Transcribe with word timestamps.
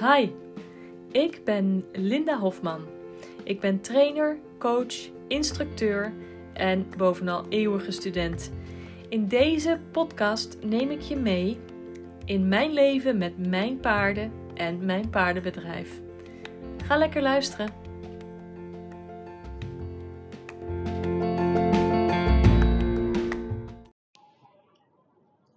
Hi, 0.00 0.30
ik 1.12 1.44
ben 1.44 1.84
Linda 1.92 2.38
Hofman. 2.38 2.86
Ik 3.44 3.60
ben 3.60 3.80
trainer, 3.80 4.38
coach, 4.58 4.94
instructeur 5.28 6.12
en 6.52 6.86
bovenal 6.96 7.46
eeuwige 7.48 7.90
student. 7.90 8.52
In 9.08 9.28
deze 9.28 9.80
podcast 9.92 10.56
neem 10.60 10.90
ik 10.90 11.00
je 11.00 11.16
mee 11.16 11.58
in 12.24 12.48
mijn 12.48 12.72
leven 12.72 13.18
met 13.18 13.48
mijn 13.48 13.80
paarden 13.80 14.32
en 14.54 14.84
mijn 14.84 15.10
paardenbedrijf. 15.10 16.00
Ga 16.84 16.96
lekker 16.96 17.22
luisteren. 17.22 17.72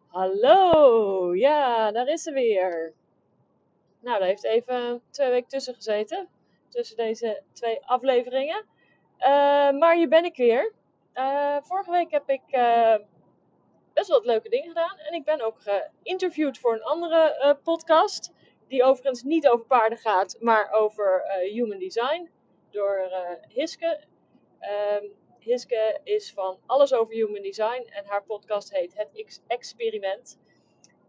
Hallo, 0.08 1.36
ja, 1.36 1.92
daar 1.92 2.08
is 2.08 2.22
ze 2.22 2.32
weer. 2.32 3.00
Nou, 4.02 4.20
daar 4.20 4.28
heeft 4.28 4.44
even 4.44 5.02
twee 5.10 5.30
weken 5.30 5.50
tussen 5.50 5.74
gezeten. 5.74 6.30
Tussen 6.70 6.98
deze 6.98 7.44
twee 7.54 7.86
afleveringen. 7.86 8.66
Uh, 9.20 9.72
maar 9.72 9.96
hier 9.96 10.10
ben 10.10 10.26
ik 10.26 10.36
weer. 10.36 10.74
Uh, 11.14 11.58
vorige 11.62 11.92
week 11.92 12.12
heb 12.12 12.30
ik 12.30 12.42
uh, 12.52 12.96
best 13.94 14.08
wel 14.08 14.18
wat 14.18 14.26
leuke 14.26 14.50
dingen 14.50 14.68
gedaan. 14.68 14.98
En 14.98 15.14
ik 15.14 15.24
ben 15.24 15.42
ook 15.42 15.58
geïnterviewd 15.60 16.58
voor 16.58 16.74
een 16.74 16.84
andere 16.84 17.58
podcast. 17.64 18.32
Die 18.68 18.84
overigens 18.84 19.24
niet 19.24 19.48
over 19.48 19.66
paarden 19.66 19.98
gaat, 19.98 20.38
maar 20.40 20.72
over 20.72 21.24
human 21.52 21.80
design. 21.80 22.30
Door 22.70 23.12
Hiske. 23.48 24.04
Um, 25.02 25.12
Hiske 25.40 26.00
is 26.04 26.34
van 26.34 26.60
alles 26.66 26.94
over 26.94 27.14
human 27.14 27.42
design. 27.42 27.88
En 27.90 28.06
haar 28.06 28.24
podcast 28.24 28.72
heet 28.72 28.98
Het 28.98 29.42
Experiment. 29.48 30.40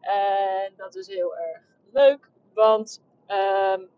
En 0.01 0.73
dat 0.77 0.95
is 0.95 1.07
heel 1.07 1.37
erg 1.37 1.63
leuk. 1.93 2.31
Want 2.55 3.03
um, 3.29 3.91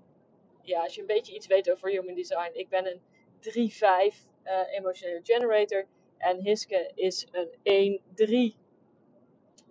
ja, 0.63 0.83
als 0.83 0.95
je 0.95 1.01
een 1.01 1.07
beetje 1.07 1.35
iets 1.35 1.47
weet 1.47 1.71
over 1.71 1.89
human 1.91 2.15
design. 2.15 2.51
Ik 2.53 2.69
ben 2.69 2.87
een 2.87 3.01
3-5 3.01 4.17
uh, 4.45 4.61
emotionele 4.71 5.21
generator. 5.23 5.87
En 6.19 6.41
Hiske 6.41 6.91
is 6.95 7.27
een 7.63 8.01
1-3 8.53 8.57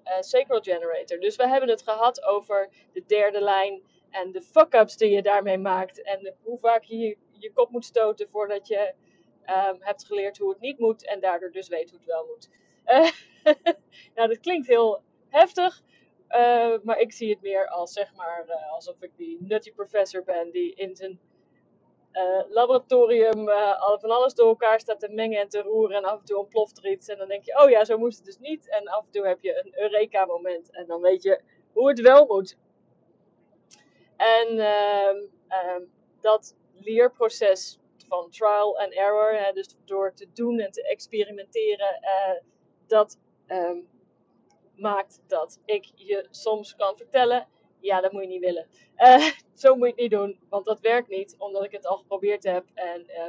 uh, 0.03 0.19
sacral 0.19 0.61
generator. 0.61 1.19
Dus 1.19 1.35
we 1.35 1.47
hebben 1.47 1.69
het 1.69 1.81
gehad 1.81 2.23
over 2.23 2.69
de 2.93 3.03
derde 3.05 3.41
lijn. 3.41 3.81
En 4.09 4.31
de 4.31 4.41
fuck-ups 4.41 4.97
die 4.97 5.09
je 5.09 5.21
daarmee 5.21 5.57
maakt. 5.57 6.01
En 6.01 6.35
hoe 6.41 6.59
vaak 6.59 6.83
je 6.83 7.17
je 7.31 7.53
kop 7.53 7.69
moet 7.69 7.85
stoten 7.85 8.29
voordat 8.29 8.67
je 8.67 8.93
um, 9.45 9.77
hebt 9.79 10.05
geleerd 10.05 10.37
hoe 10.37 10.49
het 10.49 10.59
niet 10.59 10.79
moet. 10.79 11.05
En 11.05 11.19
daardoor 11.19 11.51
dus 11.51 11.67
weet 11.67 11.89
hoe 11.89 11.99
het 11.99 12.07
wel 12.07 12.25
moet. 12.25 12.49
Uh, 12.85 13.11
nou, 14.15 14.27
dat 14.27 14.39
klinkt 14.39 14.67
heel 14.67 15.01
heftig. 15.29 15.81
Uh, 16.33 16.75
maar 16.83 16.99
ik 16.99 17.11
zie 17.11 17.29
het 17.29 17.41
meer 17.41 17.67
als 17.67 17.93
zeg 17.93 18.15
maar 18.15 18.45
uh, 18.47 18.71
alsof 18.71 19.01
ik 19.01 19.11
die 19.15 19.37
nutty 19.41 19.73
professor 19.73 20.23
ben 20.23 20.51
die 20.51 20.73
in 20.75 20.95
zijn 20.95 21.19
uh, 22.13 22.41
laboratorium 22.49 23.45
van 23.99 24.11
alles 24.11 24.33
door 24.33 24.47
elkaar 24.47 24.79
staat 24.79 24.99
te 24.99 25.09
mengen 25.09 25.39
en 25.39 25.49
te 25.49 25.61
roeren 25.61 25.97
en 25.97 26.03
af 26.03 26.19
en 26.19 26.25
toe 26.25 26.37
ontploft 26.37 26.77
er 26.77 26.91
iets 26.91 27.07
en 27.07 27.17
dan 27.17 27.27
denk 27.27 27.43
je, 27.43 27.61
oh 27.63 27.69
ja, 27.69 27.85
zo 27.85 27.97
moest 27.97 28.17
het 28.17 28.25
dus 28.25 28.37
niet. 28.37 28.69
En 28.69 28.87
af 28.87 29.05
en 29.05 29.11
toe 29.11 29.27
heb 29.27 29.41
je 29.41 29.61
een 29.63 29.81
Eureka 29.81 30.25
moment 30.25 30.71
en 30.71 30.87
dan 30.87 31.01
weet 31.01 31.23
je 31.23 31.41
hoe 31.73 31.87
het 31.87 32.01
wel 32.01 32.25
moet. 32.25 32.57
En 34.17 34.59
ehm, 34.59 35.17
ehm, 35.47 35.81
dat 36.21 36.55
leerproces 36.73 37.79
van 38.07 38.29
trial 38.29 38.79
and 38.79 38.93
error, 38.93 39.53
dus 39.53 39.75
door 39.85 40.13
te 40.13 40.27
doen 40.33 40.59
en 40.59 40.71
te 40.71 40.83
experimenteren, 40.83 41.99
dat 42.87 43.19
um, 43.47 43.87
maakt 44.75 45.21
dat 45.27 45.59
ik 45.65 45.91
je 45.95 46.27
soms 46.29 46.75
kan 46.75 46.97
vertellen: 46.97 47.47
ja, 47.79 48.01
dat 48.01 48.11
moet 48.11 48.21
je 48.21 48.27
niet 48.27 48.41
willen. 48.41 48.67
Uh, 48.97 49.29
zo 49.53 49.75
moet 49.75 49.85
je 49.85 49.91
het 49.91 50.01
niet 50.01 50.11
doen, 50.11 50.39
want 50.49 50.65
dat 50.65 50.79
werkt 50.79 51.09
niet, 51.09 51.35
omdat 51.37 51.63
ik 51.63 51.71
het 51.71 51.87
al 51.87 51.97
geprobeerd 51.97 52.43
heb 52.43 52.65
en 52.73 53.05
uh, 53.09 53.23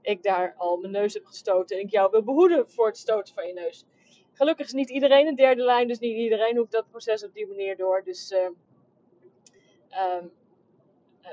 ik 0.00 0.22
daar 0.22 0.54
al 0.56 0.76
mijn 0.76 0.92
neus 0.92 1.14
heb 1.14 1.24
gestoten. 1.24 1.76
En 1.76 1.82
ik 1.82 1.90
jou 1.90 2.10
wil 2.10 2.22
behoeden 2.22 2.70
voor 2.70 2.86
het 2.86 2.98
stoten 2.98 3.34
van 3.34 3.46
je 3.46 3.52
neus. 3.52 3.84
Gelukkig 4.32 4.66
is 4.66 4.72
niet 4.72 4.90
iedereen 4.90 5.26
een 5.26 5.34
derde 5.34 5.62
lijn, 5.62 5.88
dus 5.88 5.98
niet 5.98 6.16
iedereen 6.16 6.56
hoeft 6.56 6.72
dat 6.72 6.90
proces 6.90 7.24
op 7.24 7.34
die 7.34 7.46
manier 7.46 7.76
door. 7.76 8.04
Dus 8.04 8.32
uh, 8.32 8.48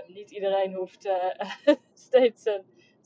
niet 0.07 0.31
iedereen 0.31 0.73
hoeft 0.73 1.09
steeds 1.93 2.43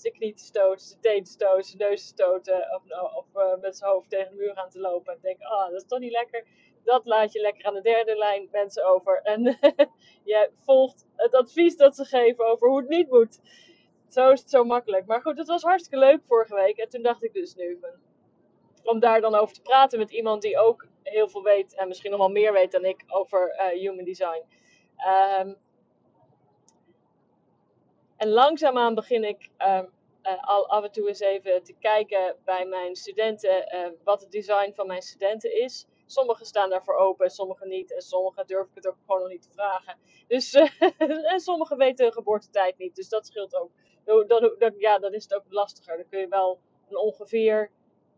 zijn 0.01 0.13
knie 0.13 0.33
te 0.33 0.43
stoten, 0.43 0.85
zijn 0.85 1.01
teen 1.01 1.23
te 1.23 1.31
stoten, 1.31 1.63
zijn 1.63 1.89
neus 1.89 2.01
te 2.01 2.07
stoten. 2.07 2.81
Of, 3.15 3.25
uh, 3.35 3.61
met 3.61 3.77
zijn 3.77 3.91
hoofd 3.91 4.09
tegen 4.09 4.31
de 4.31 4.37
muur 4.37 4.55
aan 4.55 4.69
te 4.69 4.79
lopen. 4.79 5.13
En 5.13 5.19
denken, 5.21 5.45
ah, 5.45 5.65
oh, 5.65 5.71
dat 5.71 5.81
is 5.81 5.87
toch 5.87 5.99
niet 5.99 6.11
lekker. 6.11 6.45
Dat 6.83 7.05
laat 7.05 7.31
je 7.33 7.41
lekker 7.41 7.65
aan 7.65 7.73
de 7.73 7.81
derde 7.81 8.15
lijn 8.17 8.47
mensen 8.51 8.85
over. 8.85 9.21
En 9.21 9.43
je 10.23 10.49
volgt 10.59 11.05
het 11.15 11.35
advies 11.35 11.77
dat 11.77 11.95
ze 11.95 12.05
geven 12.05 12.45
over 12.45 12.67
hoe 12.67 12.79
het 12.79 12.89
niet 12.89 13.09
moet. 13.09 13.39
Zo 14.09 14.31
is 14.31 14.39
het 14.39 14.49
zo 14.49 14.63
makkelijk. 14.63 15.05
Maar 15.05 15.21
goed, 15.21 15.37
het 15.37 15.47
was 15.47 15.61
hartstikke 15.61 16.05
leuk 16.05 16.21
vorige 16.27 16.55
week. 16.55 16.77
En 16.77 16.89
toen 16.89 17.01
dacht 17.01 17.23
ik 17.23 17.33
dus 17.33 17.55
nu, 17.55 17.79
om 18.83 18.99
daar 18.99 19.21
dan 19.21 19.35
over 19.35 19.55
te 19.55 19.61
praten 19.61 19.99
met 19.99 20.11
iemand 20.11 20.41
die 20.41 20.59
ook 20.59 20.87
heel 21.03 21.29
veel 21.29 21.43
weet. 21.43 21.75
En 21.75 21.87
misschien 21.87 22.11
nog 22.11 22.19
wel 22.19 22.29
meer 22.29 22.53
weet 22.53 22.71
dan 22.71 22.85
ik 22.85 23.03
over 23.07 23.55
uh, 23.59 23.79
human 23.79 24.05
design. 24.05 24.43
Um, 25.39 25.57
en 28.17 28.29
langzaamaan 28.29 28.95
begin 28.95 29.23
ik 29.23 29.49
um, 29.57 29.89
uh, 30.25 30.43
al 30.47 30.67
af 30.67 30.83
en 30.83 30.91
toe 30.91 31.07
eens 31.07 31.19
even 31.19 31.63
te 31.63 31.73
kijken 31.79 32.35
bij 32.45 32.65
mijn 32.65 32.95
studenten 32.95 33.75
uh, 33.75 33.87
wat 34.03 34.21
het 34.21 34.31
design 34.31 34.71
van 34.75 34.87
mijn 34.87 35.01
studenten 35.01 35.61
is. 35.61 35.85
Sommigen 36.05 36.45
staan 36.45 36.69
daarvoor 36.69 36.95
open, 36.95 37.29
sommigen 37.29 37.67
niet. 37.67 37.93
En 37.93 38.01
sommigen 38.01 38.47
durf 38.47 38.67
ik 38.67 38.75
het 38.75 38.87
ook 38.87 38.97
gewoon 39.05 39.21
nog 39.21 39.29
niet 39.29 39.41
te 39.41 39.51
vragen. 39.51 39.97
Dus, 40.27 40.53
uh, 40.53 40.81
en 41.33 41.39
sommigen 41.39 41.77
weten 41.77 42.05
hun 42.05 42.13
geboortetijd 42.13 42.77
niet. 42.77 42.95
Dus 42.95 43.09
dat 43.09 43.25
scheelt 43.25 43.55
ook. 43.55 43.71
Ja, 44.77 44.99
dan 44.99 45.13
is 45.13 45.23
het 45.23 45.33
ook 45.33 45.43
lastiger. 45.49 45.97
Dan 45.97 46.07
kun 46.09 46.19
je 46.19 46.27
wel 46.27 46.59
een 46.89 46.97
ongeveer 46.97 47.71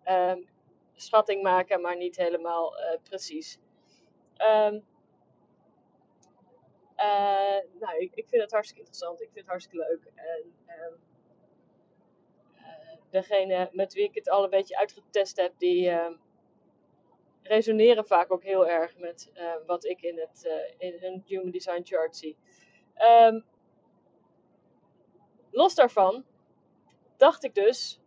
um, 0.06 0.50
schatting 0.96 1.44
maken, 1.44 1.81
maar 1.81 1.97
niet 1.97 2.18
helemaal 2.18 2.74
precies. 3.03 3.59
Um, 4.38 4.86
uh, 6.97 7.80
nou, 7.80 7.97
ik, 7.97 8.16
ik, 8.16 8.28
vind 8.28 8.41
het 8.41 8.52
hartstikke 8.52 8.81
interessant. 8.81 9.22
Ik 9.22 9.30
vind 9.34 9.40
het 9.40 9.47
hartstikke 9.47 9.88
leuk. 9.88 10.12
En 10.16 10.53
um, 10.84 11.00
degene 13.09 13.69
met 13.72 13.94
wie 13.94 14.03
ik 14.03 14.16
het 14.16 14.30
al 14.30 14.44
een 14.44 14.50
beetje 14.50 14.78
uitgetest 14.78 15.38
heb, 15.38 15.53
die 15.57 15.90
uh, 15.90 16.09
resoneren 17.41 18.06
vaak 18.06 18.31
ook 18.31 18.44
heel 18.44 18.68
erg 18.68 18.97
met 18.97 19.31
uh, 19.34 19.53
wat 19.66 19.86
ik 19.86 20.02
in, 20.02 20.19
het, 20.19 20.44
uh, 20.46 20.88
in 20.90 20.97
hun 21.00 21.24
Human 21.25 21.52
Design 21.52 21.81
Chart 21.84 22.18
zie. 22.18 22.38
Um, 22.97 23.46
los 25.52 25.75
daarvan 25.75 26.25
dacht 27.18 27.44
ik 27.44 27.56
dus, 27.56 28.00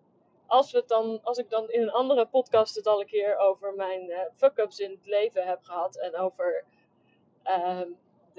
als, 0.46 0.72
we 0.72 0.82
dan, 0.86 1.20
als 1.22 1.38
ik 1.38 1.50
dan 1.50 1.70
in 1.70 1.82
een 1.82 1.90
andere 1.90 2.26
podcast 2.26 2.74
het 2.74 2.86
al 2.86 3.00
een 3.00 3.06
keer 3.06 3.36
over 3.36 3.74
mijn 3.74 4.30
fuck-ups 4.36 4.78
in 4.78 4.90
het 4.90 5.06
leven 5.06 5.46
heb 5.46 5.62
gehad 5.62 5.96
en 5.96 6.16
over 6.16 6.64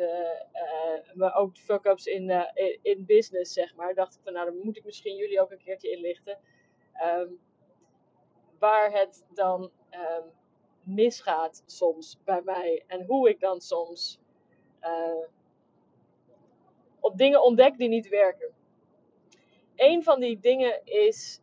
de, 0.01 1.11
maar 1.13 1.35
ook 1.35 1.57
fuck-ups 1.57 2.05
in, 2.05 2.29
uh, 2.29 2.43
in 2.81 3.05
business, 3.05 3.53
zeg 3.53 3.75
maar. 3.75 3.93
Dacht 3.93 4.15
ik 4.15 4.21
van, 4.23 4.33
nou, 4.33 4.45
dan 4.45 4.59
moet 4.63 4.77
ik 4.77 4.85
misschien 4.85 5.15
jullie 5.15 5.41
ook 5.41 5.51
een 5.51 5.63
keertje 5.63 5.91
inlichten. 5.91 6.37
Um, 7.05 7.39
waar 8.59 8.91
het 8.91 9.25
dan 9.33 9.71
um, 9.91 10.31
misgaat 10.83 11.63
soms 11.65 12.17
bij 12.23 12.41
mij. 12.41 12.83
En 12.87 13.05
hoe 13.05 13.29
ik 13.29 13.39
dan 13.39 13.61
soms 13.61 14.19
uh, 14.81 15.25
op 16.99 17.17
dingen 17.17 17.43
ontdek 17.43 17.77
die 17.77 17.89
niet 17.89 18.09
werken. 18.09 18.53
Een 19.75 20.03
van 20.03 20.19
die 20.19 20.39
dingen 20.39 20.85
is, 20.85 21.39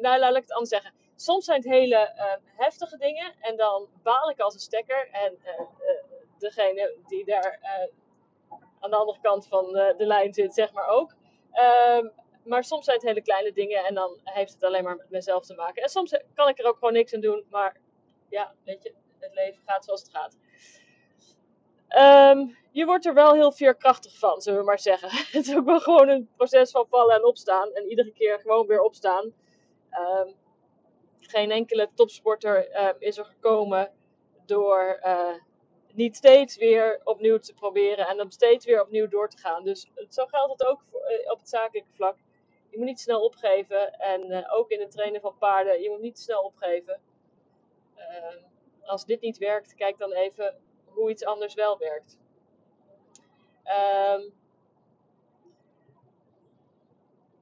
nou 0.00 0.18
laat 0.18 0.36
ik 0.36 0.42
het 0.42 0.52
anders 0.52 0.70
zeggen. 0.70 0.92
Soms 1.16 1.44
zijn 1.44 1.60
het 1.60 1.70
hele 1.70 2.12
heftige 2.56 2.96
dingen 2.96 3.34
en 3.40 3.56
dan 3.56 3.88
baal 4.02 4.30
ik 4.30 4.40
als 4.40 4.54
een 4.54 4.60
stekker. 4.60 5.08
En 5.12 5.38
degene 6.42 6.96
die 7.06 7.24
daar 7.24 7.58
uh, 7.62 8.58
aan 8.80 8.90
de 8.90 8.96
andere 8.96 9.18
kant 9.20 9.46
van 9.46 9.72
de, 9.72 9.94
de, 9.96 10.06
lijn 10.06 10.34
zit, 10.34 10.54
zeg 10.54 10.72
maar 10.72 10.86
ook. 10.86 11.14
Um, 11.98 12.12
maar 12.44 12.64
soms 12.64 12.84
zijn 12.84 12.96
het 12.96 13.06
hele 13.06 13.22
kleine 13.22 13.52
dingen 13.52 13.84
en 13.84 13.94
dan 13.94 14.20
heeft 14.24 14.52
het 14.52 14.64
alleen 14.64 14.84
maar 14.84 14.96
met 14.96 15.10
mezelf 15.10 15.46
te 15.46 15.54
maken. 15.54 15.82
En 15.82 15.88
soms 15.88 16.18
kan 16.34 16.48
ik 16.48 16.58
er 16.58 16.66
ook 16.66 16.78
gewoon 16.78 16.92
niks 16.92 17.14
aan 17.14 17.20
doen, 17.20 17.46
maar 17.50 17.80
ja, 18.28 18.54
weet 18.64 18.82
je, 18.82 18.94
het 19.18 19.34
leven 19.34 19.62
gaat 19.66 19.84
zoals 19.84 20.02
het 20.02 20.10
gaat. 20.10 20.36
Um, 22.32 22.56
je 22.70 22.84
wordt 22.84 23.06
er 23.06 23.14
wel 23.14 23.34
heel 23.34 23.52
veerkrachtig 23.52 24.18
van, 24.18 24.40
zullen 24.40 24.58
we 24.58 24.64
maar 24.64 24.78
zeggen. 24.78 25.08
Het 25.38 25.46
is 25.46 25.56
ook 25.56 25.64
wel 25.64 25.80
gewoon 25.80 26.08
een 26.08 26.28
proces 26.36 26.70
van 26.70 26.86
vallen 26.90 27.14
en 27.14 27.24
opstaan. 27.24 27.72
En 27.72 27.88
iedere 27.88 28.12
keer 28.12 28.40
gewoon 28.40 28.66
weer 28.66 28.80
opstaan. 28.80 29.32
Um, 30.24 30.34
geen 31.20 31.50
enkele 31.50 31.90
topsporter 31.94 32.68
is 32.98 33.18
er 33.18 33.24
gekomen 33.24 33.92
door 34.46 35.00
uh, 35.04 35.34
niet 35.94 36.16
steeds 36.16 36.56
weer 36.56 37.00
opnieuw 37.04 37.38
te 37.38 37.54
proberen 37.54 38.08
en 38.08 38.16
dan 38.16 38.30
steeds 38.32 38.64
weer 38.64 38.82
opnieuw 38.82 39.08
door 39.08 39.28
te 39.28 39.38
gaan. 39.38 39.64
Dus 39.64 39.90
zo 40.08 40.26
geldt 40.26 40.52
het 40.52 40.68
ook 40.68 40.82
uh, 40.92 41.30
op 41.30 41.38
het 41.38 41.48
zakelijke 41.48 41.92
vlak. 41.94 42.16
Je 42.70 42.78
moet 42.78 42.86
niet 42.86 43.00
snel 43.00 43.24
opgeven 43.24 43.98
en 43.98 44.30
uh, 44.30 44.54
ook 44.54 44.70
in 44.70 44.80
het 44.80 44.90
trainen 44.90 45.20
van 45.20 45.38
paarden, 45.38 45.82
je 45.82 45.90
moet 45.90 46.00
niet 46.00 46.18
snel 46.18 46.42
opgeven. 46.42 47.00
Uh, 47.96 48.42
als 48.82 49.04
dit 49.04 49.20
niet 49.20 49.38
werkt, 49.38 49.74
kijk 49.74 49.98
dan 49.98 50.12
even 50.12 50.60
hoe 50.84 51.10
iets 51.10 51.24
anders 51.24 51.54
wel 51.54 51.78
werkt. 51.78 52.18
Ehm, 53.62 54.28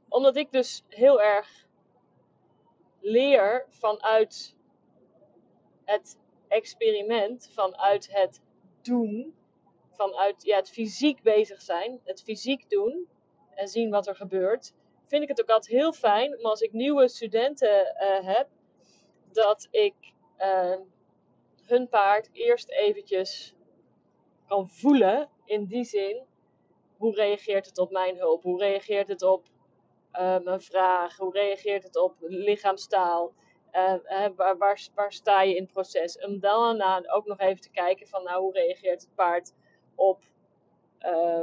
omdat 0.08 0.37
ik 0.37 0.52
dus 0.52 0.85
heel 0.88 1.23
erg 1.23 1.67
leer 3.00 3.67
vanuit 3.69 4.56
het 5.85 6.19
experiment, 6.50 7.50
vanuit 7.52 8.08
het 8.12 8.41
doen, 8.82 9.35
vanuit 9.91 10.43
ja, 10.43 10.56
het 10.56 10.70
fysiek 10.70 11.23
bezig 11.23 11.62
zijn, 11.62 12.00
het 12.05 12.23
fysiek 12.23 12.70
doen 12.70 13.08
en 13.55 13.69
zien 13.69 13.91
wat 13.91 14.06
er 14.06 14.17
gebeurt, 14.17 14.73
vind 15.06 15.23
ik 15.23 15.29
het 15.29 15.41
ook 15.41 15.50
altijd 15.50 15.76
heel 15.76 15.93
fijn 15.93 16.38
om 16.38 16.44
als 16.44 16.61
ik 16.61 16.73
nieuwe 16.73 17.08
studenten 17.08 17.97
uh, 18.00 18.26
heb, 18.26 18.49
dat 19.32 19.69
ik 19.70 19.94
uh, 20.38 20.76
hun 21.67 21.88
paard 21.88 22.29
eerst 22.32 22.70
eventjes 22.70 23.55
kan 24.47 24.69
voelen. 24.69 25.29
In 25.44 25.64
die 25.64 25.85
zin, 25.85 26.26
hoe 26.97 27.14
reageert 27.14 27.67
het 27.67 27.79
op 27.79 27.91
mijn 27.91 28.17
hulp? 28.17 28.43
Hoe 28.43 28.58
reageert 28.58 29.08
het 29.08 29.23
op 29.23 29.47
uh, 30.12 30.38
mijn 30.38 30.61
vraag? 30.61 31.17
Hoe 31.17 31.32
reageert 31.32 31.82
het 31.82 31.97
op 31.97 32.14
lichaamstaal? 32.20 33.32
Uh, 33.73 34.27
waar, 34.37 34.79
waar, 34.95 35.13
sta 35.13 35.43
je 35.43 35.57
in 35.57 35.63
het 35.63 35.73
proces? 35.73 36.19
Om 36.19 36.41
daarna 36.41 37.03
ook 37.07 37.27
nog 37.27 37.39
even 37.39 37.61
te 37.61 37.71
kijken 37.71 38.07
van 38.07 38.25
nou, 38.25 38.43
hoe 38.43 38.53
reageert 38.53 39.01
het 39.01 39.15
paard 39.15 39.53
op, 39.95 40.23
uh, 41.03 41.43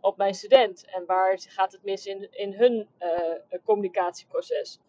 op 0.00 0.16
mijn 0.16 0.34
student? 0.34 0.84
En 0.84 1.06
waar 1.06 1.38
gaat 1.38 1.72
het 1.72 1.84
mis 1.84 2.06
in, 2.06 2.28
in 2.30 2.52
hun 2.52 2.88
uh, 3.00 3.58
communicatieproces? 3.64 4.80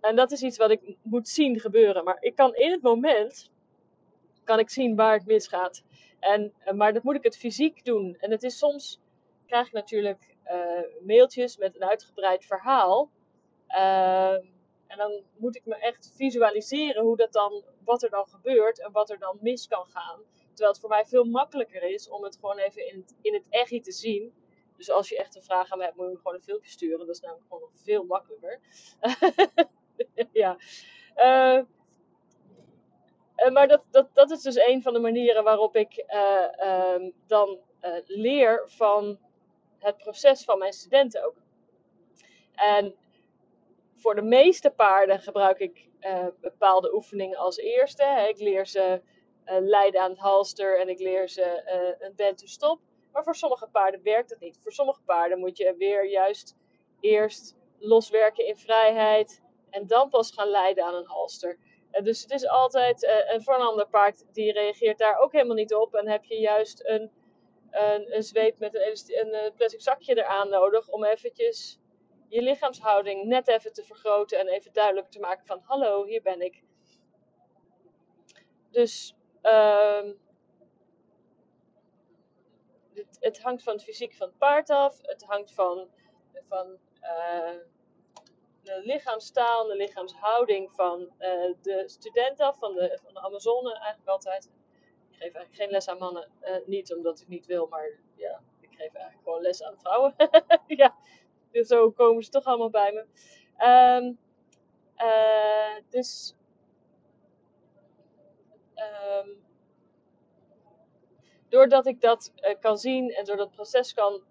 En 0.00 0.16
dat 0.16 0.32
is 0.32 0.42
iets 0.42 0.56
wat 0.56 0.70
ik 0.70 0.96
moet 1.02 1.28
zien 1.28 1.60
gebeuren. 1.60 2.04
Maar 2.04 2.16
ik 2.20 2.34
kan 2.34 2.54
in 2.54 2.70
het 2.70 2.82
moment 2.82 3.50
kan 4.44 4.58
ik 4.58 4.70
zien 4.70 4.96
waar 4.96 5.12
het 5.12 5.26
misgaat. 5.26 5.82
En, 6.20 6.52
maar 6.74 6.92
dat 6.92 7.02
moet 7.02 7.14
ik 7.14 7.22
het 7.22 7.36
fysiek 7.36 7.84
doen. 7.84 8.16
En 8.20 8.30
het 8.30 8.42
is 8.42 8.58
soms 8.58 9.00
krijg 9.46 9.66
ik 9.66 9.72
natuurlijk 9.72 10.35
mailtjes 11.00 11.56
met 11.56 11.74
een 11.74 11.84
uitgebreid 11.84 12.44
verhaal. 12.44 13.10
Uh, 13.68 14.32
en 14.86 14.96
dan 14.96 15.22
moet 15.36 15.56
ik 15.56 15.64
me 15.64 15.76
echt 15.76 16.12
visualiseren 16.16 17.02
hoe 17.02 17.16
dat 17.16 17.32
dan, 17.32 17.64
wat 17.84 18.02
er 18.02 18.10
dan 18.10 18.26
gebeurt 18.26 18.80
en 18.80 18.92
wat 18.92 19.10
er 19.10 19.18
dan 19.18 19.38
mis 19.40 19.66
kan 19.66 19.86
gaan. 19.86 20.20
Terwijl 20.48 20.70
het 20.70 20.80
voor 20.80 20.88
mij 20.88 21.04
veel 21.04 21.24
makkelijker 21.24 21.82
is 21.82 22.08
om 22.08 22.24
het 22.24 22.36
gewoon 22.36 22.58
even 22.58 22.88
in 22.88 22.98
het, 22.98 23.14
in 23.20 23.34
het 23.34 23.46
echt 23.48 23.84
te 23.84 23.92
zien. 23.92 24.34
Dus 24.76 24.90
als 24.90 25.08
je 25.08 25.18
echt 25.18 25.36
een 25.36 25.42
vraag 25.42 25.70
aan 25.70 25.78
me 25.78 25.84
hebt, 25.84 25.96
moet 25.96 26.10
je 26.10 26.16
gewoon 26.16 26.34
een 26.34 26.42
filmpje 26.42 26.70
sturen. 26.70 26.98
Dat 26.98 27.08
is 27.08 27.20
namelijk 27.20 27.46
gewoon 27.48 27.70
veel 27.74 28.04
makkelijker. 28.04 28.60
ja. 30.32 30.56
Uh, 31.16 31.62
maar 33.52 33.68
dat, 33.68 33.82
dat, 33.90 34.14
dat 34.14 34.30
is 34.30 34.42
dus 34.42 34.56
een 34.56 34.82
van 34.82 34.92
de 34.92 34.98
manieren 34.98 35.44
waarop 35.44 35.76
ik 35.76 36.04
uh, 36.08 37.08
dan 37.26 37.58
uh, 37.82 37.90
leer 38.06 38.62
van 38.66 39.18
het 39.78 39.96
proces 39.96 40.44
van 40.44 40.58
mijn 40.58 40.72
studenten 40.72 41.24
ook. 41.24 41.34
En 42.54 42.94
voor 43.96 44.14
de 44.14 44.22
meeste 44.22 44.70
paarden 44.70 45.20
gebruik 45.20 45.58
ik 45.58 45.88
uh, 46.00 46.26
bepaalde 46.40 46.94
oefeningen 46.94 47.38
als 47.38 47.56
eerste. 47.56 48.26
Ik 48.28 48.38
leer 48.38 48.66
ze 48.66 49.00
uh, 49.46 49.56
leiden 49.60 50.00
aan 50.00 50.10
het 50.10 50.18
halster 50.18 50.80
en 50.80 50.88
ik 50.88 50.98
leer 50.98 51.28
ze 51.28 51.62
uh, 51.66 52.06
een 52.06 52.14
bend 52.16 52.38
to 52.38 52.46
stop. 52.46 52.80
Maar 53.12 53.24
voor 53.24 53.36
sommige 53.36 53.68
paarden 53.72 54.02
werkt 54.02 54.28
dat 54.28 54.40
niet. 54.40 54.58
Voor 54.62 54.72
sommige 54.72 55.02
paarden 55.02 55.38
moet 55.38 55.56
je 55.56 55.74
weer 55.78 56.06
juist 56.06 56.56
eerst 57.00 57.56
loswerken 57.78 58.46
in 58.46 58.56
vrijheid 58.56 59.42
en 59.70 59.86
dan 59.86 60.08
pas 60.08 60.32
gaan 60.32 60.48
leiden 60.48 60.84
aan 60.84 60.94
een 60.94 61.06
halster. 61.06 61.58
dus 62.02 62.22
het 62.22 62.30
is 62.30 62.48
altijd, 62.48 63.04
en 63.04 63.42
voor 63.42 63.54
een 63.54 63.60
ander 63.60 63.88
paard 63.88 64.24
die 64.32 64.52
reageert 64.52 64.98
daar 64.98 65.18
ook 65.18 65.32
helemaal 65.32 65.56
niet 65.56 65.74
op. 65.74 65.94
En 65.94 66.08
heb 66.08 66.24
je 66.24 66.38
juist 66.38 66.84
een 66.84 67.10
een, 67.78 68.14
een 68.16 68.22
zweep 68.22 68.58
met 68.58 68.74
een, 68.74 69.16
een, 69.20 69.44
een 69.44 69.52
plastic 69.54 69.80
zakje 69.80 70.18
eraan 70.18 70.48
nodig 70.48 70.88
om 70.88 71.04
eventjes 71.04 71.78
je 72.28 72.42
lichaamshouding 72.42 73.24
net 73.24 73.48
even 73.48 73.72
te 73.72 73.84
vergroten 73.84 74.38
en 74.38 74.48
even 74.48 74.72
duidelijk 74.72 75.10
te 75.10 75.20
maken 75.20 75.46
van 75.46 75.60
hallo, 75.64 76.04
hier 76.04 76.22
ben 76.22 76.40
ik. 76.40 76.62
Dus 78.70 79.14
um, 79.42 80.18
het, 82.94 83.16
het, 83.20 83.42
hangt 83.42 83.62
van 83.62 83.72
het 83.72 83.82
fysiek 83.82 84.14
van 84.14 84.28
het 84.28 84.38
paard 84.38 84.70
af. 84.70 84.98
Het 85.02 85.22
hangt 85.22 85.52
van, 85.52 85.88
van 86.48 86.78
uh, 87.02 87.60
de 88.62 88.80
lichaamstaal, 88.84 89.66
de 89.66 89.76
lichaamshouding 89.76 90.72
van 90.72 91.00
uh, 91.00 91.54
de 91.62 91.82
student 91.86 92.40
af, 92.40 92.58
van 92.58 92.74
de, 92.74 92.98
van 93.02 93.14
de 93.14 93.20
Amazone 93.20 93.72
eigenlijk 93.72 94.08
altijd 94.08 94.50
ik 95.16 95.22
geef 95.22 95.34
eigenlijk 95.34 95.54
geen 95.54 95.70
les 95.70 95.88
aan 95.88 95.98
mannen. 95.98 96.28
Uh, 96.42 96.56
niet 96.66 96.94
omdat 96.94 97.20
ik 97.20 97.28
niet 97.28 97.46
wil, 97.46 97.66
maar 97.66 97.98
ja, 98.14 98.42
ik 98.60 98.68
geef 98.68 98.94
eigenlijk 98.94 99.22
gewoon 99.22 99.40
les 99.40 99.62
aan 99.62 99.78
vrouwen. 99.78 100.14
ja, 100.66 100.96
dus 101.50 101.66
zo 101.66 101.90
komen 101.90 102.22
ze 102.22 102.30
toch 102.30 102.44
allemaal 102.44 102.70
bij 102.70 102.92
me. 102.92 103.04
Um, 103.66 104.18
uh, 104.96 105.76
dus. 105.88 106.34
Um, 108.74 109.44
doordat 111.48 111.86
ik 111.86 112.00
dat 112.00 112.32
uh, 112.36 112.54
kan 112.60 112.78
zien 112.78 113.10
en 113.10 113.24
door 113.24 113.36
dat 113.36 113.50
proces 113.50 113.94
kan 113.94 114.22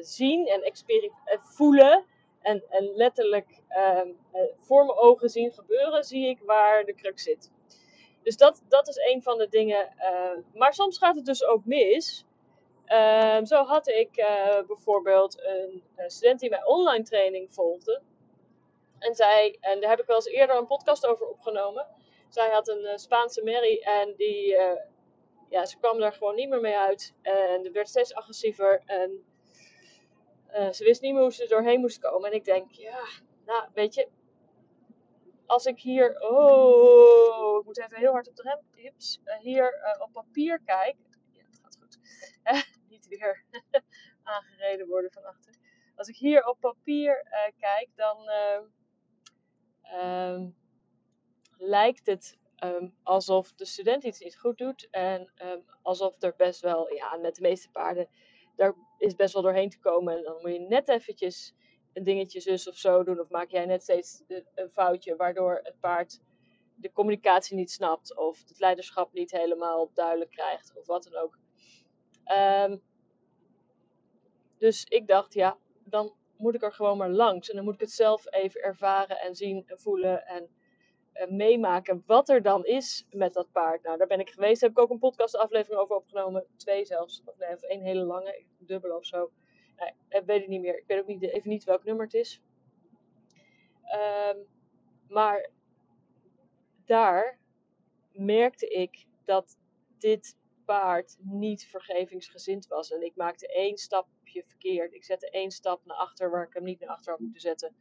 zien 0.00 0.46
en 0.46 0.72
voelen 1.42 2.04
en, 2.40 2.64
en 2.68 2.94
letterlijk 2.94 3.62
ehm, 3.68 4.08
voor 4.60 4.84
mijn 4.84 4.98
ogen 4.98 5.28
zien 5.28 5.52
gebeuren, 5.52 6.04
zie 6.04 6.28
ik 6.28 6.38
waar 6.40 6.84
de 6.84 6.94
crux 6.94 7.22
zit. 7.22 7.50
Dus 8.22 8.36
dat, 8.36 8.62
dat 8.68 8.88
is 8.88 8.96
een 8.96 9.22
van 9.22 9.38
de 9.38 9.48
dingen. 9.48 9.94
Uh, 9.98 10.44
maar 10.54 10.74
soms 10.74 10.98
gaat 10.98 11.16
het 11.16 11.24
dus 11.24 11.44
ook 11.44 11.64
mis. 11.64 12.24
Uh, 12.86 13.38
zo 13.42 13.64
had 13.64 13.88
ik 13.88 14.16
uh, 14.16 14.66
bijvoorbeeld 14.66 15.44
een, 15.44 15.82
student 16.06 16.40
die 16.40 16.50
mijn 16.50 16.66
online 16.66 17.04
training 17.04 17.54
volgde. 17.54 18.02
En 18.98 19.14
zij, 19.14 19.56
en 19.60 19.80
daar 19.80 19.90
heb 19.90 20.00
ik 20.00 20.06
wel 20.06 20.16
eens 20.16 20.26
eerder 20.26 20.56
een 20.56 20.66
podcast 20.66 21.06
over 21.06 21.26
opgenomen. 21.26 21.86
Zij 22.28 22.50
had 22.50 22.68
een 22.68 22.82
uh, 22.82 22.96
Spaanse 22.96 23.42
merrie 23.42 23.84
en 23.84 24.14
die, 24.16 24.56
ja, 25.48 25.66
ze 25.66 25.78
kwam 25.78 25.98
daar 25.98 26.12
gewoon 26.12 26.34
niet 26.34 26.48
meer 26.48 26.60
mee 26.60 26.76
uit. 26.76 27.14
En 27.22 27.64
er 27.64 27.72
werd 27.72 27.88
steeds 27.88 28.14
agressiever. 28.14 28.82
En 28.86 29.24
ze 30.74 30.84
wist 30.84 31.00
niet 31.00 31.12
meer 31.12 31.22
hoe 31.22 31.32
ze 31.32 31.42
er 31.42 31.48
doorheen 31.48 31.80
moest 31.80 31.98
komen. 31.98 32.30
En 32.30 32.36
ik 32.36 32.44
denk, 32.44 32.72
ja, 32.72 33.04
nou, 33.46 33.68
weet 33.74 33.94
je, 33.94 34.08
als 35.46 35.66
ik 35.66 35.80
hier, 35.80 36.20
oh, 36.20 37.58
ik 37.58 37.64
moet 37.64 37.78
even 37.78 37.96
heel 37.96 38.12
hard 38.12 38.28
op 38.28 38.36
de 38.36 38.42
remtips, 38.42 39.20
uh, 39.24 39.36
hier 39.36 39.94
uh, 39.96 40.02
op 40.02 40.12
papier 40.12 40.60
kijk, 40.64 40.96
ja, 41.32 41.42
het 41.46 41.58
gaat 41.62 41.78
goed, 41.80 41.98
niet 42.90 43.08
weer 43.08 43.44
aangereden 44.22 44.86
worden 44.86 45.12
van 45.12 45.24
achter. 45.24 45.54
Als 45.96 46.08
ik 46.08 46.16
hier 46.16 46.46
op 46.46 46.60
papier 46.60 47.26
uh, 47.26 47.58
kijk, 47.58 47.88
dan 47.94 48.30
um, 50.00 50.56
lijkt 51.56 52.06
het 52.06 52.38
um, 52.64 52.94
alsof 53.02 53.52
de 53.52 53.64
student 53.64 54.04
iets 54.04 54.20
niet 54.20 54.38
goed 54.38 54.58
doet 54.58 54.88
en 54.90 55.32
um, 55.44 55.64
alsof 55.82 56.22
er 56.22 56.34
best 56.36 56.60
wel, 56.60 56.94
ja, 56.94 57.16
met 57.16 57.34
de 57.34 57.42
meeste 57.42 57.70
paarden, 57.70 58.08
daar 58.56 58.74
is 58.98 59.14
best 59.14 59.32
wel 59.32 59.42
doorheen 59.42 59.70
te 59.70 59.78
komen. 59.78 60.16
En 60.16 60.22
dan 60.22 60.38
moet 60.40 60.52
je 60.52 60.58
net 60.58 60.88
eventjes 60.88 61.54
een 61.92 62.04
dingetje 62.04 62.40
zus 62.40 62.68
of 62.68 62.76
zo 62.76 63.04
doen. 63.04 63.20
Of 63.20 63.28
maak 63.28 63.50
jij 63.50 63.66
net 63.66 63.82
steeds 63.82 64.22
een 64.54 64.70
foutje 64.70 65.16
waardoor 65.16 65.60
het 65.62 65.80
paard 65.80 66.20
de 66.74 66.92
communicatie 66.92 67.56
niet 67.56 67.70
snapt. 67.70 68.16
Of 68.16 68.48
het 68.48 68.58
leiderschap 68.60 69.12
niet 69.12 69.30
helemaal 69.30 69.90
duidelijk 69.94 70.30
krijgt. 70.30 70.72
Of 70.76 70.86
wat 70.86 71.02
dan 71.02 71.22
ook. 71.22 71.38
Um, 72.70 72.82
dus 74.58 74.84
ik 74.84 75.06
dacht, 75.06 75.34
ja, 75.34 75.58
dan 75.84 76.14
moet 76.36 76.54
ik 76.54 76.62
er 76.62 76.72
gewoon 76.72 76.96
maar 76.96 77.10
langs. 77.10 77.48
En 77.50 77.56
dan 77.56 77.64
moet 77.64 77.74
ik 77.74 77.80
het 77.80 77.90
zelf 77.90 78.32
even 78.32 78.62
ervaren 78.62 79.20
en 79.20 79.34
zien 79.34 79.64
en 79.66 79.78
voelen 79.78 80.26
en, 80.26 80.48
en 81.12 81.36
meemaken 81.36 82.02
wat 82.06 82.28
er 82.28 82.42
dan 82.42 82.64
is 82.64 83.06
met 83.10 83.32
dat 83.32 83.52
paard. 83.52 83.82
Nou, 83.82 83.98
daar 83.98 84.06
ben 84.06 84.20
ik 84.20 84.30
geweest. 84.30 84.60
Heb 84.60 84.70
ik 84.70 84.78
ook 84.78 84.90
een 84.90 84.98
podcastaflevering 84.98 85.80
over 85.80 85.96
opgenomen. 85.96 86.46
Twee 86.56 86.84
zelfs. 86.84 87.22
Of 87.24 87.36
nee, 87.36 87.54
of 87.54 87.62
één 87.62 87.82
hele 87.82 88.04
lange. 88.04 88.44
Dubbel 88.58 88.96
of 88.96 89.06
zo. 89.06 89.30
Nee, 89.82 89.92
dat 90.08 90.24
weet 90.24 90.42
ik 90.42 90.48
niet 90.48 90.60
meer. 90.60 90.78
Ik 90.78 90.86
weet 90.86 91.00
ook 91.00 91.06
niet, 91.06 91.22
even 91.22 91.48
niet 91.48 91.64
welk 91.64 91.84
nummer 91.84 92.04
het 92.04 92.14
is. 92.14 92.42
Um, 94.30 94.46
maar 95.08 95.50
daar 96.84 97.38
merkte 98.12 98.68
ik 98.68 99.06
dat 99.24 99.58
dit 99.98 100.36
paard 100.64 101.16
niet 101.18 101.66
vergevingsgezind 101.66 102.66
was. 102.66 102.92
En 102.92 103.02
ik 103.02 103.16
maakte 103.16 103.52
één 103.52 103.76
stapje 103.76 104.44
verkeerd. 104.46 104.92
Ik 104.92 105.04
zette 105.04 105.30
één 105.30 105.50
stap 105.50 105.84
naar 105.84 105.96
achter 105.96 106.30
waar 106.30 106.46
ik 106.46 106.54
hem 106.54 106.64
niet 106.64 106.80
naar 106.80 106.88
achter 106.88 107.12
had 107.12 107.20
moeten 107.20 107.40
zetten. 107.40 107.76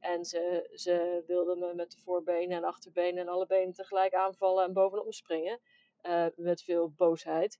En 0.00 0.24
ze, 0.24 0.70
ze 0.72 1.22
wilde 1.26 1.56
me 1.56 1.74
met 1.74 1.90
de 1.90 1.98
voorbenen 1.98 2.56
en 2.56 2.64
achterbenen 2.64 3.22
en 3.22 3.28
alle 3.28 3.46
benen 3.46 3.74
tegelijk 3.74 4.14
aanvallen 4.14 4.64
en 4.64 4.72
bovenop 4.72 5.04
me 5.04 5.12
springen. 5.12 5.60
Uh, 6.02 6.26
met 6.36 6.62
veel 6.62 6.90
boosheid. 6.90 7.58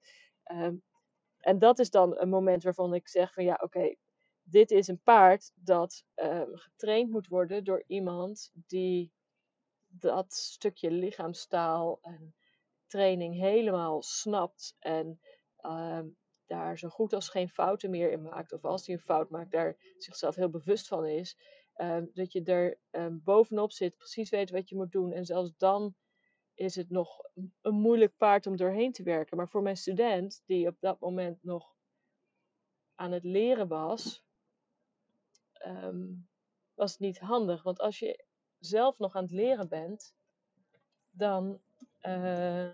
Um, 0.53 0.83
en 1.45 1.59
dat 1.59 1.79
is 1.79 1.91
dan 1.91 2.19
een 2.19 2.29
moment 2.29 2.63
waarvan 2.63 2.95
ik 2.95 3.09
zeg 3.09 3.33
van 3.33 3.45
ja, 3.45 3.59
oké, 3.63 3.95
dit 4.43 4.71
is 4.71 4.89
een 4.89 5.03
paard 5.03 5.51
dat 5.55 6.05
um, 6.15 6.57
getraind 6.57 7.11
moet 7.11 7.29
worden 7.29 7.65
door 7.65 7.85
iemand 7.87 8.51
die 8.67 9.13
dat 9.89 10.33
stukje 10.33 10.91
lichaamstaal 10.91 11.99
en 12.03 12.35
training 12.87 13.35
helemaal 13.35 14.03
snapt 14.03 14.77
en 14.79 15.21
ehm, 15.57 16.09
daar 16.47 16.79
zo 16.79 16.89
goed 16.89 17.13
als 17.13 17.29
geen 17.29 17.49
fouten 17.49 17.91
meer 17.91 18.11
in 18.11 18.23
maakt, 18.23 18.53
of 18.53 18.65
als 18.65 18.87
hij 18.87 18.95
een 18.95 19.01
fout 19.01 19.31
maakt, 19.31 19.51
daar 19.51 19.77
zichzelf 19.99 20.35
heel 20.35 20.51
bewust 20.51 20.89
van 20.89 21.07
is, 21.07 21.39
ehm, 21.75 22.07
dat 22.13 22.33
je 22.33 22.43
er 22.43 22.79
ehm, 22.91 23.19
bovenop 23.23 23.73
zit, 23.73 23.97
precies 23.97 24.31
weet 24.31 24.51
wat 24.51 24.69
je 24.69 24.77
moet 24.77 24.93
doen. 24.93 25.13
En 25.13 25.25
zelfs 25.25 25.57
dan 25.57 25.95
is 26.55 26.75
het 26.77 26.91
nog 26.91 27.29
een 27.61 27.75
moeilijk 27.75 28.17
paard 28.17 28.47
om 28.47 28.57
doorheen 28.57 28.93
te 28.93 29.03
werken. 29.03 29.37
Maar 29.37 29.49
voor 29.49 29.63
mijn 29.63 29.77
student, 29.77 30.43
die 30.47 30.67
op 30.67 30.77
dat 30.81 31.01
moment 31.01 31.43
nog 31.43 31.75
aan 32.95 33.13
het 33.13 33.25
leren 33.25 33.69
was, 33.69 34.25
was 36.75 36.91
het 36.91 37.01
niet 37.01 37.19
handig. 37.19 37.63
Want 37.63 37.79
als 37.79 37.99
je 37.99 38.25
zelf 38.59 38.99
nog 38.99 39.15
aan 39.15 39.23
het 39.23 39.33
leren 39.33 39.69
bent, 39.69 40.15
dan 41.11 41.61
uh, 42.03 42.71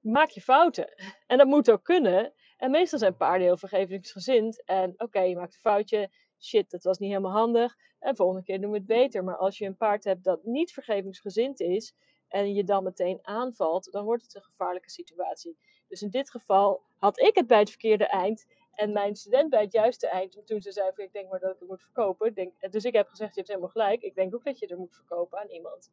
maak 0.00 0.28
je 0.28 0.40
fouten. 0.40 0.94
En 1.26 1.38
dat 1.38 1.46
moet 1.46 1.70
ook 1.70 1.84
kunnen. 1.84 2.32
En 2.56 2.70
meestal 2.70 2.98
zijn 2.98 3.16
paarden 3.16 3.46
heel 3.46 3.56
vergevingsgezind. 3.56 4.64
En 4.64 4.94
oké, 4.96 5.20
je 5.20 5.36
maakt 5.36 5.54
een 5.54 5.60
foutje. 5.60 6.10
Shit, 6.40 6.70
dat 6.70 6.82
was 6.82 6.98
niet 6.98 7.10
helemaal 7.10 7.32
handig. 7.32 7.76
En 7.98 8.16
volgende 8.16 8.42
keer 8.42 8.60
doen 8.60 8.70
we 8.70 8.76
het 8.76 8.86
beter. 8.86 9.24
Maar 9.24 9.36
als 9.36 9.58
je 9.58 9.66
een 9.66 9.76
paard 9.76 10.04
hebt 10.04 10.24
dat 10.24 10.44
niet 10.44 10.72
vergevingsgezind 10.72 11.60
is. 11.60 11.94
En 12.28 12.54
je 12.54 12.64
dan 12.64 12.84
meteen 12.84 13.18
aanvalt, 13.22 13.92
dan 13.92 14.04
wordt 14.04 14.22
het 14.22 14.34
een 14.34 14.42
gevaarlijke 14.42 14.90
situatie. 14.90 15.56
Dus 15.88 16.02
in 16.02 16.10
dit 16.10 16.30
geval 16.30 16.82
had 16.96 17.20
ik 17.20 17.34
het 17.34 17.46
bij 17.46 17.58
het 17.58 17.70
verkeerde 17.70 18.06
eind. 18.06 18.46
En 18.72 18.92
mijn 18.92 19.16
student 19.16 19.50
bij 19.50 19.62
het 19.62 19.72
juiste 19.72 20.08
eind, 20.08 20.46
toen 20.46 20.60
ze 20.60 20.72
zei 20.72 20.90
ik 20.96 21.12
denk 21.12 21.30
maar 21.30 21.40
dat 21.40 21.52
ik 21.52 21.58
het 21.58 21.68
moet 21.68 21.82
verkopen. 21.82 22.34
Denk, 22.34 22.72
dus 22.72 22.84
ik 22.84 22.92
heb 22.92 23.08
gezegd, 23.08 23.30
je 23.30 23.36
hebt 23.36 23.48
helemaal 23.48 23.70
gelijk. 23.70 24.02
Ik 24.02 24.14
denk 24.14 24.34
ook 24.34 24.44
dat 24.44 24.58
je 24.58 24.66
er 24.66 24.78
moet 24.78 24.94
verkopen 24.94 25.38
aan 25.38 25.50
iemand 25.50 25.90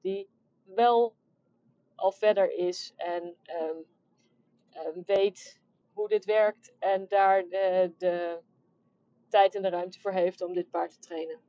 die 0.00 0.28
wel 0.64 1.14
al 1.94 2.12
verder 2.12 2.52
is 2.52 2.92
en 2.96 3.36
ehm, 3.42 3.76
ehm, 4.70 5.02
weet 5.06 5.60
hoe 5.92 6.08
dit 6.08 6.24
werkt. 6.24 6.74
En 6.78 7.08
daar 7.08 7.48
de 7.98 8.40
tijd 9.28 9.54
en 9.54 9.62
de 9.62 9.68
ruimte 9.68 10.00
voor 10.00 10.12
heeft 10.12 10.40
om 10.40 10.54
dit 10.54 10.70
paard 10.70 10.92
te 10.92 10.98
trainen. 10.98 11.40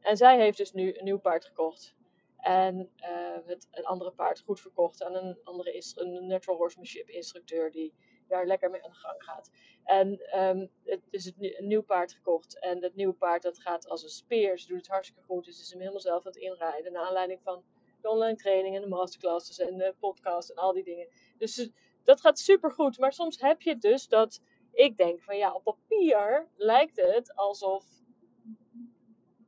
En 0.00 0.16
zij 0.16 0.40
heeft 0.40 0.58
dus 0.58 0.72
nu 0.72 0.98
een 0.98 1.04
nieuw 1.04 1.18
paard 1.18 1.44
gekocht. 1.44 1.94
En 2.36 2.90
uh, 2.96 3.46
het 3.46 3.68
een 3.70 3.84
andere 3.84 4.12
paard 4.12 4.40
goed 4.40 4.60
verkocht 4.60 5.02
aan 5.02 5.14
een 5.14 5.38
andere 5.44 5.82
een 5.94 6.26
natural 6.26 6.58
horsemanship 6.58 7.08
instructeur 7.08 7.70
die 7.70 7.94
daar 8.28 8.46
lekker 8.46 8.70
mee 8.70 8.84
aan 8.84 8.90
de 8.90 8.96
gang 8.96 9.24
gaat. 9.24 9.50
En 9.84 10.38
um, 10.40 10.70
het 10.84 11.02
is 11.10 11.26
een 11.26 11.66
nieuw 11.66 11.82
paard 11.82 12.12
gekocht. 12.12 12.58
En 12.60 12.80
dat 12.80 12.94
nieuwe 12.94 13.14
paard 13.14 13.42
dat 13.42 13.58
gaat 13.58 13.88
als 13.88 14.02
een 14.02 14.08
speer. 14.08 14.58
Ze 14.58 14.66
doet 14.66 14.76
het 14.76 14.86
hartstikke 14.86 15.22
goed. 15.22 15.44
Dus 15.44 15.56
ze 15.56 15.62
is 15.62 15.70
hem 15.70 15.78
helemaal 15.78 16.00
zelf 16.00 16.26
aan 16.26 16.32
het 16.32 16.40
inrijden. 16.40 16.92
Naar 16.92 17.04
aanleiding 17.04 17.40
van 17.42 17.64
de 18.00 18.08
online 18.08 18.36
training 18.36 18.74
en 18.74 18.82
de 18.82 18.88
masterclasses 18.88 19.58
en 19.58 19.76
de 19.76 19.94
podcast 19.98 20.50
en 20.50 20.56
al 20.56 20.72
die 20.72 20.84
dingen. 20.84 21.08
Dus 21.38 21.70
dat 22.04 22.20
gaat 22.20 22.38
super 22.38 22.72
goed. 22.72 22.98
Maar 22.98 23.12
soms 23.12 23.40
heb 23.40 23.62
je 23.62 23.76
dus 23.76 24.08
dat 24.08 24.42
ik 24.74 24.96
denk 24.96 25.22
van 25.22 25.36
ja, 25.36 25.52
op 25.52 25.64
papier 25.64 26.48
lijkt 26.56 26.96
het 26.96 27.34
alsof 27.34 27.84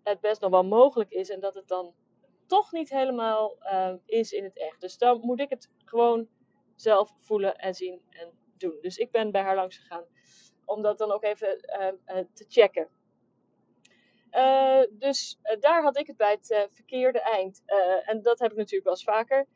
het 0.02 0.20
best 0.20 0.40
nog 0.40 0.50
wel 0.50 0.64
mogelijk 0.64 1.10
is. 1.10 1.30
En 1.30 1.40
dat 1.40 1.54
het 1.54 1.68
dan 1.68 1.94
toch 2.46 2.72
niet 2.72 2.90
helemaal 2.90 3.56
uh, 3.62 3.94
is 4.04 4.32
in 4.32 4.44
het 4.44 4.58
echt. 4.58 4.80
Dus 4.80 4.98
dan 4.98 5.20
moet 5.20 5.40
ik 5.40 5.50
het 5.50 5.70
gewoon 5.84 6.28
zelf 6.74 7.14
voelen 7.18 7.56
en 7.56 7.74
zien 7.74 8.02
en 8.10 8.30
doen. 8.56 8.78
Dus 8.80 8.96
ik 8.96 9.10
ben 9.10 9.30
bij 9.30 9.42
haar 9.42 9.56
langs 9.56 9.76
gegaan 9.76 10.04
om 10.64 10.82
dat 10.82 10.98
dan 10.98 11.12
ook 11.12 11.24
even 11.24 11.78
uh, 11.80 12.16
uh, 12.16 12.24
te 12.32 12.44
checken. 12.48 12.88
Uh, 14.30 14.82
dus 14.90 15.38
daar 15.60 15.82
had 15.82 15.98
ik 15.98 16.06
het 16.06 16.16
bij 16.16 16.30
het 16.30 16.68
verkeerde 16.70 17.20
eind. 17.20 17.62
en 18.04 18.22
dat 18.22 18.38
heb 18.38 18.50
ik 18.50 18.56
natuurlijk 18.56 18.84
wel 18.84 18.92
eens 18.92 19.04
vaker. 19.04 19.46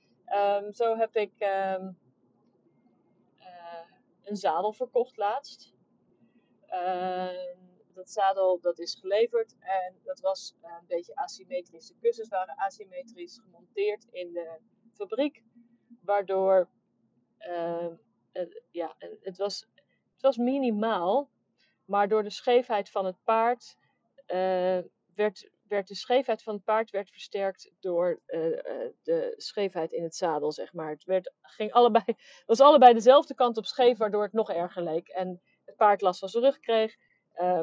Um, 0.62 0.73
zo 0.73 0.97
heb 0.97 1.17
ik 1.17 1.33
een 4.31 4.37
zadel 4.37 4.73
verkocht 4.73 5.17
laatst. 5.17 5.75
Ehm, 6.67 7.57
dat 7.95 8.11
zadel 8.11 8.61
dat 8.61 8.79
is 8.79 8.95
geleverd 8.95 9.57
en 9.59 9.95
dat 10.05 10.21
was 10.21 10.55
een 10.63 10.87
beetje 10.87 11.15
asymmetrisch. 11.15 11.87
De 11.87 11.97
kussens 12.01 12.29
waren 12.29 12.57
asymmetrisch 12.57 13.39
gemonteerd 13.39 14.07
in 14.11 14.33
de 14.33 14.59
fabriek, 14.93 15.43
waardoor 16.03 16.69
ja, 18.71 18.95
het, 19.21 19.37
was, 19.37 19.67
het 20.13 20.23
was 20.23 20.37
minimaal, 20.37 21.31
maar 21.85 22.09
door 22.09 22.23
de 22.23 22.31
scheefheid 22.31 22.91
van 22.91 23.05
het 23.05 23.25
paard 23.25 23.77
uh, 24.27 24.79
werd, 25.15 25.50
werd 25.71 25.89
de 25.89 25.95
scheefheid 25.95 26.43
van 26.43 26.55
het 26.55 26.65
paard 26.65 26.91
werd 26.91 27.11
versterkt 27.11 27.71
door 27.81 28.21
uh, 28.27 28.59
de 29.03 29.35
scheefheid 29.37 29.93
in 29.93 30.03
het 30.03 30.17
zadel, 30.17 30.53
zeg 30.53 30.73
maar. 30.73 30.91
Het 30.91 31.05
werd, 31.05 31.33
ging 31.41 31.73
allebei, 31.73 32.05
was 32.47 32.61
allebei 32.61 32.95
dezelfde 32.95 33.35
kant 33.35 33.57
op 33.57 33.67
scheef, 33.67 33.99
waardoor 33.99 34.23
het 34.23 34.33
nog 34.33 34.50
erger 34.50 34.83
leek. 34.83 35.09
En 35.09 35.41
het 35.65 35.77
paard 35.77 36.00
last 36.00 36.19
van 36.19 36.29
zijn 36.29 36.45
rug 36.45 36.59
kreeg. 36.59 36.97
Uh, 37.37 37.62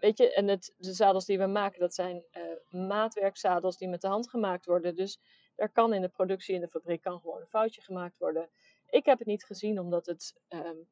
weet 0.00 0.18
je, 0.18 0.32
en 0.34 0.48
het, 0.48 0.74
de 0.76 0.92
zadels 0.92 1.24
die 1.24 1.38
we 1.38 1.46
maken, 1.46 1.80
dat 1.80 1.94
zijn 1.94 2.24
maatwerkzadels 2.70 3.76
die 3.76 3.88
met 3.88 4.00
de 4.00 4.08
hand 4.08 4.30
gemaakt 4.30 4.66
worden. 4.66 4.96
Dus 4.96 5.20
er 5.56 5.68
kan 5.68 5.94
in 5.94 6.00
de 6.00 6.08
productie 6.08 6.54
in 6.54 6.60
de 6.60 6.68
fabriek 6.68 7.02
kan 7.02 7.20
gewoon 7.20 7.40
een 7.40 7.46
foutje 7.46 7.80
gemaakt 7.80 8.18
worden. 8.18 8.48
Ik 8.90 9.04
heb 9.04 9.18
het 9.18 9.26
niet 9.26 9.44
gezien 9.44 9.80
omdat 9.80 10.06
het, 10.06 10.34
um, 10.48 10.88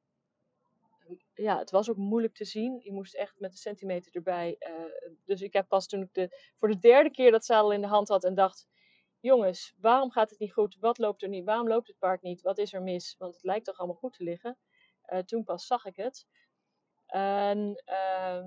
ja, 1.34 1.58
het 1.58 1.70
was 1.70 1.90
ook 1.90 1.96
moeilijk 1.96 2.34
te 2.34 2.44
zien. 2.44 2.80
Je 2.82 2.92
moest 2.92 3.14
echt 3.14 3.40
met 3.40 3.50
een 3.50 3.56
centimeter 3.56 4.14
erbij. 4.14 4.56
Uh, 4.58 5.14
dus 5.24 5.40
ik 5.40 5.52
heb 5.52 5.68
pas 5.68 5.86
toen 5.86 6.02
ik 6.02 6.14
de, 6.14 6.52
voor 6.56 6.68
de 6.68 6.78
derde 6.78 7.10
keer 7.10 7.30
dat 7.30 7.44
zadel 7.44 7.72
in 7.72 7.80
de 7.80 7.86
hand 7.86 8.08
had 8.08 8.24
en 8.24 8.34
dacht, 8.34 8.68
jongens, 9.20 9.74
waarom 9.80 10.10
gaat 10.10 10.30
het 10.30 10.38
niet 10.38 10.52
goed? 10.52 10.76
Wat 10.80 10.98
loopt 10.98 11.22
er 11.22 11.28
niet? 11.28 11.44
Waarom 11.44 11.68
loopt 11.68 11.88
het 11.88 11.98
paard 11.98 12.22
niet? 12.22 12.42
Wat 12.42 12.58
is 12.58 12.72
er 12.72 12.82
mis? 12.82 13.14
Want 13.18 13.34
het 13.34 13.44
lijkt 13.44 13.64
toch 13.64 13.78
allemaal 13.78 13.96
goed 13.96 14.12
te 14.12 14.24
liggen. 14.24 14.58
Uh, 15.12 15.18
toen 15.18 15.44
pas 15.44 15.66
zag 15.66 15.84
ik 15.84 15.96
het. 15.96 16.26
En 17.06 17.82
uh, 17.86 18.46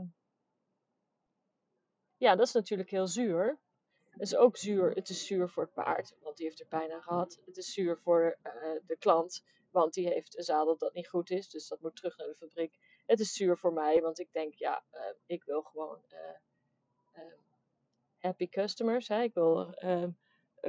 ja, 2.17 2.35
dat 2.35 2.47
is 2.47 2.53
natuurlijk 2.53 2.89
heel 2.89 3.07
zuur. 3.07 3.59
Het 4.09 4.21
is 4.21 4.35
ook 4.35 4.57
zuur. 4.57 4.91
Het 4.91 5.09
is 5.09 5.25
zuur 5.25 5.49
voor 5.49 5.63
het 5.63 5.73
paard, 5.73 6.15
want 6.21 6.37
die 6.37 6.45
heeft 6.45 6.59
er 6.59 6.65
pijn 6.65 6.91
aan 6.91 7.03
gehad. 7.03 7.39
Het 7.45 7.57
is 7.57 7.73
zuur 7.73 7.97
voor 7.97 8.37
uh, 8.43 8.53
de 8.85 8.97
klant, 8.97 9.43
want 9.71 9.93
die 9.93 10.07
heeft 10.07 10.37
een 10.37 10.43
zadel 10.43 10.77
dat 10.77 10.93
niet 10.93 11.07
goed 11.07 11.29
is. 11.29 11.49
Dus 11.49 11.67
dat 11.67 11.81
moet 11.81 11.95
terug 11.95 12.17
naar 12.17 12.27
de 12.27 12.35
fabriek. 12.35 12.77
Het 13.05 13.19
is 13.19 13.33
zuur 13.33 13.57
voor 13.57 13.73
mij, 13.73 14.01
want 14.01 14.19
ik 14.19 14.31
denk, 14.31 14.53
ja, 14.53 14.83
uh, 14.91 15.01
ik 15.25 15.43
wil 15.43 15.61
gewoon 15.61 16.03
uh, 16.13 17.21
happy 18.17 18.49
customers. 18.49 19.07
Hè? 19.07 19.21
Ik 19.21 19.33
wil 19.33 19.75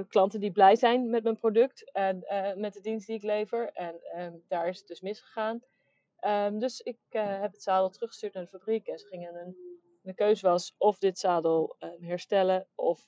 klanten 0.08 0.40
die 0.40 0.52
blij 0.52 0.76
zijn 0.76 1.10
met 1.10 1.22
mijn 1.22 1.36
product 1.36 1.92
en 1.92 2.24
met 2.56 2.72
de 2.72 2.80
dienst 2.80 3.06
die 3.06 3.16
ik 3.16 3.22
lever. 3.22 3.72
En 3.72 4.20
um, 4.20 4.44
daar 4.48 4.68
is 4.68 4.78
het 4.78 4.86
dus 4.86 5.00
misgegaan. 5.00 5.62
Dus 6.58 6.80
ik 6.80 6.98
heb 7.08 7.52
het 7.52 7.62
zadel 7.62 7.90
teruggestuurd 7.90 8.34
naar 8.34 8.42
de 8.42 8.48
fabriek 8.48 8.86
en 8.86 8.98
ze 8.98 9.06
gingen 9.06 9.34
een 9.34 9.78
de 10.02 10.14
keuze 10.14 10.46
was 10.46 10.74
of 10.78 10.98
dit 10.98 11.18
zadel 11.18 11.76
herstellen 12.00 12.66
of 12.74 13.04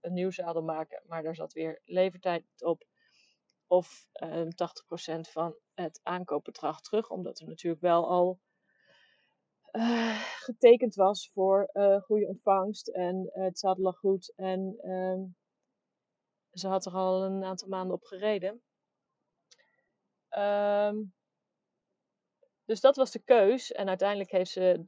een 0.00 0.12
nieuw 0.12 0.30
zadel 0.30 0.62
maken, 0.62 1.02
maar 1.06 1.22
daar 1.22 1.34
zat 1.34 1.52
weer 1.52 1.80
levertijd 1.84 2.44
op. 2.58 2.84
Of 3.72 4.08
uh, 4.22 4.40
ehm, 4.40 4.48
80% 4.48 5.30
van 5.30 5.54
het 5.74 6.00
aankoopbedrag 6.02 6.80
terug, 6.80 7.10
omdat 7.10 7.40
er 7.40 7.46
natuurlijk 7.46 7.82
wel 7.82 8.08
al 8.08 8.40
uh, 9.72 10.20
getekend 10.46 10.94
was 10.94 11.30
voor 11.32 11.70
goede 12.04 12.26
ontvangst 12.26 12.88
en 12.88 13.30
het 13.32 13.58
zadel 13.58 13.82
lag 13.82 13.98
goed. 13.98 14.32
En 14.36 14.78
ehm, 14.82 15.20
ze 16.52 16.68
had 16.68 16.86
er 16.86 16.92
al 16.92 17.22
een 17.24 17.44
aantal 17.44 17.68
maanden 17.68 17.94
op 17.94 18.04
gereden. 18.04 18.62
Um, 20.38 21.14
dus 22.64 22.80
dat 22.80 22.96
was 22.96 23.10
de 23.10 23.22
keus. 23.24 23.72
En 23.72 23.88
uiteindelijk 23.88 24.30
heeft 24.30 24.50
ze 24.50 24.84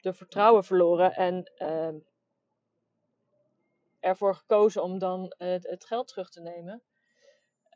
de 0.00 0.12
vertrouwen 0.12 0.64
verloren 0.64 1.14
en 1.14 1.52
ervoor 4.00 4.34
gekozen 4.34 4.82
om 4.82 4.98
dan 4.98 5.34
het, 5.36 5.68
het 5.68 5.84
geld 5.84 6.08
terug 6.08 6.30
te 6.30 6.40
nemen. 6.40 6.82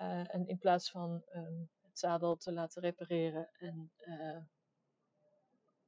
Uh, 0.00 0.34
en 0.34 0.46
in 0.46 0.58
plaats 0.58 0.90
van 0.90 1.22
um, 1.34 1.70
het 1.82 1.98
zadel 1.98 2.36
te 2.36 2.52
laten 2.52 2.82
repareren 2.82 3.48
en, 3.52 3.92
uh, 3.98 4.38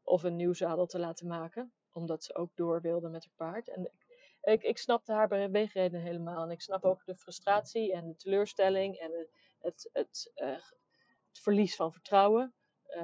of 0.03 0.23
een 0.23 0.37
nieuw 0.37 0.53
zadel 0.53 0.87
te 0.87 0.99
laten 0.99 1.26
maken, 1.26 1.73
omdat 1.93 2.25
ze 2.25 2.35
ook 2.35 2.50
door 2.55 2.81
wilde 2.81 3.09
met 3.09 3.25
haar 3.25 3.50
paard. 3.50 3.69
En 3.69 3.85
ik, 3.85 4.07
ik, 4.43 4.62
ik 4.62 4.79
snapte 4.79 5.12
haar 5.12 5.29
beweegreden 5.29 6.00
helemaal. 6.00 6.43
En 6.43 6.50
ik 6.50 6.61
snap 6.61 6.85
ook 6.85 7.05
de 7.05 7.17
frustratie 7.17 7.93
en 7.93 8.09
de 8.09 8.17
teleurstelling 8.17 8.97
en 8.97 9.12
het, 9.12 9.31
het, 9.61 9.91
het, 9.93 10.33
het 10.35 11.41
verlies 11.41 11.76
van 11.76 11.93
vertrouwen. 11.93 12.55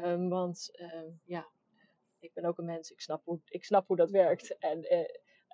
Um, 0.05 0.29
want 0.29 0.69
ehm, 0.73 1.11
ja, 1.25 1.51
ik 2.19 2.33
ben 2.33 2.45
ook 2.45 2.59
een 2.59 2.65
mens, 2.65 2.91
ik 2.91 3.01
snap 3.01 3.25
hoe, 3.25 3.41
ik 3.45 3.65
snap 3.65 3.87
hoe 3.87 3.97
dat 3.97 4.11
werkt. 4.11 4.59
En 4.59 4.83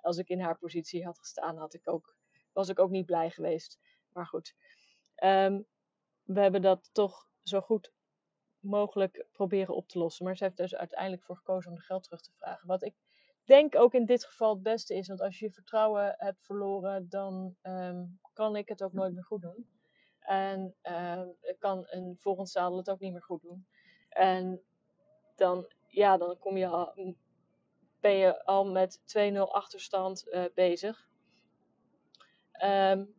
als 0.01 0.17
ik 0.17 0.29
in 0.29 0.39
haar 0.39 0.57
positie 0.57 1.05
had 1.05 1.19
gestaan, 1.19 1.57
had 1.57 1.73
ik 1.73 1.89
ook, 1.89 2.15
was 2.53 2.69
ik 2.69 2.79
ook 2.79 2.89
niet 2.89 3.05
blij 3.05 3.29
geweest. 3.29 3.79
Maar 4.11 4.27
goed, 4.27 4.55
um, 5.23 5.65
we 6.23 6.39
hebben 6.39 6.61
dat 6.61 6.89
toch 6.93 7.27
zo 7.43 7.61
goed 7.61 7.91
mogelijk 8.59 9.25
proberen 9.31 9.75
op 9.75 9.87
te 9.87 9.99
lossen. 9.99 10.25
Maar 10.25 10.37
ze 10.37 10.43
heeft 10.43 10.57
dus 10.57 10.75
uiteindelijk 10.75 11.23
voor 11.23 11.37
gekozen 11.37 11.71
om 11.71 11.77
de 11.77 11.83
geld 11.83 12.03
terug 12.03 12.21
te 12.21 12.31
vragen. 12.31 12.67
Wat 12.67 12.83
ik 12.83 12.95
denk 13.47 13.75
ook 13.75 13.93
in 13.93 14.05
dit 14.05 14.25
geval 14.25 14.53
het 14.53 14.63
beste 14.63 14.95
is. 14.95 15.07
Want 15.07 15.21
als 15.21 15.39
je 15.39 15.45
je 15.45 15.51
vertrouwen 15.51 16.15
hebt 16.17 16.45
verloren, 16.45 17.09
dan 17.09 17.55
ehm, 17.61 18.05
kan 18.33 18.55
ik 18.55 18.69
het 18.69 18.83
ook 18.83 18.93
nooit 18.93 19.13
meer 19.13 19.23
goed 19.23 19.41
doen. 19.41 19.69
En 20.19 20.75
uh, 20.83 21.21
kan 21.59 21.85
een 21.87 22.15
volgend 22.17 22.49
zadel 22.49 22.77
het 22.77 22.89
ook 22.89 22.99
niet 22.99 23.11
meer 23.11 23.23
goed 23.23 23.41
doen. 23.41 23.67
En 24.09 24.61
dan, 25.35 25.71
ja, 25.87 26.17
dan 26.17 26.39
kom 26.39 26.57
je 26.57 26.65
ben 27.99 28.15
je 28.17 28.45
al 28.45 28.65
met 28.65 28.99
2-0 29.33 29.37
achterstand 29.37 30.27
uh, 30.27 30.43
bezig. 30.53 31.07
Um, 32.63 33.15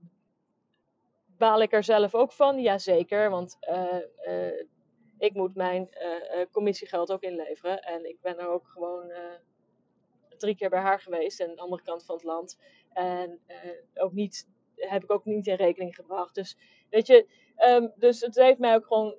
baal 1.27 1.63
ik 1.63 1.73
er 1.73 1.85
zelf 1.85 2.15
ook 2.15 2.33
van? 2.33 2.61
Jazeker, 2.61 3.31
want 3.31 3.57
uh, 3.61 4.61
ik 5.19 5.35
moet 5.35 5.55
mijn 5.55 5.89
commissiegeld 6.51 7.13
ook 7.13 7.23
inleveren. 7.23 7.83
En 7.83 8.09
ik 8.09 8.21
ben 8.21 8.39
er 8.39 8.49
ook 8.49 8.69
gewoon 8.69 9.13
drie 10.39 10.57
keer 10.57 10.71
bij 10.71 10.81
haar 10.81 11.01
geweest 11.01 11.41
aan 11.41 11.55
de 11.55 11.61
andere 11.61 11.83
kant 11.83 12.05
van 12.05 12.15
het 12.15 12.25
land. 12.25 12.59
En 12.93 13.41
ook 13.95 14.13
niet, 14.13 14.49
heb 14.75 15.03
ik 15.03 15.11
ook 15.11 15.25
niet 15.25 15.47
in 15.47 15.55
rekening 15.55 15.95
gebracht. 15.95 16.35
Dus 16.35 16.57
weet 16.91 17.07
je, 17.07 17.29
um, 17.59 17.93
dus 17.97 18.21
het 18.21 18.35
heeft 18.35 18.59
mij 18.59 18.75
ook 18.75 18.87
gewoon 18.87 19.15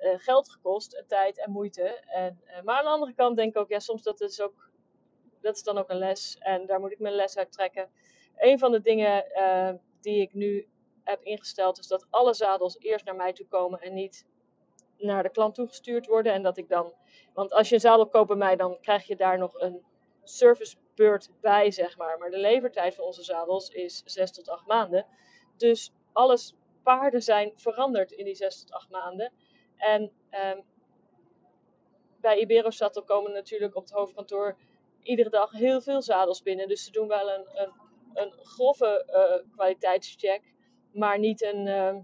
geld 0.00 0.50
gekost, 0.50 1.04
tijd 1.06 1.38
en 1.38 1.50
moeite. 1.50 1.82
En, 2.06 2.42
maar 2.64 2.76
aan 2.76 2.84
de 2.84 2.90
andere 2.90 3.14
kant 3.14 3.36
denk 3.36 3.54
ik 3.54 3.60
ook, 3.60 3.68
ja, 3.68 3.78
soms 3.78 4.02
dat 4.02 4.20
is 4.20 4.40
ook 4.40 4.67
dat 5.40 5.56
is 5.56 5.62
dan 5.62 5.78
ook 5.78 5.90
een 5.90 5.98
les. 5.98 6.36
En 6.38 6.66
daar 6.66 6.80
moet 6.80 6.92
ik 6.92 6.98
mijn 6.98 7.14
les 7.14 7.36
uit 7.36 7.52
trekken. 7.52 7.90
Een 8.36 8.58
van 8.58 8.72
de 8.72 8.80
dingen 8.80 9.24
uh, 9.32 9.70
die 10.00 10.20
ik 10.20 10.34
nu 10.34 10.68
heb 11.04 11.22
ingesteld 11.22 11.78
is 11.78 11.86
dat 11.86 12.06
alle 12.10 12.34
zadels 12.34 12.78
eerst 12.78 13.04
naar 13.04 13.16
mij 13.16 13.32
toe 13.32 13.46
komen 13.46 13.80
en 13.80 13.94
niet 13.94 14.26
naar 14.98 15.22
de 15.22 15.30
klant 15.30 15.54
toegestuurd 15.54 16.06
worden. 16.06 16.32
En 16.32 16.42
dat 16.42 16.56
ik 16.56 16.68
dan, 16.68 16.94
want 17.34 17.52
als 17.52 17.68
je 17.68 17.74
een 17.74 17.80
zadel 17.80 18.08
koopt 18.08 18.28
bij 18.28 18.36
mij, 18.36 18.56
dan 18.56 18.78
krijg 18.80 19.06
je 19.06 19.16
daar 19.16 19.38
nog 19.38 19.60
een 19.60 19.84
servicebeurt 20.22 21.30
bij, 21.40 21.70
zeg 21.70 21.96
maar. 21.96 22.18
Maar 22.18 22.30
de 22.30 22.38
levertijd 22.38 22.94
van 22.94 23.04
onze 23.04 23.22
zadels 23.22 23.68
is 23.68 24.02
6 24.04 24.32
tot 24.32 24.48
8 24.48 24.66
maanden. 24.66 25.06
Dus 25.56 25.92
alles 26.12 26.54
paarden 26.82 27.22
zijn 27.22 27.52
veranderd 27.56 28.12
in 28.12 28.24
die 28.24 28.34
6 28.34 28.60
tot 28.60 28.72
8 28.72 28.90
maanden. 28.90 29.32
En 29.76 30.12
um, 30.30 30.64
bij 32.20 32.38
Iberosat 32.38 33.04
komen 33.04 33.32
natuurlijk 33.32 33.74
op 33.74 33.82
het 33.82 33.92
hoofdkantoor 33.92 34.56
iedere 35.02 35.30
dag 35.30 35.52
heel 35.52 35.80
veel 35.80 36.02
zadels 36.02 36.42
binnen. 36.42 36.68
Dus 36.68 36.84
ze 36.84 36.90
doen 36.90 37.08
wel 37.08 37.30
een, 37.30 37.46
een, 37.54 37.72
een 38.14 38.32
grove 38.32 39.04
uh, 39.06 39.52
kwaliteitscheck, 39.52 40.42
maar 40.92 41.18
niet 41.18 41.42
een, 41.42 41.66
uh, 41.66 41.96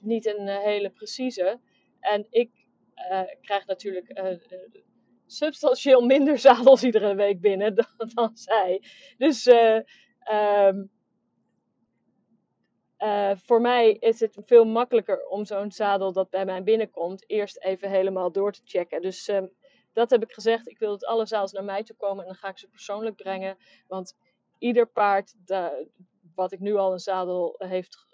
niet 0.00 0.26
een 0.26 0.46
uh, 0.46 0.58
hele 0.58 0.90
precieze. 0.90 1.60
En 2.00 2.26
ik 2.30 2.50
krijg 3.40 3.66
natuurlijk 3.66 4.20
substantieel 5.26 6.00
minder 6.00 6.38
zadels 6.48 6.84
iedere 6.84 7.14
week 7.14 7.40
binnen 7.40 7.74
dan, 8.14 8.36
zij. 8.36 8.82
Dus 9.18 9.46
uh, 9.46 9.78
voor 13.36 13.60
mij 13.60 13.92
is 13.92 14.20
het 14.20 14.38
veel 14.46 14.64
makkelijker 14.64 15.26
om 15.26 15.44
zo'n 15.44 15.72
zadel 15.72 16.12
dat 16.12 16.30
bij 16.30 16.44
mij 16.44 16.62
binnenkomt 16.62 17.30
eerst 17.30 17.58
even 17.58 17.90
helemaal 17.90 18.32
door 18.32 18.52
te 18.52 18.60
checken. 18.64 19.02
Dus 19.02 19.28
uh, 19.28 19.42
dat 19.96 20.10
heb 20.10 20.22
ik 20.22 20.32
gezegd. 20.32 20.68
Ik 20.68 20.78
wil 20.78 20.90
dat 20.90 21.04
alle 21.04 21.26
zadels 21.26 21.52
naar 21.52 21.64
mij 21.64 21.82
toe 21.82 21.96
komen 21.96 22.22
en 22.22 22.28
dan 22.28 22.38
ga 22.38 22.48
ik 22.48 22.58
ze 22.58 22.68
persoonlijk 22.68 23.16
brengen. 23.16 23.56
Want 23.86 24.16
ieder 24.58 24.86
paard 24.86 25.34
wat 26.34 26.52
ik 26.52 26.60
nu 26.60 26.74
al 26.74 26.92
een 26.92 26.98
zadel 26.98 27.54
heeft 27.58 28.06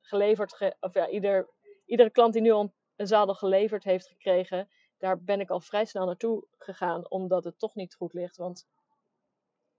geleverd, 0.00 0.76
of 0.80 0.94
ja, 0.94 1.08
ieder, 1.08 1.48
iedere 1.86 2.10
klant 2.10 2.32
die 2.32 2.42
nu 2.42 2.50
al 2.50 2.74
een 2.96 3.06
zadel 3.06 3.34
geleverd 3.34 3.84
heeft 3.84 4.06
gekregen, 4.06 4.68
daar 4.98 5.22
ben 5.22 5.40
ik 5.40 5.50
al 5.50 5.60
vrij 5.60 5.84
snel 5.84 6.06
naartoe 6.06 6.46
gegaan, 6.58 7.10
omdat 7.10 7.44
het 7.44 7.58
toch 7.58 7.74
niet 7.74 7.94
goed 7.94 8.12
ligt. 8.12 8.36
Want 8.36 8.66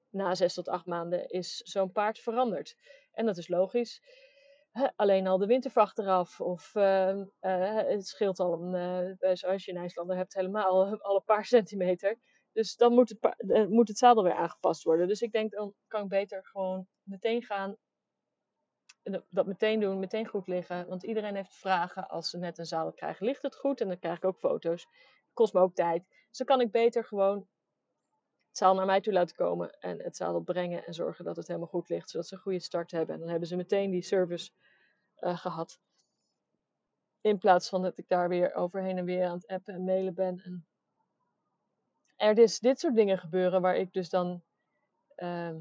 na 0.09 0.35
zes 0.35 0.53
tot 0.53 0.67
acht 0.67 0.85
maanden 0.85 1.29
is 1.29 1.57
zo'n 1.57 1.91
paard 1.91 2.19
veranderd. 2.19 2.75
En 3.11 3.25
dat 3.25 3.37
is 3.37 3.47
logisch 3.47 4.01
alleen 4.95 5.27
al 5.27 5.37
de 5.37 5.45
wintervacht 5.45 5.99
eraf. 5.99 6.41
Of 6.41 6.75
uh, 6.75 7.15
uh, 7.17 7.25
het 7.75 8.07
scheelt 8.07 8.39
al, 8.39 8.61
een, 8.61 9.15
uh, 9.19 9.35
zoals 9.35 9.65
je 9.65 9.71
in 9.71 9.77
IJslander 9.77 10.15
hebt, 10.15 10.33
helemaal 10.33 10.85
al 11.07 11.15
een 11.15 11.23
paar 11.23 11.45
centimeter. 11.45 12.17
Dus 12.51 12.75
dan 12.75 12.93
moet 12.93 13.09
het, 13.09 13.69
moet 13.69 13.87
het 13.87 13.97
zadel 13.97 14.23
weer 14.23 14.33
aangepast 14.33 14.83
worden. 14.83 15.07
Dus 15.07 15.21
ik 15.21 15.31
denk, 15.31 15.51
dan 15.51 15.73
kan 15.87 16.03
ik 16.03 16.09
beter 16.09 16.45
gewoon 16.45 16.87
meteen 17.03 17.43
gaan. 17.43 17.77
Dat 19.29 19.45
meteen 19.45 19.79
doen, 19.79 19.99
meteen 19.99 20.27
goed 20.27 20.47
liggen. 20.47 20.87
Want 20.87 21.03
iedereen 21.03 21.35
heeft 21.35 21.55
vragen 21.55 22.07
als 22.07 22.29
ze 22.29 22.37
net 22.37 22.57
een 22.57 22.65
zadel 22.65 22.93
krijgen. 22.93 23.25
Ligt 23.25 23.41
het 23.41 23.55
goed? 23.55 23.81
En 23.81 23.87
dan 23.87 23.99
krijg 23.99 24.17
ik 24.17 24.25
ook 24.25 24.37
foto's. 24.37 24.87
Kost 25.33 25.53
me 25.53 25.59
ook 25.59 25.75
tijd. 25.75 26.05
Dus 26.07 26.37
dan 26.37 26.47
kan 26.47 26.61
ik 26.61 26.71
beter 26.71 27.03
gewoon 27.03 27.47
het 28.53 28.61
zadel 28.61 28.77
naar 28.77 28.85
mij 28.85 29.01
toe 29.01 29.13
laten 29.13 29.35
komen. 29.35 29.79
En 29.79 29.99
het 30.01 30.15
zadel 30.15 30.41
brengen 30.41 30.85
en 30.85 30.93
zorgen 30.93 31.25
dat 31.25 31.35
het 31.35 31.47
helemaal 31.47 31.67
goed 31.67 31.89
ligt. 31.89 32.09
Zodat 32.09 32.27
ze 32.27 32.33
een 32.33 32.41
goede 32.41 32.59
start 32.59 32.91
hebben. 32.91 33.13
En 33.13 33.21
dan 33.21 33.29
hebben 33.29 33.47
ze 33.47 33.55
meteen 33.55 33.91
die 33.91 34.01
service 34.01 34.51
uh, 35.19 35.37
gehad. 35.37 35.79
In 37.21 37.37
plaats 37.37 37.69
van 37.69 37.81
dat 37.81 37.97
ik 37.97 38.07
daar 38.07 38.29
weer 38.29 38.53
overheen 38.53 38.97
en 38.97 39.05
weer 39.05 39.25
aan 39.25 39.35
het 39.35 39.47
appen 39.47 39.73
en 39.73 39.83
mailen 39.83 40.13
ben. 40.13 40.65
En 42.15 42.27
er 42.27 42.35
dus 42.35 42.59
dit 42.59 42.79
soort 42.79 42.95
dingen 42.95 43.17
gebeuren 43.17 43.61
waar 43.61 43.75
ik 43.75 43.93
dus 43.93 44.09
dan 44.09 44.43
uh, 45.17 45.55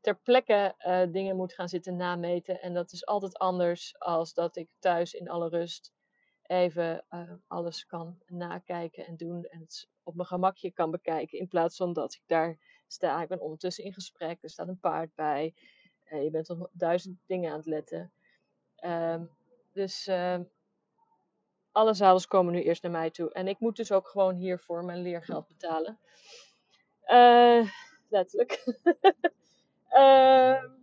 ter 0.00 0.16
plekke 0.16 0.74
uh, 0.78 1.12
dingen 1.12 1.36
moet 1.36 1.52
gaan 1.52 1.68
zitten 1.68 1.96
nameten. 1.96 2.60
En 2.60 2.74
dat 2.74 2.92
is 2.92 3.06
altijd 3.06 3.38
anders 3.38 3.98
als 3.98 4.34
dat 4.34 4.56
ik 4.56 4.68
thuis 4.78 5.14
in 5.14 5.28
alle 5.28 5.48
rust 5.48 5.92
even 6.46 7.04
uh, 7.10 7.32
alles 7.46 7.86
kan 7.86 8.18
nakijken 8.26 9.06
en 9.06 9.16
doen. 9.16 9.44
En 9.44 9.60
het 9.60 9.88
op 10.02 10.14
mijn 10.14 10.28
gemakje 10.28 10.70
kan 10.70 10.90
bekijken. 10.90 11.38
In 11.38 11.48
plaats 11.48 11.76
van 11.76 11.92
dat 11.92 12.14
ik 12.14 12.22
daar 12.26 12.58
sta. 12.86 13.22
Ik 13.22 13.28
ben 13.28 13.40
ondertussen 13.40 13.84
in 13.84 13.92
gesprek. 13.92 14.42
Er 14.42 14.50
staat 14.50 14.68
een 14.68 14.80
paard 14.80 15.14
bij. 15.14 15.54
Uh, 16.12 16.22
je 16.22 16.30
bent 16.30 16.50
op 16.50 16.70
duizend 16.72 17.18
dingen 17.26 17.50
aan 17.50 17.56
het 17.56 17.66
letten. 17.66 18.12
Uh, 18.80 19.20
dus 19.72 20.08
uh, 20.08 20.38
alle 21.72 21.94
zadels 21.94 22.26
komen 22.26 22.52
nu 22.52 22.62
eerst 22.62 22.82
naar 22.82 22.92
mij 22.92 23.10
toe. 23.10 23.32
En 23.32 23.48
ik 23.48 23.60
moet 23.60 23.76
dus 23.76 23.92
ook 23.92 24.08
gewoon 24.08 24.34
hiervoor 24.34 24.84
mijn 24.84 25.02
leergeld 25.02 25.46
betalen. 25.46 25.98
Uh, 27.06 27.68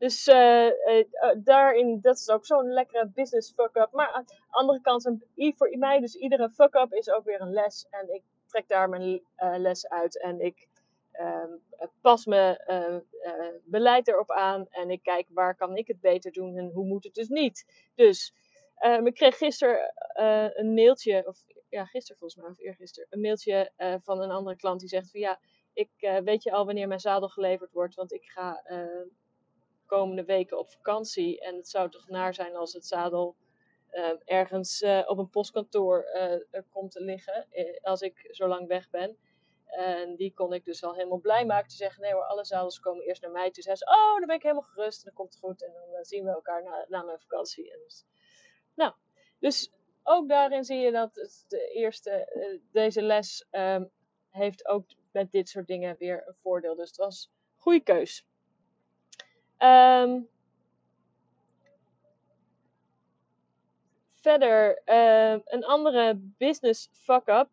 letterlijk. 0.00 0.78
Ehm, 0.84 1.34
dus 1.34 1.44
daarin, 1.44 1.98
dat 2.00 2.16
is 2.16 2.30
ook 2.30 2.46
zo'n 2.46 2.72
lekkere 2.72 3.06
business 3.06 3.52
fuck-up. 3.52 3.88
Maar 3.92 4.12
aan 4.12 4.24
de 4.26 4.34
andere 4.50 4.80
kant, 4.80 5.10
voor 5.36 5.78
mij 5.78 6.00
dus 6.00 6.14
iedere 6.14 6.50
fuck-up 6.50 6.92
is 6.92 7.10
ook 7.10 7.24
weer 7.24 7.40
een 7.40 7.52
les. 7.52 7.86
En 7.90 8.14
ik 8.14 8.22
trek 8.46 8.68
daar 8.68 8.88
mijn 8.88 9.22
les 9.36 9.88
uit. 9.88 10.20
En 10.20 10.40
ik 10.40 10.68
uh, 11.12 11.44
pas 12.00 12.26
mijn 12.26 12.58
beleid 13.64 14.08
erop 14.08 14.30
aan 14.30 14.66
en 14.70 14.90
ik 14.90 15.02
kijk 15.02 15.26
waar 15.30 15.56
kan 15.56 15.76
ik 15.76 15.86
het 15.86 16.00
beter 16.00 16.32
doen 16.32 16.56
en 16.56 16.70
hoe 16.70 16.86
moet 16.86 17.04
het 17.04 17.14
dus 17.14 17.28
niet. 17.28 17.90
Dus 17.94 18.34
ehm, 18.76 19.06
ik 19.06 19.14
kreeg 19.14 19.36
gisteren 19.36 19.92
eh, 20.12 20.46
een 20.52 20.74
mailtje, 20.74 21.26
of 21.26 21.44
ja, 21.68 21.84
gisteren 21.84 22.18
volgens 22.18 22.42
mij, 22.42 22.50
of 22.50 22.58
eergisteren, 22.58 23.08
een 23.10 23.20
mailtje 23.20 23.72
eh, 23.76 23.94
van 24.02 24.20
een 24.20 24.30
andere 24.30 24.56
klant 24.56 24.80
die 24.80 24.88
zegt 24.88 25.10
van 25.10 25.20
ja, 25.20 25.40
ik 25.72 25.90
eh, 25.98 26.18
weet 26.18 26.42
je 26.42 26.52
al 26.52 26.66
wanneer 26.66 26.88
mijn 26.88 27.00
zadel 27.00 27.28
geleverd 27.28 27.72
wordt, 27.72 27.94
want 27.94 28.12
ik 28.12 28.24
ga 28.24 28.62
komende 29.90 30.24
weken 30.24 30.58
op 30.58 30.70
vakantie 30.70 31.40
en 31.40 31.56
het 31.56 31.68
zou 31.68 31.90
toch 31.90 32.08
naar 32.08 32.34
zijn 32.34 32.56
als 32.56 32.72
het 32.72 32.86
zadel 32.86 33.36
ergens 34.24 34.82
op 35.06 35.18
een 35.18 35.30
postkantoor 35.30 36.04
komt 36.70 36.92
te 36.92 37.00
liggen 37.00 37.46
als 37.82 38.00
ik 38.00 38.28
zo 38.30 38.46
lang 38.46 38.66
weg 38.66 38.90
ben. 38.90 39.18
En 39.64 40.16
die 40.16 40.34
kon 40.34 40.52
ik 40.52 40.64
dus 40.64 40.84
al 40.84 40.94
helemaal 40.94 41.18
blij 41.18 41.44
maken. 41.46 41.68
Te 41.68 41.76
zeggen, 41.76 42.02
nee 42.02 42.12
hoor, 42.12 42.24
alle 42.24 42.44
zadels 42.44 42.80
komen 42.80 43.04
eerst 43.04 43.22
naar 43.22 43.30
mij. 43.30 43.50
Toen 43.50 43.62
zei 43.62 43.76
ze, 43.76 43.84
oh, 43.84 44.18
dan 44.18 44.26
ben 44.26 44.36
ik 44.36 44.42
helemaal 44.42 44.62
gerust. 44.62 44.98
En 44.98 45.04
dan 45.04 45.14
komt 45.14 45.32
het 45.32 45.42
goed. 45.42 45.64
En 45.64 45.72
dan 45.92 46.04
zien 46.04 46.24
we 46.24 46.30
elkaar 46.30 46.62
na, 46.62 46.84
na 46.88 47.02
mijn 47.02 47.20
vakantie. 47.20 47.72
En 47.72 47.78
dus, 47.84 48.04
nou, 48.74 48.92
dus 49.38 49.72
ook 50.02 50.28
daarin 50.28 50.64
zie 50.64 50.78
je 50.78 50.90
dat 50.90 51.14
het 51.14 51.44
de 51.48 51.68
eerste, 51.68 52.28
deze 52.72 53.02
les 53.02 53.46
um, 53.50 53.90
heeft 54.30 54.66
ook 54.66 54.84
met 55.12 55.30
dit 55.30 55.48
soort 55.48 55.66
dingen 55.66 55.96
weer 55.98 56.22
een 56.26 56.36
voordeel. 56.42 56.74
Dus 56.74 56.88
het 56.88 56.96
was 56.96 57.30
goede 57.56 57.80
keus. 57.80 58.26
Um, 59.62 60.28
verder, 64.14 64.82
uh, 64.86 65.40
een 65.44 65.64
andere 65.64 66.14
business 66.16 66.88
fuck-up 66.92 67.48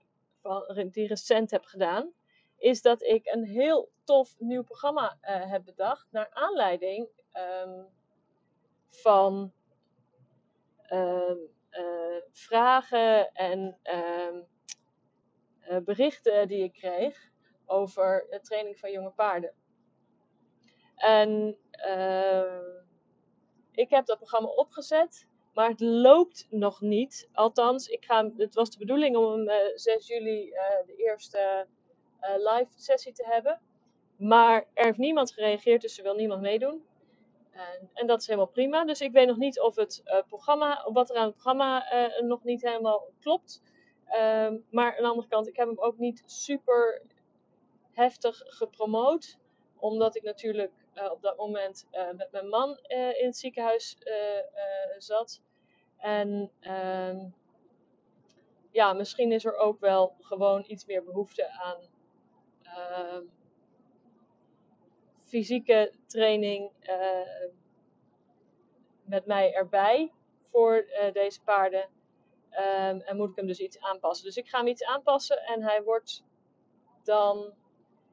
die 0.91 1.07
recent 1.07 1.51
heb 1.51 1.65
gedaan, 1.65 2.13
is 2.57 2.81
dat 2.81 3.01
ik 3.01 3.25
een 3.25 3.43
heel 3.43 3.89
tof 4.03 4.35
nieuw 4.39 4.63
programma 4.63 5.17
uh, 5.21 5.51
heb 5.51 5.65
bedacht. 5.65 6.07
Naar 6.11 6.29
aanleiding 6.33 7.07
um, 7.33 7.87
van 8.89 9.53
uh, 10.89 11.31
vragen 12.31 13.31
en 13.33 13.77
uh, 13.83 15.77
berichten 15.77 16.47
die 16.47 16.63
ik 16.63 16.73
kreeg 16.73 17.31
over 17.65 18.27
de 18.29 18.39
training 18.39 18.79
van 18.79 18.91
jonge 18.91 19.11
paarden. 19.11 19.53
En 20.97 21.57
ik 23.71 23.89
heb 23.89 24.05
dat 24.05 24.17
programma 24.17 24.47
opgezet 24.47 25.27
Maar 25.53 25.69
het 25.69 25.79
loopt 25.79 26.47
nog 26.49 26.81
niet. 26.81 27.29
Althans, 27.33 27.87
ik 27.87 28.05
ga, 28.05 28.31
het 28.37 28.55
was 28.55 28.69
de 28.69 28.77
bedoeling 28.77 29.17
om 29.17 29.49
uh, 29.49 29.55
6 29.75 30.07
juli 30.07 30.49
de 30.85 30.95
eerste 30.95 31.67
live 32.37 32.71
sessie 32.75 33.13
te 33.13 33.25
hebben. 33.25 33.61
Maar 34.17 34.67
er 34.73 34.85
heeft 34.85 34.97
niemand 34.97 35.31
gereageerd, 35.31 35.81
dus 35.81 35.97
er 35.97 36.03
wil 36.03 36.15
niemand 36.15 36.41
meedoen. 36.41 36.85
En, 37.93 38.07
dat 38.07 38.21
is 38.21 38.27
helemaal 38.27 38.47
prima. 38.47 38.85
Dus 38.85 39.01
ik 39.01 39.11
weet 39.11 39.27
nog 39.27 39.37
niet 39.37 39.59
of 39.59 39.75
het 39.75 40.03
programma, 40.27 40.89
wat 40.93 41.09
er 41.09 41.15
aan 41.15 41.25
het 41.25 41.33
programma 41.33 41.85
nog 42.19 42.43
niet 42.43 42.61
helemaal 42.61 43.09
klopt. 43.19 43.61
Um, 44.11 44.65
maar 44.69 44.95
aan 44.95 45.03
de 45.03 45.09
andere 45.09 45.27
kant, 45.27 45.47
ik 45.47 45.55
heb 45.55 45.67
hem 45.67 45.79
ook 45.79 45.97
niet 45.97 46.23
super 46.25 47.01
heftig 47.91 48.43
gepromoot. 48.45 49.37
Omdat 49.77 50.15
ik 50.15 50.23
natuurlijk 50.23 50.71
op 51.11 51.21
dat 51.21 51.37
moment 51.37 51.87
met 51.91 52.31
mijn 52.31 52.47
man 52.47 52.77
in 52.87 53.25
het 53.25 53.37
ziekenhuis 53.37 53.97
zat. 54.97 55.41
En 55.97 56.51
ehm, 56.59 57.29
ja, 58.71 58.93
misschien 58.93 59.31
is 59.31 59.45
er 59.45 59.55
ook 59.55 59.79
wel 59.79 60.15
gewoon 60.19 60.63
iets 60.67 60.85
meer 60.85 61.03
behoefte 61.03 61.49
aan 61.49 61.77
ehm, 62.63 63.23
fysieke 65.23 65.93
training 66.05 66.71
met 69.03 69.25
mij 69.25 69.53
erbij 69.53 70.11
voor 70.51 70.87
deze 71.13 71.43
paarden. 71.43 71.89
Um, 72.51 73.01
en 73.01 73.17
moet 73.17 73.29
ik 73.29 73.35
hem 73.35 73.47
dus 73.47 73.59
iets 73.59 73.79
aanpassen. 73.79 74.25
Dus 74.25 74.35
ik 74.35 74.47
ga 74.47 74.57
hem 74.57 74.67
iets 74.67 74.83
aanpassen 74.83 75.37
en 75.37 75.63
hij 75.63 75.83
wordt 75.83 76.23
dan. 77.03 77.53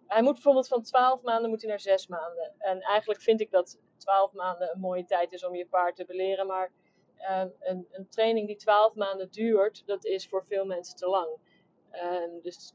Hij 0.07 0.23
moet 0.23 0.33
bijvoorbeeld 0.33 0.69
van 0.69 0.83
12 0.83 1.23
maanden 1.23 1.51
moet 1.51 1.61
hij 1.61 1.71
naar 1.71 1.81
6 1.81 2.07
maanden. 2.07 2.55
En 2.59 2.81
eigenlijk 2.81 3.21
vind 3.23 3.41
ik 3.41 3.51
dat 3.51 3.79
12 3.97 4.33
maanden 4.33 4.71
een 4.73 4.81
mooie 4.81 5.05
tijd 5.05 5.33
is 5.33 5.45
om 5.45 5.55
je 5.55 5.67
paard 5.67 5.97
te 5.97 6.05
beleren. 6.05 6.47
Maar 6.47 6.73
um, 7.31 7.53
een, 7.61 7.89
een 7.91 8.09
training 8.09 8.47
die 8.47 8.57
12 8.57 8.95
maanden 8.95 9.31
duurt, 9.31 9.87
dat 9.87 10.05
is 10.05 10.29
voor 10.29 10.45
veel 10.47 10.65
mensen 10.65 10.97
te 10.97 11.07
lang. 11.07 11.39
Um, 11.93 12.41
dus 12.43 12.73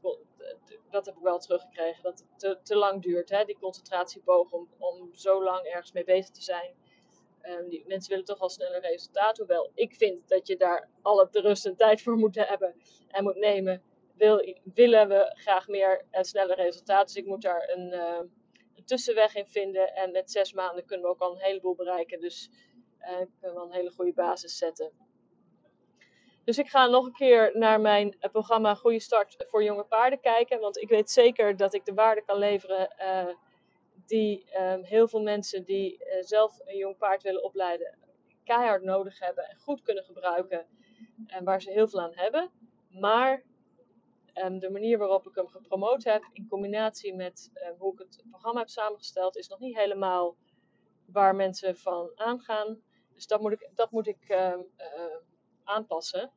dat 0.90 1.06
heb 1.06 1.16
ik 1.16 1.22
wel 1.22 1.38
teruggekregen, 1.38 2.02
dat 2.02 2.24
het 2.38 2.66
te, 2.66 2.76
lang 2.76 3.02
duurt, 3.02 3.30
hè, 3.30 3.44
die 3.44 3.58
concentratieboog, 3.58 4.52
om, 4.52 4.68
om 4.78 5.14
zo 5.14 5.42
lang 5.42 5.66
ergens 5.66 5.92
mee 5.92 6.04
bezig 6.04 6.30
te 6.30 6.42
zijn. 6.42 6.74
Um, 7.42 7.68
die, 7.68 7.84
mensen 7.86 8.10
willen 8.10 8.24
toch 8.24 8.38
al 8.38 8.48
sneller 8.48 8.80
resultaat, 8.80 9.38
hoewel 9.38 9.70
ik 9.74 9.94
vind 9.94 10.28
dat 10.28 10.46
je 10.46 10.56
daar 10.56 10.88
alle 11.02 11.28
de 11.30 11.40
rust 11.40 11.66
en 11.66 11.76
tijd 11.76 12.02
voor 12.02 12.16
moet 12.16 12.34
hebben 12.34 12.74
en 13.08 13.24
moet 13.24 13.36
nemen. 13.36 13.82
Wil, 14.20 14.54
willen 14.74 15.08
we 15.08 15.32
graag 15.34 15.68
meer 15.68 16.04
en 16.10 16.24
sneller 16.24 16.56
resultaat, 16.56 17.06
dus 17.06 17.16
ik 17.16 17.26
moet 17.26 17.42
daar 17.42 17.68
een, 17.68 17.92
uh, 17.92 18.18
een, 18.74 18.84
tussenweg 18.84 19.34
in 19.34 19.46
vinden. 19.46 19.94
En 19.94 20.12
met 20.12 20.30
zes 20.30 20.52
maanden 20.52 20.84
kunnen 20.84 21.06
we 21.06 21.12
ook 21.12 21.20
al 21.20 21.32
een 21.32 21.42
heleboel 21.42 21.74
bereiken, 21.74 22.20
dus 22.20 22.50
uh, 23.00 23.06
kunnen 23.40 23.60
we 23.60 23.66
een 23.66 23.72
hele 23.72 23.90
goede 23.90 24.12
basis 24.12 24.56
zetten. 24.56 24.92
Dus 26.44 26.58
ik 26.58 26.68
ga 26.68 26.86
nog 26.86 27.04
een 27.04 27.12
keer 27.12 27.50
naar 27.58 27.80
mijn 27.80 28.16
eh, 28.18 28.30
programma 28.30 28.74
Goede 28.74 29.00
Start 29.00 29.44
voor 29.48 29.62
Jonge 29.62 29.84
Paarden 29.84 30.20
kijken. 30.20 30.60
Want 30.60 30.76
ik 30.76 30.88
weet 30.88 31.10
zeker 31.10 31.56
dat 31.56 31.74
ik 31.74 31.84
de 31.84 31.94
waarde 31.94 32.24
kan 32.24 32.38
leveren 32.38 32.88
die 34.06 34.44
heel 34.82 35.08
veel 35.08 35.22
mensen 35.22 35.64
die 35.64 36.04
zelf 36.20 36.60
een 36.64 36.76
jong 36.76 36.96
paard 36.96 37.22
willen 37.22 37.44
opleiden, 37.44 37.98
keihard 38.44 38.82
nodig 38.82 39.18
hebben 39.18 39.44
en 39.48 39.56
goed 39.56 39.82
kunnen 39.82 40.04
gebruiken. 40.04 40.66
En 41.26 41.44
waar 41.44 41.62
ze 41.62 41.70
heel 41.70 41.88
veel 41.88 42.00
aan 42.00 42.14
hebben. 42.14 42.50
Maar 42.88 43.44
um, 44.44 44.58
de 44.58 44.70
manier 44.70 44.98
waarop 44.98 45.26
ik 45.26 45.34
hem 45.34 45.48
gepromoot 45.48 46.04
heb, 46.04 46.28
in 46.32 46.48
combinatie 46.48 47.14
met 47.14 47.50
uh, 47.54 47.68
hoe 47.78 47.92
ik 47.92 47.98
het 47.98 48.24
programma 48.30 48.58
heb 48.58 48.68
samengesteld, 48.68 49.36
is 49.36 49.48
nog 49.48 49.58
niet 49.58 49.76
helemaal 49.76 50.36
waar 51.06 51.36
mensen 51.36 51.76
van 51.76 52.10
aangaan. 52.14 52.82
Dus 53.14 53.26
dat 53.26 53.40
moet 53.40 53.52
ik, 53.52 53.70
dat 53.74 53.90
moet 53.90 54.06
ik 54.06 54.28
uh, 54.28 54.54
aanpassen. 55.64 56.32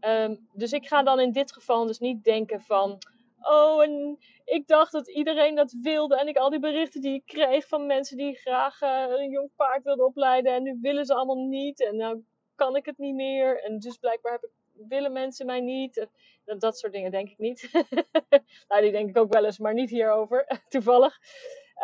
Um, 0.00 0.48
dus 0.52 0.72
ik 0.72 0.86
ga 0.86 1.02
dan 1.02 1.20
in 1.20 1.32
dit 1.32 1.52
geval 1.52 1.86
dus 1.86 1.98
niet 1.98 2.24
denken 2.24 2.60
van. 2.60 2.98
Oh, 3.40 3.82
en 3.82 4.18
ik 4.44 4.66
dacht 4.66 4.92
dat 4.92 5.08
iedereen 5.08 5.54
dat 5.54 5.76
wilde. 5.82 6.16
En 6.16 6.28
ik 6.28 6.36
al 6.36 6.50
die 6.50 6.60
berichten 6.60 7.00
die 7.00 7.14
ik 7.14 7.26
kreeg 7.26 7.66
van 7.66 7.86
mensen 7.86 8.16
die 8.16 8.34
graag 8.34 8.82
uh, 8.82 9.04
een 9.08 9.30
jong 9.30 9.50
paard 9.56 9.82
wilden 9.82 10.06
opleiden. 10.06 10.54
En 10.54 10.62
nu 10.62 10.78
willen 10.80 11.04
ze 11.04 11.14
allemaal 11.14 11.46
niet. 11.48 11.80
En 11.80 11.96
nou 11.96 12.24
kan 12.54 12.76
ik 12.76 12.86
het 12.86 12.98
niet 12.98 13.14
meer. 13.14 13.62
En 13.62 13.78
dus 13.78 13.96
blijkbaar 13.96 14.32
heb 14.32 14.44
ik, 14.44 14.50
willen 14.88 15.12
mensen 15.12 15.46
mij 15.46 15.60
niet. 15.60 16.08
Dat, 16.44 16.60
dat 16.60 16.78
soort 16.78 16.92
dingen 16.92 17.10
denk 17.10 17.28
ik 17.28 17.38
niet. 17.38 17.70
nou, 18.68 18.82
die 18.82 18.92
denk 18.92 19.08
ik 19.08 19.18
ook 19.18 19.32
wel 19.32 19.44
eens, 19.44 19.58
maar 19.58 19.74
niet 19.74 19.90
hierover. 19.90 20.46
Toevallig. 20.68 21.18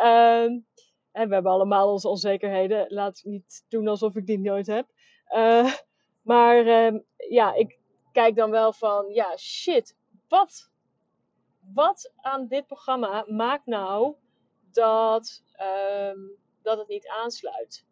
Um, 0.01 0.65
en 1.11 1.27
we 1.27 1.33
hebben 1.33 1.51
allemaal 1.51 1.91
onze 1.91 2.09
onzekerheden. 2.09 2.85
Laat 2.93 3.21
niet 3.23 3.65
doen 3.69 3.87
alsof 3.87 4.15
ik 4.15 4.25
die 4.25 4.39
nooit 4.39 4.67
heb. 4.67 4.87
Uh, 5.35 5.73
maar 6.21 6.85
um, 6.85 7.05
ja, 7.29 7.53
ik 7.53 7.79
kijk 8.11 8.35
dan 8.35 8.51
wel 8.51 8.73
van, 8.73 9.09
ja, 9.09 9.37
shit, 9.37 9.95
wat, 10.27 10.71
wat 11.73 12.13
aan 12.15 12.47
dit 12.47 12.67
programma 12.67 13.25
maakt 13.27 13.65
nou 13.65 14.15
dat, 14.71 15.43
um, 16.01 16.37
dat 16.61 16.77
het 16.77 16.87
niet 16.87 17.07
aansluit? 17.07 17.85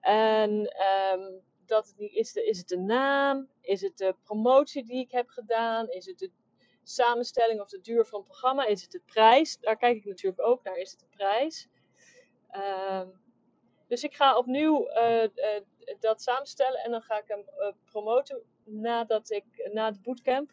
En 0.00 0.50
um, 1.12 1.42
dat 1.70 1.86
het 1.86 1.98
niet, 1.98 2.12
is, 2.12 2.34
is 2.34 2.58
het 2.58 2.68
de 2.68 2.78
naam? 2.78 3.48
Is 3.60 3.80
het 3.80 3.98
de 3.98 4.14
promotie 4.24 4.84
die 4.84 5.00
ik 5.00 5.10
heb 5.10 5.28
gedaan? 5.28 5.88
Is 5.88 6.06
het 6.06 6.18
de 6.18 6.30
samenstelling 6.82 7.60
of 7.60 7.68
de 7.68 7.80
duur 7.80 8.06
van 8.06 8.18
het 8.18 8.28
programma? 8.28 8.66
Is 8.66 8.82
het 8.82 8.90
de 8.90 9.02
prijs? 9.06 9.58
Daar 9.58 9.76
kijk 9.76 9.96
ik 9.96 10.04
natuurlijk 10.04 10.42
ook 10.42 10.62
naar. 10.62 10.76
Is 10.76 10.90
het 10.90 11.00
de 11.00 11.16
prijs? 11.16 11.68
Um, 12.56 13.20
dus 13.88 14.04
ik 14.04 14.14
ga 14.14 14.36
opnieuw 14.36 14.88
uh, 14.88 15.22
uh, 15.22 15.28
dat 16.00 16.22
samenstellen 16.22 16.80
en 16.80 16.90
dan 16.90 17.02
ga 17.02 17.18
ik 17.18 17.28
hem 17.28 17.44
uh, 17.58 17.72
promoten 17.84 18.42
nadat 18.64 19.30
ik, 19.30 19.70
na 19.72 19.86
het 19.86 20.02
bootcamp. 20.02 20.52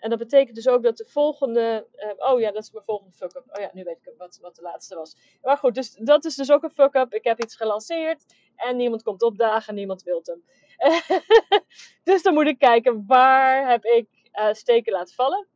En 0.00 0.10
dat 0.10 0.18
betekent 0.18 0.56
dus 0.56 0.68
ook 0.68 0.82
dat 0.82 0.96
de 0.96 1.06
volgende. 1.08 1.86
Uh, 1.96 2.30
oh 2.30 2.40
ja, 2.40 2.50
dat 2.50 2.62
is 2.62 2.70
mijn 2.70 2.84
volgende 2.84 3.12
fuck-up. 3.12 3.44
Oh 3.52 3.60
ja, 3.60 3.70
nu 3.72 3.84
weet 3.84 3.98
ik 4.02 4.12
wat, 4.18 4.38
wat 4.40 4.56
de 4.56 4.62
laatste 4.62 4.94
was. 4.94 5.16
Maar 5.42 5.56
goed, 5.56 5.74
dus 5.74 5.94
dat 5.94 6.24
is 6.24 6.34
dus 6.34 6.50
ook 6.50 6.62
een 6.62 6.70
fuck-up. 6.70 7.14
Ik 7.14 7.24
heb 7.24 7.42
iets 7.42 7.56
gelanceerd 7.56 8.34
en 8.56 8.76
niemand 8.76 9.02
komt 9.02 9.22
opdagen, 9.22 9.74
niemand 9.74 10.02
wil 10.02 10.20
hem. 10.22 10.44
dus 12.10 12.22
dan 12.22 12.34
moet 12.34 12.46
ik 12.46 12.58
kijken 12.58 13.06
waar 13.06 13.70
heb 13.70 13.84
ik 13.84 14.08
uh, 14.32 14.52
steken 14.52 14.92
laten 14.92 15.14
vallen. 15.14 15.48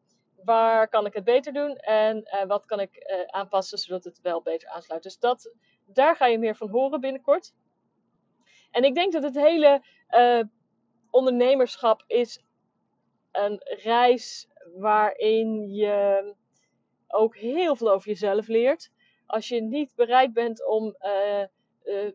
Waar 0.45 0.89
kan 0.89 1.07
ik 1.07 1.15
het 1.15 1.25
beter 1.25 1.53
doen 1.53 1.77
en 1.77 2.17
uh, 2.17 2.45
wat 2.45 2.67
kan 2.67 2.81
ik 2.81 3.25
aanpassen 3.27 3.79
zodat 3.79 4.05
het 4.05 4.21
wel 4.21 4.43
beter 4.43 4.69
aansluit. 4.69 5.03
Dus 5.03 5.19
dat, 5.19 5.53
daar 5.85 6.17
ga 6.17 6.27
je 6.27 6.39
meer 6.39 6.57
van 6.57 6.69
horen 6.71 7.01
binnenkort. 7.01 7.53
En 8.71 8.85
ik 8.85 8.95
denk 8.95 9.13
dat 9.13 9.23
het 9.23 9.35
hele 9.35 9.83
ondernemerschap 11.11 12.05
is 12.07 12.45
een 13.35 13.61
reis 13.83 14.49
waarin 14.75 15.71
je 15.71 16.35
ook 17.09 17.37
heel 17.37 17.77
veel 17.77 17.93
over 17.93 18.09
jezelf 18.09 18.47
leert. 18.47 18.91
Als 19.27 19.49
je 19.49 19.63
niet 19.63 19.95
bereid 19.95 20.33
bent 20.33 20.67
om 20.67 20.97
uh, 21.01 21.45
uh, 21.85 22.11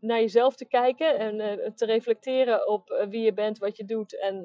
naar 0.00 0.20
jezelf 0.20 0.56
te 0.56 0.64
kijken 0.64 1.18
en 1.18 1.60
uh, 1.60 1.70
te 1.70 1.84
reflecteren 1.84 2.68
op 2.68 3.06
wie 3.08 3.22
je 3.22 3.32
bent, 3.32 3.58
wat 3.58 3.76
je 3.76 3.84
doet 3.84 4.20
en 4.20 4.42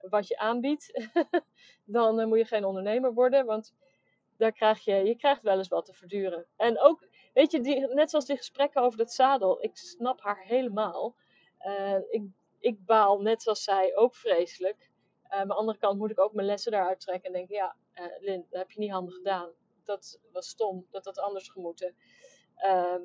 wat 0.00 0.28
je 0.28 0.38
aanbiedt, 0.38 1.08
dan 1.84 2.28
moet 2.28 2.38
je 2.38 2.44
geen 2.44 2.64
ondernemer 2.64 3.14
worden, 3.14 3.46
want 3.46 3.74
daar 4.36 4.52
krijg 4.52 4.84
je, 4.84 4.94
je 4.94 5.16
krijgt 5.16 5.42
wel 5.42 5.58
eens 5.58 5.68
wat 5.68 5.84
te 5.84 5.92
verduren. 5.92 6.46
En 6.56 6.80
ook, 6.80 7.08
weet 7.34 7.50
je, 7.50 7.60
die, 7.60 7.94
net 7.94 8.10
zoals 8.10 8.26
die 8.26 8.36
gesprekken 8.36 8.82
over 8.82 8.98
dat 8.98 9.12
zadel, 9.12 9.64
ik 9.64 9.76
snap 9.76 10.20
haar 10.20 10.42
helemaal. 10.42 11.14
ik 12.10 12.22
ik 12.60 12.84
baal 12.84 13.20
net 13.20 13.42
zoals 13.42 13.62
zij 13.62 13.96
ook 13.96 14.16
vreselijk. 14.16 14.90
Uh, 15.24 15.30
aan 15.30 15.48
de 15.48 15.54
andere 15.54 15.78
kant 15.78 15.98
moet 15.98 16.10
ik 16.10 16.20
ook 16.20 16.32
mijn 16.32 16.46
lessen 16.46 16.72
daaruit 16.72 17.00
trekken 17.00 17.26
en 17.26 17.32
denken: 17.32 17.54
ja, 17.54 17.76
uh, 17.94 18.18
Lin, 18.18 18.46
dat 18.50 18.58
heb 18.58 18.70
je 18.70 18.80
niet 18.80 18.90
handig 18.90 19.14
gedaan. 19.14 19.52
Dat 19.84 20.20
was 20.32 20.48
stom, 20.48 20.86
dat 20.90 21.04
had 21.04 21.18
anders 21.18 21.48
gemoeten. 21.48 21.96
Uh, 22.56 22.96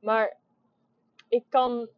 maar 0.00 0.40
ik 1.28 1.44
kan 1.48 1.88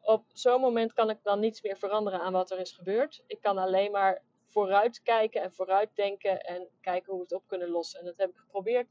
op 0.00 0.24
zo'n 0.32 0.60
moment 0.60 0.92
kan 0.92 1.10
ik 1.10 1.18
dan 1.22 1.40
niets 1.40 1.62
meer 1.62 1.76
veranderen 1.76 2.20
aan 2.20 2.32
wat 2.32 2.50
er 2.50 2.58
is 2.58 2.72
gebeurd. 2.72 3.22
Ik 3.26 3.40
kan 3.40 3.58
alleen 3.58 3.90
maar 3.90 4.22
vooruit 4.44 5.02
kijken 5.02 5.42
en 5.42 5.52
vooruit 5.52 5.94
denken 5.94 6.40
en 6.44 6.68
kijken 6.80 7.12
hoe 7.12 7.16
we 7.16 7.22
het 7.28 7.40
op 7.40 7.46
kunnen 7.46 7.68
lossen. 7.68 8.00
En 8.00 8.06
dat 8.06 8.16
heb 8.16 8.30
ik 8.30 8.36
geprobeerd 8.36 8.88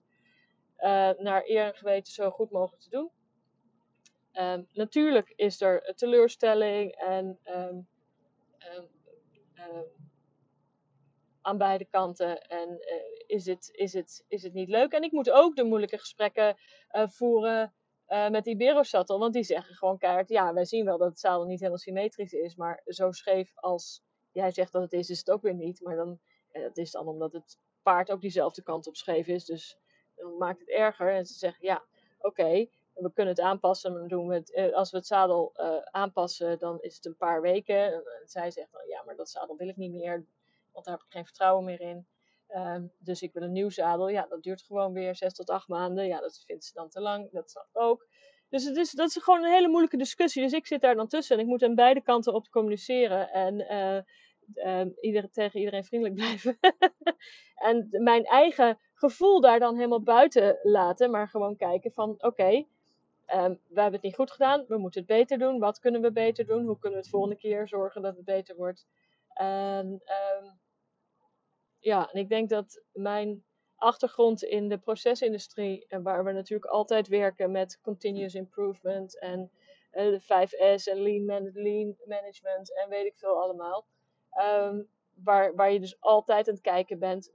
uh, 0.78 1.12
naar 1.18 1.44
eer 1.46 1.66
en 1.66 1.76
geweten 1.76 2.14
zo 2.14 2.30
goed 2.30 2.52
mogelijk 2.52 2.82
te 2.82 2.90
doen. 2.90 3.12
Um, 4.40 4.68
natuurlijk 4.74 5.34
is 5.36 5.62
er 5.62 5.94
teleurstelling 5.96 6.92
en 6.92 7.40
um, 7.46 7.88
um, 9.58 9.86
aan 11.42 11.58
beide 11.58 11.86
kanten. 11.86 12.42
En 12.42 12.70
uh, 12.70 13.36
is, 13.38 13.46
het, 13.46 13.70
is, 13.72 13.94
het, 13.94 14.26
is 14.28 14.44
het 14.44 14.54
niet 14.54 14.70
leuk? 14.70 14.92
En 14.92 15.04
ik 15.04 15.12
moet 15.12 15.32
ook 15.32 15.56
de 15.56 15.64
moeilijke 15.64 15.98
gesprekken 15.98 16.56
uh, 16.92 17.08
voeren 17.08 17.74
uh, 18.08 18.30
met 18.30 18.46
Iberosattel. 18.46 19.20
Want 19.20 19.34
die 19.34 19.44
zeggen 19.44 19.76
gewoon 19.76 19.98
keihard: 19.98 20.30
ja, 20.30 20.54
wij 20.54 20.66
zien 20.66 20.86
wel 20.86 20.98
dat 20.98 21.10
het 21.10 21.20
zadel 21.20 21.46
niet 21.46 21.60
helemaal 21.60 21.80
symmetrisch 21.80 22.34
is. 22.34 22.56
Maar 22.56 22.82
zo 22.86 23.12
scheef 23.12 23.52
als 23.56 24.04
jij 24.32 24.52
zegt 24.52 24.72
dat 24.72 24.82
het 24.82 24.94
is, 24.94 25.10
is 25.10 25.20
het 25.20 25.32
ook 25.32 25.42
weer 25.42 25.56
niet. 25.56 25.82
Maar 25.82 25.96
dan, 25.96 26.20
dat 26.52 26.78
is 26.78 26.92
dan 26.92 27.08
omdat 27.08 27.34
het 27.34 27.58
paard 27.84 28.12
ook 28.12 28.22
diezelfde 28.22 28.64
kant 28.64 28.88
op 28.88 28.96
scheef 28.96 29.28
is. 29.28 29.46
Dus 29.46 29.78
dan 30.16 30.38
maakt 30.38 30.60
het 30.60 30.70
erger. 30.70 31.14
En 31.14 31.26
ze 31.26 31.34
zeggen: 31.34 31.66
ja, 31.66 31.86
oké. 32.18 32.68
We 32.96 33.14
kunnen 33.14 33.34
het 33.34 33.44
aanpassen, 33.44 33.94
dan 33.94 34.08
doen 34.08 34.28
we 34.28 34.34
het, 34.34 34.54
eh, 34.54 34.74
als 34.74 34.92
we 34.92 34.98
het 34.98 35.08
zadel 35.08 35.54
uh, 35.56 35.78
aanpassen, 35.92 36.60
dan 36.60 36.82
is 36.82 36.96
het 36.96 37.06
een 37.06 37.18
paar 37.18 37.42
weken. 37.42 37.94
En, 37.94 38.04
zij 38.26 38.52
zegt 38.52 38.72
dan, 38.72 38.82
ja, 38.88 39.04
maar 39.06 39.16
dat 39.16 39.30
zadel 39.30 39.56
wil 39.56 39.68
ik 39.68 39.78
niet 39.78 39.94
meer, 39.94 40.26
want 40.72 40.86
daar 40.86 40.94
heb 40.94 41.04
ik 41.04 41.12
geen 41.12 41.26
vertrouwen 41.26 41.66
meer 41.66 41.82
in. 41.82 42.08
Um, 42.50 42.92
dus 43.00 43.22
ik 43.22 43.34
wil 43.34 43.44
een 43.44 43.52
nieuw 43.52 43.70
zadel. 43.70 44.10
Ja, 44.10 44.26
dat 44.30 44.44
duurt 44.44 44.62
gewoon 44.62 44.94
weer 44.94 45.16
zes 45.16 45.34
tot 45.34 45.50
acht 45.50 45.68
maanden. 45.68 46.08
Ja, 46.08 46.20
dat 46.20 46.44
vindt 46.46 46.66
ze 46.66 46.74
dan 46.74 46.90
te 46.90 47.02
lang. 47.02 47.32
Dat 47.32 47.52
snap 47.52 47.68
ik 47.74 47.82
ook. 47.82 48.08
Dus 48.50 48.64
het 48.64 48.78
is, 48.78 48.92
dat 48.92 49.08
is 49.08 49.24
gewoon 49.24 49.44
een 49.44 49.52
hele 49.52 49.68
moeilijke 49.68 49.98
discussie. 49.98 50.44
Dus 50.44 50.52
ik 50.52 50.68
zit 50.68 50.82
daar 50.82 50.96
dan 50.96 51.08
tussen 51.08 51.36
en 51.36 51.42
ik 51.42 51.48
moet 51.48 51.64
aan 51.64 51.76
beide 51.76 52.02
kanten 52.02 52.34
op 52.34 52.50
communiceren. 52.50 53.32
En 53.32 53.60
uh, 54.56 54.86
iedereen, 55.00 55.32
tegen 55.32 55.60
iedereen 55.60 55.84
vriendelijk 55.84 56.16
blijven. 56.22 56.58
en 57.56 57.88
mijn 57.92 58.24
eigen 58.26 58.80
gevoel 58.94 59.42
daar 59.42 59.60
dan 59.60 59.76
helemaal 59.76 60.04
buiten 60.04 60.60
laten. 60.64 61.12
Maar 61.12 61.28
gewoon 61.28 61.56
kijken 61.56 61.92
van 61.92 62.16
oké, 62.18 62.66
um, 63.34 63.60
we 63.68 63.82
hebben 63.82 63.94
het 63.94 64.02
niet 64.02 64.16
goed 64.16 64.32
gedaan. 64.32 64.66
We 64.68 64.78
moeten 64.78 65.00
het 65.00 65.10
beter 65.10 65.38
doen. 65.38 65.60
Wat 65.60 65.80
kunnen 65.80 66.02
we 66.02 66.12
beter 66.12 66.46
doen? 66.46 66.66
Hoe 66.66 66.80
kunnen 66.80 67.00
we 67.00 67.06
het 67.06 67.14
volgende 67.14 67.38
keer 67.38 67.68
zorgen 67.68 68.02
dat 68.02 68.16
het 68.16 68.26
beter 68.26 68.56
wordt? 68.56 68.88
En 69.34 69.88
um, 69.88 70.60
ja, 71.80 72.12
en 72.12 72.20
ik 72.20 72.30
denk 72.30 72.50
dat 72.50 72.84
mijn 72.92 73.44
achtergrond 73.76 74.44
in 74.44 74.70
de 74.70 74.78
procesindustrie, 74.78 75.86
waar 75.90 76.24
we 76.24 76.32
natuurlijk 76.32 76.72
altijd 76.72 77.08
werken 77.08 77.52
met 77.52 77.80
continuous 77.82 78.36
improvement 78.36 79.20
en 79.20 79.52
uh, 79.92 80.04
de 80.04 80.22
5S 80.22 80.92
en 80.92 81.02
lean, 81.02 81.52
lean 81.54 81.96
management 82.06 82.76
en 82.76 82.90
weet 82.90 83.06
ik 83.06 83.18
veel 83.18 83.42
allemaal. 83.42 83.86
Um, 84.40 84.90
waar, 85.24 85.56
waar 85.56 85.72
je 85.72 85.80
dus 85.80 86.02
altijd 86.02 86.48
aan 86.48 86.54
het 86.54 86.64
kijken 86.64 87.00
bent, 87.00 87.32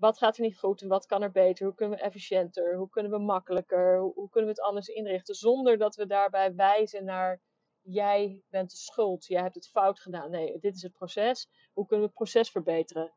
wat 0.00 0.18
gaat 0.18 0.36
er 0.36 0.42
niet 0.42 0.58
goed 0.58 0.82
en 0.82 0.88
wat 0.88 1.06
kan 1.06 1.22
er 1.22 1.30
beter? 1.30 1.66
Hoe 1.66 1.74
kunnen 1.74 1.98
we 1.98 2.04
efficiënter? 2.04 2.76
Hoe 2.76 2.88
kunnen 2.88 3.12
we 3.12 3.18
makkelijker? 3.18 3.98
Hoe, 3.98 4.28
kunnen 4.30 4.50
we 4.50 4.56
het 4.56 4.66
anders 4.66 4.86
inrichten? 4.86 5.34
Zonder 5.34 5.78
dat 5.78 5.94
we 5.94 6.06
daarbij 6.06 6.54
wijzen 6.54 7.04
naar 7.04 7.40
jij 7.82 8.42
bent 8.48 8.70
de 8.70 8.76
schuld, 8.76 9.26
jij 9.26 9.42
hebt 9.42 9.54
het 9.54 9.68
fout 9.68 10.00
gedaan. 10.00 10.30
Nee, 10.30 10.58
dit 10.58 10.74
is 10.74 10.82
het 10.82 10.92
proces. 10.92 11.48
Hoe 11.72 11.86
kunnen 11.86 12.06
we 12.06 12.12
het 12.12 12.22
proces 12.22 12.50
verbeteren? 12.50 13.12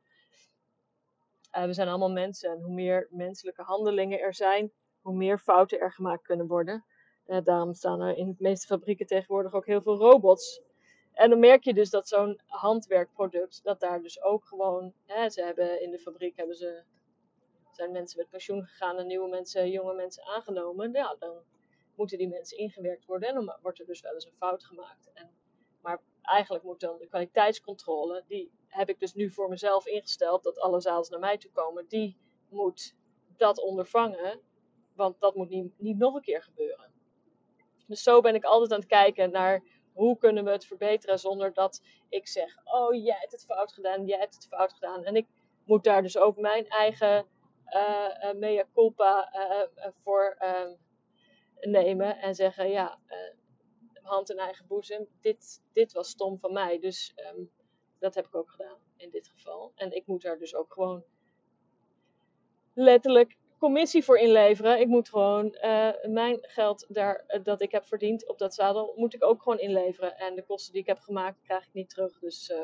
Uh, 1.58 1.64
we 1.66 1.74
zijn 1.74 1.88
allemaal 1.88 2.12
mensen 2.12 2.52
en 2.52 2.62
hoe 2.62 2.74
meer 2.74 3.08
menselijke 3.10 3.62
handelingen 3.62 4.20
er 4.20 4.34
zijn, 4.34 4.72
hoe 5.02 5.16
meer 5.16 5.40
fouten 5.40 5.80
er 5.80 5.92
gemaakt 5.92 6.24
kunnen 6.24 6.48
worden. 6.48 6.86
Uh, 7.26 7.44
daarom 7.44 7.74
staan 7.74 8.02
er 8.02 8.18
in 8.18 8.28
de 8.28 8.36
meeste 8.38 8.68
fabrieken 8.68 9.06
tegenwoordig 9.06 9.54
ook 9.54 9.66
heel 9.66 9.82
veel 9.82 9.98
robots. 9.98 10.62
En 11.14 11.30
dan 11.30 11.40
merk 11.40 11.64
je 11.64 11.74
dus 11.74 11.90
dat 11.90 12.08
zo'n 12.08 12.40
handwerkproduct, 12.46 13.64
dat 13.64 13.80
daar 13.80 14.02
dus 14.02 14.22
ook 14.22 14.46
gewoon, 14.46 14.94
hè, 15.06 15.30
ze 15.30 15.44
hebben 15.44 15.82
in 15.82 15.92
de 15.92 16.00
fabriek 16.00 16.38
hebben 16.38 16.56
ze, 16.56 16.84
zijn 17.72 17.92
mensen 17.92 18.20
met 18.20 18.30
pensioen 18.30 18.66
gegaan 18.66 18.98
en 18.98 19.08
nieuwe 19.08 19.30
mensen, 19.30 19.70
jonge 19.70 19.94
mensen 19.94 20.26
aangenomen. 20.26 20.92
Ja, 20.92 21.16
dan 21.20 21.44
moeten 21.96 22.18
die 22.18 22.28
mensen 22.28 22.58
ingewerkt 22.58 23.06
worden 23.06 23.30
en 23.30 23.36
dan 23.36 23.58
wordt 23.62 23.80
er 23.80 23.86
dus 23.86 24.02
wel 24.02 24.14
eens 24.14 24.26
een 24.26 24.38
fout 24.38 24.64
gemaakt. 24.64 25.12
En, 25.14 25.30
maar 25.82 26.02
eigenlijk 26.22 26.64
moet 26.64 26.80
dan 26.80 26.98
de 26.98 27.08
kwaliteitscontrole, 27.08 28.24
die 28.28 28.52
heb 28.68 28.90
ik 28.90 29.00
dus 29.00 29.14
nu 29.14 29.32
voor 29.32 29.50
mezelf 29.50 29.86
ingesteld 29.86 30.44
dat 30.44 30.60
alle 30.60 30.82
zaals 30.82 31.10
naar 31.10 31.20
mij 31.20 31.38
toe 31.38 31.52
komen. 31.52 31.88
Die 31.88 32.18
moet 32.50 32.96
dat 33.38 33.60
ondervangen, 33.60 34.42
want 34.96 35.20
dat 35.20 35.36
moet 35.36 35.50
niet, 35.50 35.80
niet 35.80 35.98
nog 35.98 36.16
een 36.16 36.22
keer 36.22 36.44
gebeuren. 36.44 36.92
Dus 37.88 38.04
zo 38.04 38.22
ben 38.22 38.36
ik 38.36 38.44
altijd 38.44 38.72
aan 38.72 38.80
het 38.80 38.88
kijken 38.88 39.32
naar 39.32 39.64
hoe 39.94 40.18
kunnen 40.18 40.44
we 40.44 40.52
het 40.52 40.66
verbeteren 40.66 41.20
zonder 41.20 41.54
dat 41.54 41.82
ik 42.10 42.28
zeg: 42.28 42.58
Oh, 42.64 42.94
jij 42.94 43.18
hebt 43.20 43.32
het 43.32 43.46
fout 43.46 43.74
gedaan, 43.74 44.06
jij 44.06 44.20
hebt 44.20 44.34
het 44.34 44.48
fout 44.48 44.74
gedaan. 44.74 45.04
En 45.04 45.16
ik 45.16 45.28
moet 45.66 45.84
daar 45.84 46.02
dus 46.02 46.18
ook 46.18 46.38
mijn 46.38 46.68
eigen 46.68 47.26
uh, 47.66 48.32
mea 48.34 48.66
culpa 48.74 49.34
uh, 49.36 49.88
voor 50.04 50.36
ehm, 50.40 50.74
nemen 51.60 52.18
en 52.18 52.36
zeggen: 52.36 52.70
Ja, 52.70 53.00
hand 54.04 54.30
in 54.30 54.38
eigen 54.38 54.68
boezem, 54.68 55.08
dit, 55.22 55.62
dit 55.74 55.92
was 55.92 56.10
stom 56.10 56.40
van 56.40 56.54
mij. 56.54 56.80
Dus 56.80 57.14
um, 57.36 57.52
dat 58.00 58.16
heb 58.16 58.26
ik 58.26 58.36
ook 58.36 58.50
gedaan 58.50 58.78
in 58.98 59.10
dit 59.10 59.28
geval. 59.28 59.72
En 59.76 59.92
ik 59.92 60.06
moet 60.06 60.22
daar 60.22 60.38
dus 60.38 60.56
ook 60.56 60.74
gewoon 60.74 61.04
letterlijk 62.74 63.38
commissie 63.64 64.04
voor 64.04 64.18
inleveren. 64.18 64.80
Ik 64.80 64.88
moet 64.88 65.10
gewoon 65.10 65.58
uh, 65.64 65.90
mijn 66.04 66.38
geld 66.42 66.86
daar, 66.90 67.24
uh, 67.28 67.44
dat 67.44 67.62
ik 67.62 67.72
heb 67.72 67.86
verdiend 67.86 68.28
op 68.28 68.38
dat 68.38 68.54
zadel, 68.54 68.94
moet 68.96 69.14
ik 69.14 69.24
ook 69.24 69.42
gewoon 69.42 69.60
inleveren. 69.60 70.18
En 70.18 70.36
de 70.36 70.44
kosten 70.44 70.74
die 70.74 70.82
ik 70.82 70.88
heb 70.88 71.00
gemaakt, 71.00 71.42
krijg 71.42 71.64
ik 71.64 71.74
niet 71.74 71.90
terug. 71.90 72.20
Dus 72.20 72.50
uh, 72.50 72.58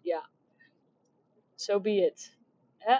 ja, 0.00 0.28
so 1.54 1.80
be 1.80 1.90
it. 1.90 2.36
Hè? 2.76 2.98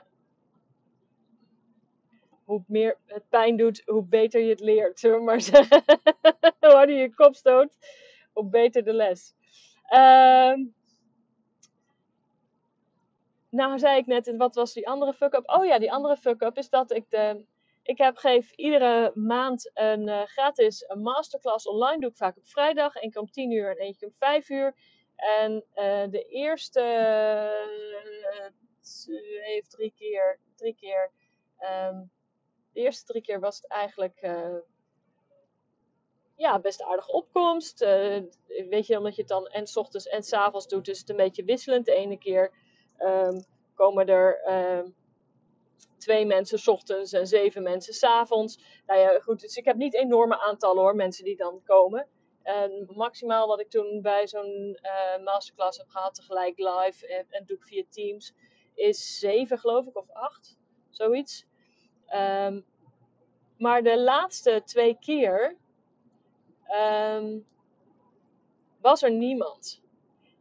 Hoe 2.44 2.64
meer 2.66 2.98
het 3.06 3.28
pijn 3.28 3.56
doet, 3.56 3.82
hoe 3.86 4.04
beter 4.04 4.40
je 4.40 4.48
het 4.48 4.60
leert, 4.60 5.02
maar 5.02 5.40
hoe 6.60 6.70
harder 6.70 6.96
je 6.96 7.00
je 7.00 7.14
kop 7.14 7.34
stoot, 7.34 7.76
hoe 8.32 8.48
beter 8.48 8.84
de 8.84 8.92
les. 8.92 9.34
Ehm, 9.82 10.64
nou 13.50 13.78
zei 13.78 13.98
ik 13.98 14.06
net, 14.06 14.36
wat 14.36 14.54
was 14.54 14.72
die 14.72 14.88
andere 14.88 15.12
fuck-up? 15.12 15.50
Oh 15.50 15.64
ja, 15.64 15.78
die 15.78 15.92
andere 15.92 16.16
fuck-up 16.16 16.56
is 16.56 16.68
dat 16.68 16.92
ik 16.92 17.10
de... 17.10 17.44
Ik 17.82 17.98
heb, 17.98 18.16
geef 18.16 18.52
iedere 18.52 19.12
maand 19.14 19.70
een 19.74 20.08
uh, 20.08 20.22
gratis 20.22 20.84
een 20.88 21.02
masterclass 21.02 21.68
online. 21.68 22.00
Doe 22.00 22.10
ik 22.10 22.16
vaak 22.16 22.36
op 22.36 22.46
vrijdag. 22.46 22.92
Keer 22.92 23.20
om 23.20 23.30
10 23.30 23.50
uur 23.50 23.70
en 23.70 23.76
eentje 23.76 24.06
om 24.06 24.12
5 24.18 24.48
uur. 24.48 24.74
En 25.16 25.64
uh, 25.74 26.10
de 26.10 26.24
eerste 26.28 26.80
uh, 29.08 29.58
of 29.60 29.66
drie 29.68 29.92
keer... 29.96 30.38
Drie 30.56 30.74
keer 30.74 31.10
um, 31.88 32.10
de 32.72 32.80
eerste 32.80 33.04
drie 33.04 33.22
keer 33.22 33.40
was 33.40 33.56
het 33.56 33.70
eigenlijk 33.70 34.20
ja, 36.36 36.58
best 36.58 36.82
aardige 36.82 37.12
opkomst. 37.12 37.78
weet 38.68 38.86
je, 38.86 38.98
omdat 38.98 39.14
je 39.14 39.20
het 39.20 39.30
dan 39.30 39.46
en 39.46 39.66
s 39.66 39.76
ochtends 39.76 40.06
en 40.06 40.22
s 40.22 40.32
avonds 40.32 40.68
doet, 40.68 40.88
is 40.88 40.98
het 40.98 41.08
een 41.08 41.16
beetje 41.16 41.44
wisselend. 41.44 41.84
De 41.84 41.94
ene 41.94 42.18
keer 42.18 42.52
um, 43.00 43.44
komen 43.74 44.06
er 44.06 44.50
um, 44.78 44.94
twee 45.98 46.26
mensen 46.26 46.58
s 46.58 46.68
ochtends 46.68 47.12
en 47.12 47.26
zeven 47.26 47.62
mensen 47.62 47.94
s 47.94 48.02
avonds. 48.02 48.82
Nou 48.86 49.00
ja, 49.00 49.18
goed, 49.18 49.40
dus 49.40 49.56
ik 49.56 49.64
heb 49.64 49.76
niet 49.76 49.94
enorme 49.94 50.40
aantallen 50.40 50.82
hoor, 50.82 50.94
mensen 50.94 51.24
die 51.24 51.36
dan 51.36 51.62
komen. 51.64 52.08
En 52.42 52.88
maximaal 52.94 53.46
wat 53.46 53.60
ik 53.60 53.70
toen 53.70 54.02
bij 54.02 54.28
zo'n 54.28 54.78
uh, 54.82 55.24
masterclass 55.24 55.78
heb 55.78 55.88
gehad, 55.88 56.14
tegelijk 56.14 56.58
live 56.58 57.06
en, 57.06 57.26
en 57.30 57.44
doe 57.44 57.56
ik 57.56 57.64
via 57.64 57.84
Teams, 57.88 58.34
is 58.74 59.18
zeven 59.18 59.58
geloof 59.58 59.86
ik, 59.86 59.96
of 59.96 60.10
acht, 60.10 60.58
zoiets. 60.90 61.46
Um, 62.14 62.64
maar 63.58 63.82
de 63.82 64.00
laatste 64.00 64.62
twee 64.64 64.98
keer 64.98 65.56
was 68.80 69.02
er 69.02 69.10
niemand 69.10 69.82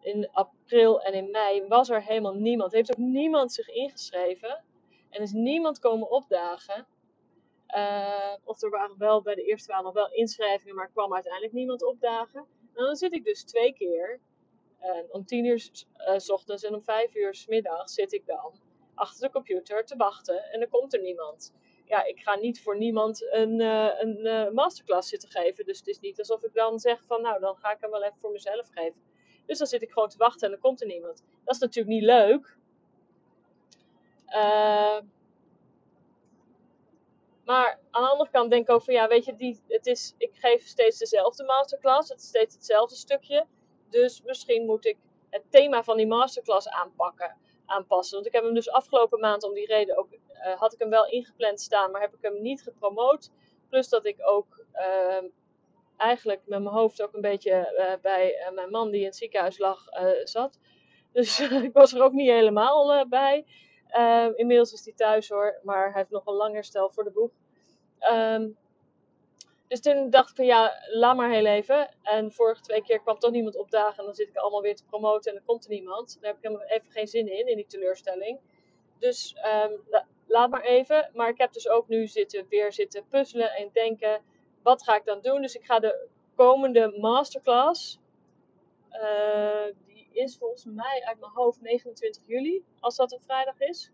in 0.02 0.30
april 0.69 1.01
en 1.01 1.13
in 1.13 1.32
mei 1.32 1.67
was 1.67 1.89
er 1.89 2.03
helemaal 2.03 2.34
niemand. 2.34 2.71
Heeft 2.71 2.91
ook 2.91 3.05
niemand 3.05 3.53
zich 3.53 3.67
ingeschreven. 3.67 4.63
En 5.10 5.21
is 5.21 5.32
niemand 5.32 5.79
komen 5.79 6.10
opdagen. 6.10 6.88
Uh, 7.75 8.34
of 8.43 8.62
er 8.62 8.69
waren 8.69 8.97
wel 8.97 9.21
bij 9.21 9.36
de 9.36 9.43
eerste 9.43 9.71
waren 9.71 9.86
nog 9.86 9.93
wel 9.93 10.12
inschrijvingen, 10.12 10.75
maar 10.75 10.89
kwam 10.89 11.13
uiteindelijk 11.13 11.53
niemand 11.53 11.84
opdagen. 11.84 12.39
En 12.73 12.86
dan 12.86 12.95
zit 12.95 13.13
ik 13.13 13.23
dus 13.23 13.43
twee 13.43 13.73
keer. 13.73 14.19
Uh, 14.82 14.89
om 15.12 15.25
tien 15.25 15.45
uur 15.45 15.69
s 16.17 16.29
ochtends 16.29 16.63
en 16.63 16.73
om 16.73 16.84
vijf 16.84 17.15
uur 17.15 17.36
s 17.36 17.47
middags 17.47 17.93
zit 17.93 18.13
ik 18.13 18.25
dan 18.25 18.60
achter 18.95 19.27
de 19.27 19.34
computer 19.34 19.86
te 19.86 19.95
wachten. 19.95 20.51
En 20.51 20.60
dan 20.60 20.69
komt 20.69 20.93
er 20.93 21.01
niemand. 21.01 21.53
Ja, 21.86 22.03
ik 22.05 22.19
ga 22.19 22.36
niet 22.36 22.62
voor 22.62 22.77
niemand 22.77 23.34
een, 23.34 23.60
een 23.60 24.53
masterclass 24.53 25.10
zitten 25.10 25.29
geven. 25.29 25.65
Dus 25.65 25.77
het 25.77 25.88
is 25.88 25.99
niet 25.99 26.19
alsof 26.19 26.43
ik 26.43 26.53
dan 26.53 26.79
zeg 26.79 27.03
van 27.05 27.21
nou, 27.21 27.39
dan 27.39 27.55
ga 27.58 27.71
ik 27.71 27.77
hem 27.82 27.91
wel 27.91 28.03
even 28.03 28.19
voor 28.19 28.32
mezelf 28.32 28.67
geven. 28.71 29.01
Dus 29.49 29.57
dan 29.57 29.67
zit 29.67 29.81
ik 29.81 29.91
gewoon 29.91 30.09
te 30.09 30.17
wachten 30.17 30.41
en 30.45 30.51
dan 30.51 30.59
komt 30.59 30.81
er 30.81 30.88
niemand. 30.88 31.23
Dat 31.43 31.55
is 31.55 31.62
natuurlijk 31.62 31.95
niet 31.95 32.03
leuk. 32.03 32.57
Uh, 34.27 34.99
maar 37.45 37.79
aan 37.91 38.03
de 38.03 38.09
andere 38.09 38.29
kant 38.29 38.49
denk 38.49 38.67
ik 38.67 38.75
ook 38.75 38.83
van 38.83 38.93
ja, 38.93 39.07
weet 39.07 39.25
je, 39.25 39.35
die, 39.35 39.59
het 39.67 39.85
is, 39.85 40.13
ik 40.17 40.31
geef 40.33 40.67
steeds 40.67 40.97
dezelfde 40.97 41.43
masterclass. 41.43 42.09
Het 42.09 42.19
is 42.19 42.27
steeds 42.27 42.55
hetzelfde 42.55 42.95
stukje. 42.95 43.45
Dus 43.89 44.21
misschien 44.21 44.65
moet 44.65 44.85
ik 44.85 44.97
het 45.29 45.43
thema 45.49 45.83
van 45.83 45.97
die 45.97 46.07
masterclass 46.07 46.69
aanpakken, 46.69 47.38
aanpassen. 47.65 48.15
Want 48.15 48.27
ik 48.27 48.33
heb 48.33 48.43
hem 48.43 48.53
dus 48.53 48.69
afgelopen 48.69 49.19
maand 49.19 49.43
om 49.43 49.53
die 49.53 49.65
reden 49.65 49.97
ook, 49.97 50.12
uh, 50.13 50.59
had 50.59 50.73
ik 50.73 50.79
hem 50.79 50.89
wel 50.89 51.07
ingepland 51.07 51.62
staan, 51.62 51.91
maar 51.91 52.01
heb 52.01 52.13
ik 52.13 52.21
hem 52.21 52.41
niet 52.41 52.62
gepromoot. 52.62 53.31
Plus 53.69 53.89
dat 53.89 54.05
ik 54.05 54.17
ook 54.19 54.65
uh, 54.73 55.29
eigenlijk 55.99 56.41
met 56.45 56.62
mijn 56.62 56.75
hoofd 56.75 57.01
ook 57.01 57.13
een 57.13 57.21
beetje 57.21 57.73
uh, 57.77 58.01
bij 58.01 58.33
uh, 58.47 58.51
mijn 58.55 58.69
man 58.69 58.91
die 58.91 58.99
in 58.99 59.05
het 59.05 59.15
ziekenhuis 59.15 59.57
lag 59.57 59.85
uh, 59.93 60.09
zat. 60.23 60.59
Dus 61.12 61.39
ik 61.67 61.73
was 61.73 61.93
er 61.93 62.03
ook 62.03 62.12
niet 62.12 62.29
helemaal 62.29 63.07
bij. 63.07 63.45
inmiddels 64.35 64.73
is 64.73 64.85
hij 64.85 64.93
thuis 64.93 65.29
hoor, 65.29 65.59
maar 65.63 65.83
hij 65.83 65.99
heeft 65.99 66.09
nog 66.09 66.25
een 66.25 66.33
lang 66.33 66.53
herstel 66.53 66.89
voor 66.89 67.03
de 67.03 67.12
boeg. 67.12 67.31
Um, 68.12 68.57
dus 69.67 69.81
toen 69.81 70.09
dacht 70.09 70.29
ik 70.29 70.35
van 70.35 70.45
ja, 70.45 70.73
laat 70.91 71.15
maar 71.15 71.31
heel 71.31 71.45
even. 71.45 71.89
En 72.03 72.31
vorige 72.31 72.62
twee 72.62 72.83
keer 72.83 73.01
kwam 73.01 73.19
toch 73.19 73.31
niemand 73.31 73.57
opdagen. 73.57 73.97
En 73.97 74.05
dan 74.05 74.13
zit 74.13 74.27
ik 74.27 74.35
allemaal 74.35 74.62
weer 74.62 74.75
te 74.75 74.85
promoten 74.85 75.31
en 75.31 75.38
dan 75.38 75.45
komt 75.45 75.63
er 75.63 75.71
niemand. 75.71 76.17
Daar 76.21 76.29
heb 76.29 76.38
ik 76.38 76.47
helemaal 76.47 76.67
even 76.67 76.91
geen 76.91 77.07
zin 77.07 77.38
in, 77.38 77.47
in 77.47 77.55
die 77.55 77.65
teleurstelling. 77.67 78.39
Dus 78.99 79.35
la 79.89 80.05
laat 80.27 80.49
maar 80.49 80.62
even. 80.62 81.09
Maar 81.13 81.29
ik 81.29 81.38
heb 81.38 81.53
dus 81.53 81.69
ook 81.69 81.88
nu 81.88 82.07
zitten, 82.07 82.45
weer 82.49 82.73
zitten 82.73 83.07
puzzelen 83.09 83.51
en 83.51 83.69
denken 83.73 84.21
wat 84.63 84.84
ga 84.84 84.95
ik 84.95 85.06
dan 85.06 85.22
doen? 85.22 85.41
Dus 85.41 85.56
ik 85.56 85.65
ga 85.65 85.80
de 85.80 86.08
komende 86.36 86.98
masterclass, 86.98 88.00
uh, 88.91 89.76
die 89.86 90.10
is 90.12 90.38
volgens 90.38 90.65
mij 90.65 91.04
uit 91.06 91.19
mijn 91.19 91.32
hoofd 91.32 91.62
29 91.62 92.24
juli, 92.26 92.65
als 92.80 92.95
dat 92.95 93.12
een 93.12 93.22
vrijdag 93.22 93.60
is. 93.60 93.91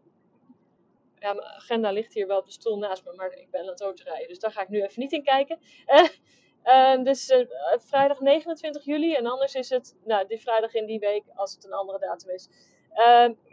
Ja, 1.20 1.34
mijn 1.34 1.48
agenda 1.48 1.92
ligt 1.92 2.14
hier 2.14 2.28
wel 2.28 2.38
op 2.38 2.46
de 2.46 2.52
stoel 2.52 2.78
naast 2.78 3.06
me, 3.06 3.14
maar 3.14 3.32
ik 3.32 3.50
ben 3.52 3.62
aan 3.62 3.68
het 3.68 3.82
autorijden, 3.82 4.28
dus 4.28 4.40
daar 4.40 4.52
ga 4.52 4.62
ik 4.62 4.70
nu 4.70 4.82
even 4.82 5.00
niet 5.02 5.12
in 5.12 5.24
kijken. 5.24 5.60
Uh, 6.66 7.04
dus 7.04 7.30
uh, 7.30 7.48
vrijdag 7.78 8.20
29 8.20 8.86
juli 8.86 9.14
en 9.14 9.26
anders 9.26 9.56
is 9.56 9.70
het, 9.70 9.96
nou, 10.04 10.28
die 10.28 10.42
vrijdag 10.42 10.74
in 10.74 10.86
die 10.86 11.00
week, 11.00 11.24
als 11.36 11.54
het 11.54 11.66
een 11.66 11.74
andere 11.74 12.00
datum 12.00 12.30
is, 12.30 12.50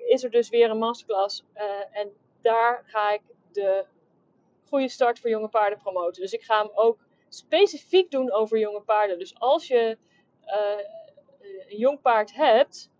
is 0.07 0.25
er 0.25 0.31
dus 0.31 0.49
weer 0.49 0.71
een 0.71 0.79
masterclass. 0.79 1.45
en 1.91 2.13
daar 2.41 2.83
ga 2.87 3.13
ik 3.13 3.23
de 3.53 3.85
goede 4.73 4.89
start 4.89 5.19
voor 5.19 5.31
jonge 5.31 5.49
paarden 5.49 5.79
promoten. 5.79 6.23
Dus 6.23 6.33
ik 6.33 6.43
ga 6.43 6.63
hem 6.63 6.71
ook 6.75 6.99
specifiek 7.29 8.11
doen 8.11 8.33
over 8.33 8.59
jonge 8.59 8.81
paarden. 8.81 9.19
Dus 9.19 9.39
als 9.39 9.67
je 9.67 9.99
uh, 10.47 10.87
een 11.69 11.79
jong 11.79 12.01
paard 12.01 12.35
hebt, 12.35 12.91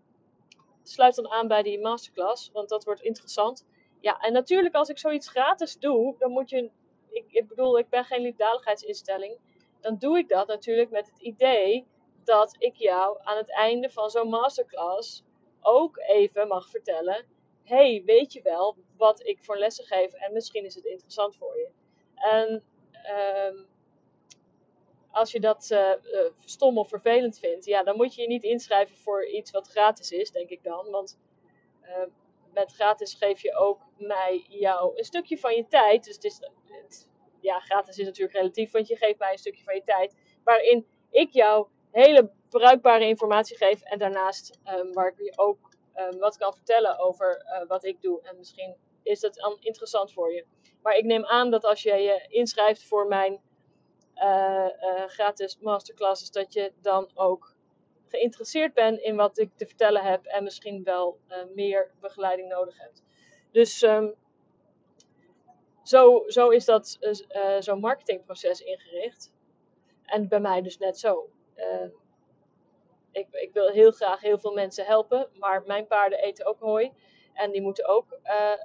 sluit 0.83 1.15
dan 1.15 1.31
aan 1.31 1.47
bij 1.47 1.63
die 1.63 1.81
masterclass, 1.81 2.51
want 2.51 2.69
dat 2.69 2.83
wordt 2.83 3.01
interessant. 3.01 3.65
Ja, 4.01 4.19
en 4.19 4.33
natuurlijk 4.33 4.75
als 4.75 4.89
ik 4.89 4.97
zoiets 4.97 5.29
gratis 5.29 5.79
doe, 5.79 6.15
dan 6.17 6.31
moet 6.31 6.49
je, 6.49 6.71
ik, 7.09 7.25
ik 7.27 7.47
bedoel, 7.47 7.77
ik 7.77 7.89
ben 7.89 8.05
geen 8.05 8.21
liefdadigheidsinstelling, 8.21 9.37
dan 9.81 9.97
doe 9.97 10.17
ik 10.17 10.29
dat 10.29 10.47
natuurlijk 10.47 10.89
met 10.89 11.05
het 11.05 11.19
idee 11.19 11.87
dat 12.23 12.55
ik 12.57 12.75
jou 12.75 13.17
aan 13.23 13.37
het 13.37 13.51
einde 13.51 13.89
van 13.89 14.09
zo'n 14.09 14.29
masterclass 14.29 15.23
ook 15.61 15.97
even 15.97 16.47
mag 16.47 16.69
vertellen: 16.69 17.25
hey, 17.63 18.03
weet 18.05 18.33
je 18.33 18.41
wel 18.41 18.77
wat 18.97 19.25
ik 19.25 19.43
voor 19.43 19.57
lessen 19.57 19.85
geef 19.85 20.13
en 20.13 20.33
misschien 20.33 20.65
is 20.65 20.75
het 20.75 20.85
interessant 20.85 21.35
voor 21.35 21.57
je. 21.57 21.69
En 22.15 22.63
um, 23.47 23.67
als 25.11 25.31
je 25.31 25.39
dat 25.39 25.69
uh, 25.71 25.79
uh, 25.79 26.29
stom 26.39 26.77
of 26.77 26.89
vervelend 26.89 27.39
vindt, 27.39 27.65
ja, 27.65 27.83
dan 27.83 27.95
moet 27.95 28.15
je 28.15 28.21
je 28.21 28.27
niet 28.27 28.43
inschrijven 28.43 28.97
voor 28.97 29.25
iets 29.27 29.51
wat 29.51 29.67
gratis 29.67 30.11
is, 30.11 30.31
denk 30.31 30.49
ik 30.49 30.63
dan. 30.63 30.89
Want 30.89 31.19
uh, 31.81 32.05
met 32.53 32.71
gratis 32.71 33.13
geef 33.13 33.41
je 33.41 33.55
ook 33.55 33.81
mij 33.97 34.45
jou 34.49 34.97
een 34.97 35.03
stukje 35.03 35.37
van 35.37 35.55
je 35.55 35.67
tijd. 35.67 36.03
Dus 36.03 36.15
het 36.15 36.23
is, 36.23 36.39
ja, 37.39 37.59
gratis 37.59 37.97
is 37.97 38.05
natuurlijk 38.05 38.37
relatief, 38.37 38.71
want 38.71 38.87
je 38.87 38.95
geeft 38.95 39.19
mij 39.19 39.31
een 39.31 39.37
stukje 39.37 39.63
van 39.63 39.75
je 39.75 39.83
tijd. 39.83 40.15
Waarin 40.43 40.87
ik 41.09 41.31
jou 41.31 41.67
hele 41.91 42.31
bruikbare 42.49 43.07
informatie 43.07 43.57
geef. 43.57 43.81
En 43.81 43.99
daarnaast 43.99 44.59
um, 44.65 44.93
waar 44.93 45.07
ik 45.07 45.17
je 45.17 45.33
ook 45.35 45.72
um, 45.95 46.19
wat 46.19 46.37
kan 46.37 46.53
vertellen 46.53 46.99
over 46.99 47.45
wat 47.67 47.85
ik 47.85 48.01
doe. 48.01 48.21
En 48.21 48.37
misschien 48.37 48.75
is 49.03 49.19
dat 49.19 49.33
dan 49.35 49.57
interessant 49.59 50.13
voor 50.13 50.33
je. 50.33 50.45
Maar 50.81 50.95
ik 50.95 51.03
neem 51.03 51.25
aan 51.25 51.51
dat 51.51 51.63
als 51.63 51.83
je 51.83 51.93
je 51.93 52.25
inschrijft 52.27 52.83
voor 52.83 53.07
mijn 53.07 53.41
uh, 54.15 54.69
uh, 54.81 55.05
gratis 55.07 55.57
masterclasses, 55.59 56.31
dat 56.31 56.53
je 56.53 56.73
dan 56.81 57.11
ook 57.13 57.55
geïnteresseerd 58.07 58.73
bent 58.73 58.99
in 58.99 59.15
wat 59.15 59.37
ik 59.37 59.51
te 59.55 59.65
vertellen 59.65 60.03
heb 60.03 60.25
en 60.25 60.43
misschien 60.43 60.83
wel 60.83 61.19
meer 61.53 61.91
begeleiding 61.99 62.49
nodig 62.49 62.77
hebt. 62.77 63.03
Dus 63.51 63.81
um, 63.81 64.15
zo, 65.83 66.23
zo 66.27 66.49
is 66.49 66.65
dat 66.65 66.97
zo'n 67.59 67.79
marketingproces 67.79 68.59
ingericht. 68.59 69.31
En 70.05 70.27
bij 70.27 70.39
mij 70.39 70.61
dus 70.61 70.77
net 70.77 70.99
zo. 70.99 71.29
Ik, 73.13 73.27
ik 73.31 73.53
wil 73.53 73.69
heel 73.69 73.91
graag 73.91 74.21
heel 74.21 74.39
veel 74.39 74.53
mensen 74.53 74.85
helpen, 74.85 75.29
maar 75.33 75.63
mijn 75.65 75.87
paarden 75.87 76.19
eten 76.19 76.45
ook 76.45 76.59
hooi. 76.59 76.91
En 77.33 77.51
die 77.51 77.61
moeten 77.61 77.87
ook 77.87 78.19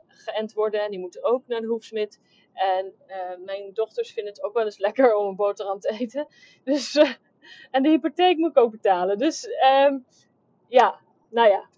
geënt 0.06 0.52
worden 0.52 0.80
en 0.82 0.90
die 0.90 1.00
moeten 1.00 1.24
ook 1.24 1.46
naar 1.46 1.60
de 1.60 1.66
hoefsmid. 1.66 2.20
En 2.52 2.94
uh, 3.08 3.44
mijn 3.44 3.72
dochters 3.72 4.12
vinden 4.12 4.32
het 4.32 4.42
ook 4.42 4.54
wel 4.54 4.64
eens 4.64 4.78
lekker 4.78 5.14
om 5.14 5.26
een 5.26 5.36
boterham 5.36 5.80
te 5.80 5.88
eten. 5.88 6.26
Dus, 6.64 6.94
uh, 6.94 7.12
en 7.70 7.82
de 7.82 7.88
hypotheek 7.88 8.36
moet 8.36 8.50
ik 8.50 8.58
ook 8.58 8.70
betalen. 8.70 9.18
Dus 9.18 9.48
um, 9.86 10.06
ja, 10.68 11.00
nou 11.30 11.48
ja. 11.48 11.68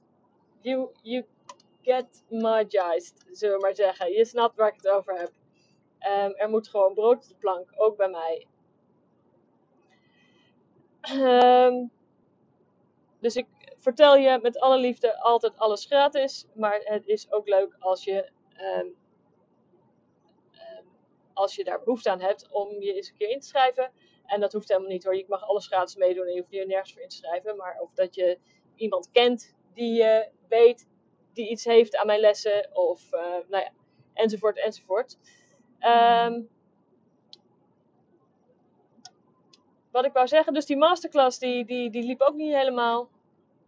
You, 0.60 0.88
you 1.02 1.24
get 1.82 2.24
my 2.28 2.64
gist, 2.68 3.26
zullen 3.30 3.56
we 3.56 3.62
maar 3.62 3.74
zeggen. 3.74 4.12
Je 4.12 4.24
snapt 4.24 4.56
waar 4.56 4.68
ik 4.68 4.74
het 4.76 4.88
over 4.88 5.18
heb. 5.18 5.32
Um, 6.00 6.34
er 6.36 6.48
moet 6.48 6.68
gewoon 6.68 6.94
brood 6.94 7.16
op 7.16 7.28
de 7.28 7.34
plank, 7.34 7.68
ook 7.76 7.96
bij 7.96 8.08
mij. 8.08 8.46
Um, 11.14 11.90
dus 13.20 13.36
ik 13.36 13.46
vertel 13.78 14.16
je 14.16 14.38
met 14.42 14.58
alle 14.58 14.78
liefde 14.78 15.20
altijd 15.20 15.58
alles 15.58 15.84
gratis. 15.84 16.46
Maar 16.54 16.80
het 16.84 17.06
is 17.06 17.32
ook 17.32 17.48
leuk 17.48 17.76
als 17.78 18.04
je 18.04 18.30
um, 18.78 18.96
als 21.32 21.54
je 21.54 21.64
daar 21.64 21.82
behoefte 21.82 22.10
aan 22.10 22.20
hebt 22.20 22.48
om 22.50 22.80
je 22.80 22.94
eens 22.94 23.08
een 23.08 23.16
keer 23.16 23.28
in 23.28 23.40
te 23.40 23.46
schrijven. 23.46 23.92
En 24.26 24.40
dat 24.40 24.52
hoeft 24.52 24.68
helemaal 24.68 24.90
niet 24.90 25.04
hoor. 25.04 25.16
Je 25.16 25.24
mag 25.28 25.42
alles 25.42 25.66
gratis 25.66 25.96
meedoen 25.96 26.26
en 26.26 26.32
je 26.32 26.40
hoeft 26.40 26.52
je 26.52 26.66
nergens 26.66 26.92
voor 26.92 27.02
in 27.02 27.08
te 27.08 27.16
schrijven. 27.16 27.56
Maar 27.56 27.78
of 27.80 27.92
dat 27.94 28.14
je 28.14 28.38
iemand 28.74 29.10
kent 29.10 29.54
die 29.74 29.94
je 29.94 30.28
weet, 30.48 30.88
die 31.32 31.50
iets 31.50 31.64
heeft 31.64 31.96
aan 31.96 32.06
mijn 32.06 32.20
lessen. 32.20 32.76
Of 32.76 33.12
uh, 33.12 33.20
nou 33.20 33.64
ja, 33.64 33.72
enzovoort, 34.14 34.58
enzovoort. 34.58 35.18
Um, 35.80 36.48
wat 39.90 40.04
ik 40.04 40.12
wou 40.12 40.26
zeggen, 40.26 40.54
dus 40.54 40.66
die 40.66 40.76
masterclass 40.76 41.38
die, 41.38 41.64
die, 41.64 41.90
die 41.90 42.02
liep 42.02 42.20
ook 42.20 42.34
niet 42.34 42.54
helemaal. 42.54 43.08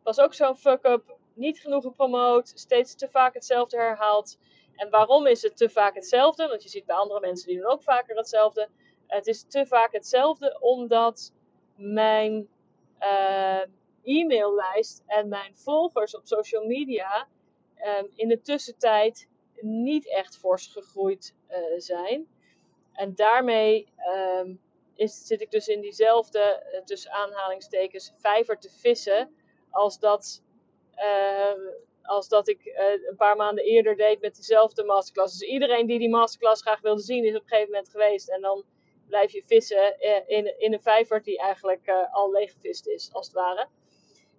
Was 0.02 0.20
ook 0.20 0.34
zo'n 0.34 0.56
fuck-up. 0.56 1.16
Niet 1.34 1.60
genoeg 1.60 1.82
gepromoot. 1.82 2.52
Steeds 2.54 2.94
te 2.94 3.08
vaak 3.08 3.34
hetzelfde 3.34 3.76
herhaald. 3.76 4.38
En 4.76 4.90
waarom 4.90 5.26
is 5.26 5.42
het 5.42 5.56
te 5.56 5.68
vaak 5.68 5.94
hetzelfde? 5.94 6.48
Want 6.48 6.62
je 6.62 6.68
ziet 6.68 6.86
bij 6.86 6.96
andere 6.96 7.20
mensen 7.20 7.48
die 7.48 7.56
doen 7.56 7.70
ook 7.70 7.82
vaker 7.82 8.16
hetzelfde. 8.16 8.68
Het 9.06 9.26
is 9.26 9.44
te 9.48 9.66
vaak 9.66 9.92
hetzelfde 9.92 10.58
omdat 10.60 11.32
mijn 11.76 12.48
uh, 13.00 13.62
e-maillijst 14.02 15.02
en 15.06 15.28
mijn 15.28 15.56
volgers 15.56 16.16
op 16.16 16.26
social 16.26 16.66
media 16.66 17.28
um, 17.98 18.10
in 18.14 18.28
de 18.28 18.40
tussentijd 18.40 19.28
niet 19.60 20.08
echt 20.08 20.36
fors 20.36 20.66
gegroeid 20.66 21.34
uh, 21.50 21.56
zijn. 21.76 22.26
En 22.92 23.14
daarmee 23.14 23.88
um, 24.38 24.60
is, 24.94 25.26
zit 25.26 25.40
ik 25.40 25.50
dus 25.50 25.68
in 25.68 25.80
diezelfde, 25.80 26.66
uh, 26.72 26.80
tussen 26.80 27.10
aanhalingstekens, 27.10 28.12
vijver 28.16 28.58
te 28.58 28.70
vissen 28.70 29.36
als 29.70 29.98
dat 29.98 30.42
als 32.02 32.28
dat 32.28 32.48
ik 32.48 32.64
uh, 32.64 33.08
een 33.08 33.16
paar 33.16 33.36
maanden 33.36 33.64
eerder 33.64 33.96
deed 33.96 34.20
met 34.20 34.36
dezelfde 34.36 34.84
masterclass. 34.84 35.38
Dus 35.38 35.48
iedereen 35.48 35.86
die 35.86 35.98
die 35.98 36.10
masterclass 36.10 36.62
graag 36.62 36.80
wilde 36.80 37.02
zien, 37.02 37.24
is 37.24 37.34
op 37.34 37.42
een 37.42 37.48
gegeven 37.48 37.70
moment 37.70 37.90
geweest. 37.90 38.28
En 38.28 38.40
dan 38.40 38.64
blijf 39.06 39.32
je 39.32 39.42
vissen 39.46 39.96
uh, 40.00 40.16
in, 40.26 40.58
in 40.58 40.72
een 40.72 40.82
vijver 40.82 41.22
die 41.22 41.38
eigenlijk 41.38 42.08
al 42.10 42.30
leeggevist 42.30 42.86
is, 42.86 43.12
als 43.12 43.26
het 43.26 43.34
ware. 43.34 43.68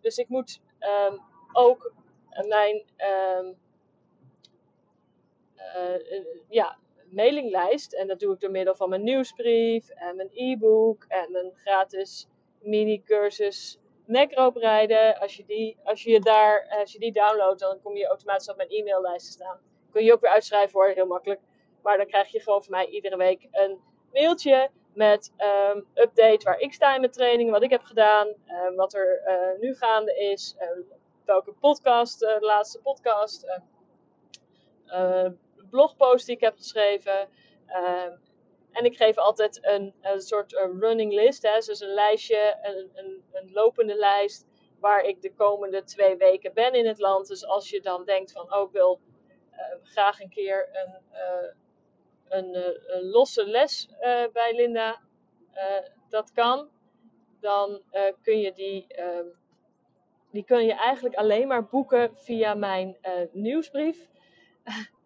Dus 0.02 0.18
ik 0.18 0.28
moet 0.28 0.62
um, 0.80 1.22
ook 1.52 1.94
mijn 2.48 2.86
um, 2.98 3.58
ja, 6.50 6.78
mailinglijst, 7.14 7.94
en 7.94 8.08
dat 8.08 8.20
doe 8.20 8.34
ik 8.34 8.40
door 8.40 8.52
middel 8.52 8.76
van 8.76 8.90
mijn 8.90 9.04
nieuwsbrief 9.04 9.90
en 9.90 10.16
mijn 10.16 10.30
e-book 10.34 11.06
en 11.08 11.32
mijn 11.32 11.52
gratis 11.56 12.28
mini-cursus 12.62 13.80
nekroop 14.06 14.56
rijden, 14.56 15.20
als 15.20 15.36
je, 15.36 15.46
die, 15.46 15.78
als, 15.84 16.04
je 16.04 16.20
daar, 16.20 16.76
als 16.80 16.92
je 16.92 17.00
die 17.00 17.12
downloadt, 17.12 17.60
dan 17.60 17.82
kom 17.82 17.96
je 17.96 18.08
automatisch 18.08 18.50
op 18.50 18.58
mijn 18.58 18.70
e-maillijst 18.70 19.26
te 19.26 19.32
staan. 19.32 19.60
Kun 19.92 20.04
je 20.04 20.14
ook 20.14 20.22
weer 20.22 20.32
uitschrijven 20.32 20.80
hoor, 20.80 20.90
heel 20.90 21.06
makkelijk. 21.06 21.42
Maar 21.82 21.98
dan 21.98 22.08
krijg 22.08 22.28
je 22.28 22.40
gewoon 22.40 22.64
van 22.64 22.72
mij 22.72 22.88
iedere 22.88 23.18
week 23.18 23.48
een 23.52 23.80
mailtje 24.12 24.70
met 24.94 25.34
um, 25.38 25.88
update 25.94 26.44
waar 26.44 26.60
ik 26.60 26.74
sta 26.74 26.94
in 26.94 27.00
mijn 27.00 27.12
training, 27.12 27.52
wat 27.52 27.64
ik 27.64 27.70
heb 27.70 27.84
gedaan, 27.84 28.28
um, 28.28 28.76
wat 28.76 28.94
er 28.94 29.22
uh, 29.28 29.60
nu 29.60 29.76
gaande 29.76 30.16
is, 30.16 30.56
um, 30.62 30.86
welke 31.26 31.54
podcast, 31.54 32.24
uh, 32.24 32.40
de 32.40 32.46
laatste 32.46 32.82
podcast, 32.82 33.62
blogpost 35.74 36.26
die 36.26 36.36
ik 36.36 36.42
heb 36.42 36.58
geschreven. 36.58 37.30
En 38.72 38.86
ik 38.86 38.96
geef 38.96 39.18
altijd 39.18 39.60
een, 39.62 39.94
een 40.02 40.22
soort 40.22 40.56
een 40.56 40.80
running 40.80 41.14
list, 41.14 41.42
hè, 41.42 41.58
dus 41.60 41.80
een 41.80 41.94
lijstje, 41.94 42.58
een, 42.62 42.92
een, 42.94 43.24
een, 43.32 43.52
lopende 43.52 43.96
lijst, 43.96 44.48
waar 44.80 45.04
ik 45.04 45.22
de 45.22 45.34
komende 45.34 45.84
twee 45.84 46.16
weken 46.18 46.54
ben 46.54 46.74
in 46.74 46.88
het 46.88 47.00
land. 47.00 47.28
Dus 47.28 47.46
als 47.46 47.70
je 47.70 47.82
dan 47.82 48.06
denkt 48.06 48.32
van, 48.32 48.54
oh, 48.54 48.68
ik 48.68 48.72
wil 48.72 49.00
uh, 49.52 49.60
graag 49.84 50.20
een 50.20 50.30
keer 50.30 50.70
een, 50.74 51.02
uh, 51.12 51.52
een, 52.30 52.56
een, 52.96 53.04
losse 53.04 53.46
les 53.46 53.90
bij 54.34 54.54
Linda, 54.56 55.02
dat 56.10 56.32
kan, 56.32 56.70
dan 57.40 57.82
kun 58.22 58.40
je 58.40 58.54
die, 58.54 58.88
ehm, 58.88 59.28
die 60.32 60.44
kun 60.44 60.66
je 60.66 60.74
eigenlijk 60.74 61.16
alleen 61.16 61.48
maar 61.48 61.66
boeken 61.66 62.18
via 62.18 62.54
mijn 62.54 62.98
nieuwsbrief. 63.32 64.08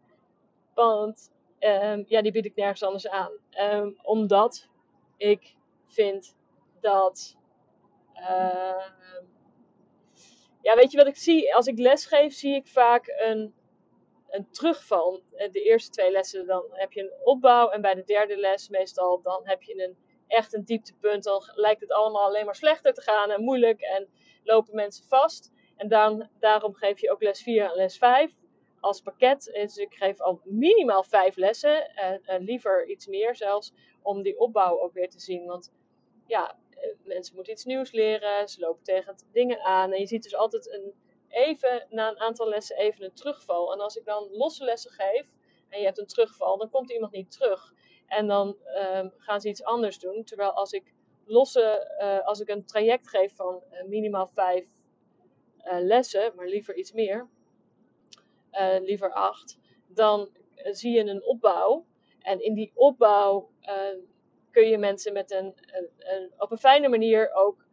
Want 0.78 1.32
um, 1.60 2.06
ja, 2.08 2.22
die 2.22 2.32
bied 2.32 2.46
ik 2.46 2.56
nergens 2.56 2.84
anders 2.84 3.08
aan. 3.08 3.32
Um, 3.60 4.00
omdat 4.02 4.68
ik 5.18 5.56
vind 5.88 6.36
dat. 6.82 7.38
Uh, 8.16 8.86
ja, 10.62 10.76
weet 10.76 10.92
je 10.92 10.98
wat 10.98 11.08
ik 11.08 11.16
zie? 11.16 11.56
Als 11.56 11.68
ik 11.68 11.78
les 11.78 12.06
geef, 12.06 12.34
zie 12.34 12.56
ik 12.56 12.68
vaak 12.68 13.08
een, 13.08 13.54
een 14.30 14.50
terugval. 14.52 15.22
De 15.52 15.62
eerste 15.62 15.90
twee 15.90 16.12
lessen, 16.12 16.46
dan 16.46 16.66
heb 16.72 16.92
je 16.92 17.02
een 17.02 17.14
opbouw. 17.24 17.70
En 17.70 17.82
bij 17.82 17.94
de 17.94 18.04
derde 18.04 18.38
les, 18.38 18.70
meestal, 18.70 19.22
dan 19.22 19.42
heb 19.44 19.64
je 19.64 19.84
een 19.84 19.98
echt 20.28 20.54
een 20.54 20.66
dieptepunt, 20.66 21.24
dan 21.24 21.52
lijkt 21.56 21.82
het 21.82 21.92
allemaal 21.92 22.26
alleen 22.26 22.46
maar 22.46 22.56
slechter 22.56 22.94
te 22.94 23.02
gaan 23.02 23.32
en 23.32 23.44
moeilijk 23.44 23.82
en 23.82 24.08
lopen 24.44 24.76
mensen 24.76 25.06
vast. 25.08 25.52
En 25.76 25.88
dan, 25.88 26.30
daarom 26.40 26.74
geef 26.74 27.00
je 27.00 27.12
ook 27.12 27.22
les 27.22 27.42
4 27.42 27.66
en 27.66 27.76
les 27.76 27.98
5 27.98 28.32
als 28.80 29.02
pakket. 29.02 29.44
Dus 29.44 29.78
ik 29.78 29.94
geef 29.94 30.20
al 30.20 30.42
minimaal 30.44 31.04
5 31.04 31.36
lessen, 31.36 31.96
en, 31.96 32.22
en 32.24 32.44
liever 32.44 32.88
iets 32.88 33.08
meer 33.08 33.36
zelfs, 33.36 33.74
om 34.02 34.22
die 34.22 34.40
opbouw 34.40 34.80
ook 34.80 34.94
weer 34.94 35.10
te 35.10 35.20
zien. 35.20 35.46
Want 35.46 35.72
ja, 36.26 36.58
eh, 36.70 36.90
mensen 37.04 37.36
moeten 37.36 37.54
iets 37.54 37.66
nieuws 37.66 37.92
leren, 37.92 38.50
ze 38.50 38.60
lopen 38.60 38.84
tegen 38.84 39.16
dingen 39.32 39.62
aan. 39.62 39.92
En 39.92 40.00
je 40.00 40.08
ziet 40.08 40.24
dus 40.24 40.36
altijd 40.36 40.72
een, 40.72 40.94
even 41.30 41.88
na 41.90 42.10
een 42.10 42.20
aantal 42.20 42.48
lessen 42.48 42.78
even 42.78 43.06
een 43.06 43.14
terugval. 43.14 43.74
En 43.74 43.80
als 43.80 43.96
ik 43.96 44.06
dan 44.06 44.28
losse 44.32 44.64
lessen 44.64 44.92
geef 44.92 45.26
en 45.70 45.80
je 45.80 45.86
hebt 45.86 46.00
een 46.00 46.08
terugval, 46.08 46.58
dan 46.58 46.70
komt 46.70 46.92
iemand 46.92 47.12
niet 47.12 47.32
terug. 47.32 47.74
En 48.08 48.28
dan 48.28 48.58
um, 48.96 49.14
gaan 49.18 49.42
ze 49.42 49.50
iets 49.50 49.64
anders 49.64 50.00
doen. 50.00 50.24
Terwijl 50.24 50.52
als 50.52 50.72
ik 50.72 50.94
losse, 51.26 52.22
als 52.26 52.40
ik 52.40 52.50
een 52.50 52.66
traject 52.66 53.10
geef 53.10 53.36
van 53.36 53.64
minimaal 53.86 54.28
vijf 54.28 54.66
lessen, 55.64 56.36
maar 56.36 56.48
liever 56.48 56.76
iets 56.76 56.92
meer, 56.92 57.30
liever 58.82 59.12
acht, 59.14 59.58
dan 59.88 60.30
zie 60.56 60.92
je 60.92 61.04
een 61.04 61.24
opbouw. 61.24 61.86
En 62.20 62.44
in 62.44 62.54
die 62.54 62.72
opbouw 62.74 63.50
kun 64.52 64.68
je 64.68 64.78
mensen 64.78 65.14
met 65.14 65.32
een, 65.32 65.54
een, 65.66 65.90
een, 65.98 66.34
op 66.38 66.52
een 66.52 66.58
fijne 66.58 66.88
manier 66.88 67.34
ook 67.34 67.66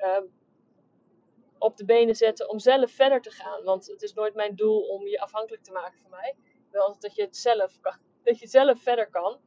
op 1.58 1.76
de 1.76 1.84
benen 1.84 2.14
zetten 2.14 2.48
om 2.48 2.58
zelf 2.58 2.90
verder 2.90 3.20
te 3.20 3.30
gaan. 3.30 3.64
Want 3.64 3.86
het 3.86 4.02
is 4.02 4.12
nooit 4.12 4.34
mijn 4.34 4.56
doel 4.56 4.80
om 4.80 5.06
je 5.06 5.20
afhankelijk 5.20 5.62
te 5.62 5.72
maken 5.72 5.98
van 5.98 6.10
mij. 6.10 6.36
Wel 6.70 6.96
dat 6.98 7.14
je 7.14 7.22
het 7.22 7.36
zelf, 7.36 7.78
dat 8.22 8.38
je 8.38 8.46
zelf 8.46 8.82
verder 8.82 9.10
kan. 9.10 9.40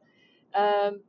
Um, 0.84 1.06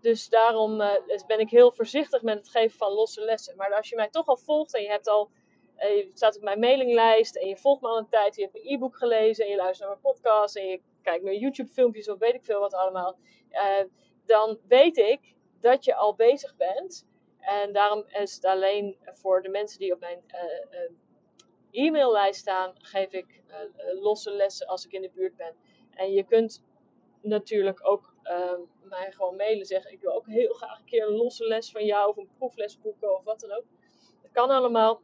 dus 0.00 0.28
daarom 0.28 0.80
uh, 0.80 0.94
ben 1.26 1.38
ik 1.38 1.50
heel 1.50 1.72
voorzichtig 1.72 2.22
met 2.22 2.38
het 2.38 2.48
geven 2.48 2.78
van 2.78 2.92
losse 2.92 3.20
lessen. 3.20 3.56
Maar 3.56 3.74
als 3.74 3.88
je 3.88 3.96
mij 3.96 4.08
toch 4.08 4.26
al 4.26 4.36
volgt 4.36 4.74
en 4.74 4.82
je 4.82 4.88
hebt 4.88 5.08
al, 5.08 5.30
uh, 5.78 5.96
je 5.96 6.10
staat 6.14 6.36
op 6.36 6.42
mijn 6.42 6.58
mailinglijst 6.58 7.36
en 7.36 7.48
je 7.48 7.56
volgt 7.56 7.82
me 7.82 7.88
al 7.88 7.98
een 7.98 8.08
tijd, 8.08 8.36
je 8.36 8.42
hebt 8.42 8.52
mijn 8.52 8.66
e-book 8.66 8.96
gelezen 8.96 9.44
en 9.44 9.50
je 9.50 9.56
luistert 9.56 9.88
naar 9.88 9.98
mijn 10.02 10.14
podcast 10.14 10.56
en 10.56 10.66
je 10.66 10.80
kijkt 11.02 11.24
naar 11.24 11.34
YouTube 11.34 11.70
filmpjes 11.70 12.08
of 12.08 12.18
weet 12.18 12.34
ik 12.34 12.44
veel 12.44 12.60
wat 12.60 12.74
allemaal, 12.74 13.18
uh, 13.50 13.84
dan 14.26 14.58
weet 14.68 14.96
ik 14.96 15.34
dat 15.60 15.84
je 15.84 15.94
al 15.94 16.14
bezig 16.14 16.56
bent. 16.56 17.06
En 17.40 17.72
daarom 17.72 18.04
is 18.08 18.34
het 18.34 18.44
alleen 18.44 18.96
voor 19.02 19.42
de 19.42 19.48
mensen 19.48 19.78
die 19.78 19.92
op 19.92 20.00
mijn 20.00 20.22
e-maillijst 21.70 22.40
staan, 22.40 22.72
geef 22.78 23.12
ik 23.12 23.42
losse 24.00 24.30
lessen 24.30 24.66
als 24.66 24.84
ik 24.84 24.92
in 24.92 25.02
de 25.02 25.10
buurt 25.14 25.36
ben. 25.36 25.54
En 25.90 26.12
je 26.12 26.24
kunt 26.24 26.62
natuurlijk 27.22 27.86
ook 27.86 28.14
uh, 28.24 28.52
mij 28.82 29.12
gewoon 29.12 29.36
mailen 29.36 29.66
zeggen: 29.66 29.92
Ik 29.92 30.00
wil 30.00 30.12
ook 30.12 30.26
heel 30.26 30.52
graag 30.52 30.78
een 30.78 30.84
keer 30.84 31.06
een 31.06 31.16
losse 31.16 31.46
les 31.46 31.70
van 31.70 31.84
jou 31.84 32.08
of 32.08 32.16
een 32.16 32.30
proefles 32.38 32.80
boeken 32.80 33.14
of 33.14 33.24
wat 33.24 33.40
dan 33.40 33.52
ook. 33.52 33.64
Dat 34.22 34.30
kan 34.32 34.50
allemaal. 34.50 35.00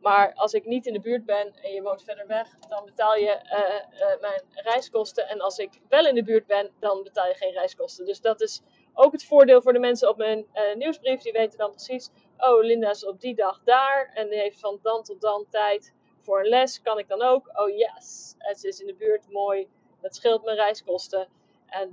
Maar 0.00 0.34
als 0.34 0.52
ik 0.52 0.64
niet 0.64 0.86
in 0.86 0.92
de 0.92 1.00
buurt 1.00 1.24
ben 1.24 1.54
en 1.62 1.72
je 1.72 1.82
woont 1.82 2.02
verder 2.02 2.26
weg, 2.26 2.58
dan 2.68 2.84
betaal 2.84 3.14
je 3.14 3.40
uh, 3.44 4.00
uh, 4.00 4.20
mijn 4.20 4.42
reiskosten. 4.52 5.28
En 5.28 5.40
als 5.40 5.58
ik 5.58 5.70
wel 5.88 6.06
in 6.06 6.14
de 6.14 6.22
buurt 6.22 6.46
ben, 6.46 6.70
dan 6.78 7.02
betaal 7.02 7.26
je 7.26 7.34
geen 7.34 7.52
reiskosten. 7.52 8.06
Dus 8.06 8.20
dat 8.20 8.40
is 8.40 8.62
ook 8.94 9.12
het 9.12 9.24
voordeel 9.24 9.62
voor 9.62 9.72
de 9.72 9.78
mensen 9.78 10.08
op 10.08 10.16
mijn 10.16 10.46
uh, 10.54 10.74
nieuwsbrief. 10.74 11.20
Die 11.20 11.32
weten 11.32 11.58
dan 11.58 11.70
precies: 11.70 12.10
Oh, 12.38 12.64
Linda 12.64 12.90
is 12.90 13.06
op 13.06 13.20
die 13.20 13.34
dag 13.34 13.60
daar 13.64 14.10
en 14.14 14.28
die 14.28 14.38
heeft 14.38 14.60
van 14.60 14.78
dan 14.82 15.02
tot 15.02 15.20
dan 15.20 15.46
tijd 15.50 15.94
voor 16.20 16.40
een 16.40 16.48
les. 16.48 16.82
Kan 16.82 16.98
ik 16.98 17.08
dan 17.08 17.22
ook? 17.22 17.50
Oh 17.54 17.76
yes, 17.76 18.34
het 18.38 18.64
is 18.64 18.80
in 18.80 18.86
de 18.86 18.94
buurt, 18.94 19.30
mooi. 19.30 19.68
Dat 20.00 20.14
scheelt 20.14 20.44
mijn 20.44 20.56
reiskosten. 20.56 21.28
En 21.66 21.90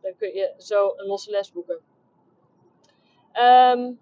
dan 0.00 0.16
kun 0.16 0.34
je 0.34 0.54
zo 0.58 0.92
een 0.96 1.06
losse 1.06 1.30
les 1.30 1.52
boeken. 1.52 1.80
Um, 3.34 3.98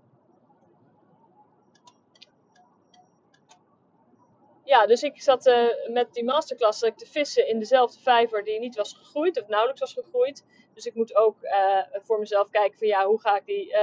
ja, 4.73 4.87
dus 4.87 5.03
ik 5.03 5.23
zat 5.23 5.47
uh, 5.47 5.67
met 5.93 6.13
die 6.13 6.25
masterclass 6.25 6.81
te 6.81 7.07
vissen 7.11 7.49
in 7.49 7.59
dezelfde 7.59 8.01
vijver 8.01 8.45
die 8.45 8.59
niet 8.59 8.77
was 8.77 8.93
gegroeid, 8.93 9.41
of 9.41 9.49
nauwelijks 9.49 9.81
was 9.81 9.93
gegroeid. 9.93 10.45
Dus 10.75 10.87
ik 10.87 10.95
moet 10.95 11.15
ook 11.15 11.37
uh, 11.43 11.79
voor 11.93 12.19
mezelf 12.19 12.51
kijken 12.51 12.79
van 12.79 12.87
ja, 12.87 13.07
hoe 13.07 13.21
ga 13.21 13.37
ik 13.37 13.47
die, 13.47 13.75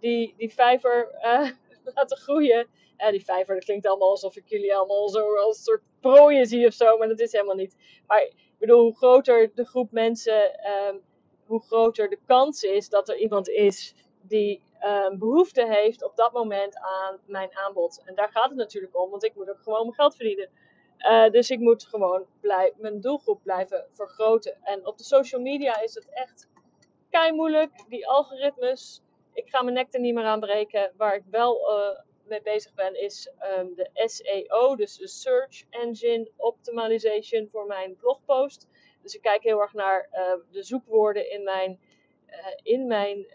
die, 0.00 0.34
die 0.36 0.54
vijver 0.54 1.08
laten 1.94 2.16
groeien. 2.16 2.66
die 3.10 3.24
vijver, 3.24 3.54
dat 3.54 3.64
klinkt 3.64 3.86
allemaal 3.86 4.10
alsof 4.10 4.36
ik 4.36 4.48
jullie 4.48 4.74
allemaal 4.74 5.08
zo 5.08 5.36
als 5.36 5.56
een 5.56 5.62
soort 5.62 5.82
prooien 6.00 6.46
zie 6.46 6.66
of 6.66 6.72
zo, 6.72 6.98
maar 6.98 7.08
dat 7.08 7.20
is 7.20 7.32
helemaal 7.32 7.54
niet. 7.54 7.76
Maar 8.06 8.30
bedoel, 8.58 8.80
hoe 8.80 8.96
groter 8.96 9.50
de 9.54 9.64
groep 9.64 9.90
mensen, 9.90 10.70
um, 10.88 11.02
hoe 11.46 11.62
groter 11.62 12.08
de 12.08 12.18
kans 12.26 12.62
is 12.62 12.88
dat 12.88 13.08
er 13.08 13.16
iemand 13.16 13.48
is 13.48 13.94
die 14.30 14.62
um, 14.84 15.18
behoefte 15.18 15.66
heeft 15.66 16.04
op 16.04 16.16
dat 16.16 16.32
moment 16.32 16.78
aan 16.78 17.18
mijn 17.26 17.56
aanbod. 17.56 18.02
En 18.04 18.14
daar 18.14 18.30
gaat 18.30 18.48
het 18.48 18.58
natuurlijk 18.58 18.98
om, 18.98 19.10
want 19.10 19.24
ik 19.24 19.34
moet 19.34 19.50
ook 19.50 19.62
gewoon 19.62 19.80
mijn 19.80 19.94
geld 19.94 20.16
verdienen. 20.16 20.48
Uh, 20.98 21.30
dus 21.30 21.50
ik 21.50 21.58
moet 21.58 21.86
gewoon 21.86 22.26
blij, 22.40 22.72
mijn 22.76 23.00
doelgroep 23.00 23.42
blijven 23.42 23.86
vergroten. 23.92 24.58
En 24.62 24.86
op 24.86 24.98
de 24.98 25.04
social 25.04 25.40
media 25.40 25.80
is 25.80 25.94
het 25.94 26.08
echt 26.10 26.48
kei 27.10 27.32
moeilijk. 27.32 27.84
Die 27.88 28.08
algoritmes, 28.08 29.02
ik 29.32 29.48
ga 29.48 29.62
mijn 29.62 29.74
nek 29.74 29.94
er 29.94 30.00
niet 30.00 30.14
meer 30.14 30.24
aan 30.24 30.40
breken. 30.40 30.92
Waar 30.96 31.14
ik 31.14 31.24
wel 31.30 31.78
uh, 31.78 31.98
mee 32.24 32.42
bezig 32.42 32.74
ben, 32.74 33.00
is 33.00 33.32
um, 33.58 33.74
de 33.74 33.90
SEO, 33.94 34.76
dus 34.76 34.96
de 34.96 35.08
Search 35.08 35.64
Engine 35.70 36.30
Optimization 36.36 37.48
voor 37.52 37.66
mijn 37.66 37.96
blogpost. 37.96 38.68
Dus 39.02 39.14
ik 39.14 39.22
kijk 39.22 39.42
heel 39.42 39.60
erg 39.60 39.72
naar 39.72 40.08
uh, 40.12 40.32
de 40.50 40.62
zoekwoorden 40.62 41.30
in 41.30 41.42
mijn, 41.42 41.80
uh, 42.28 42.36
in 42.62 42.86
mijn 42.86 43.26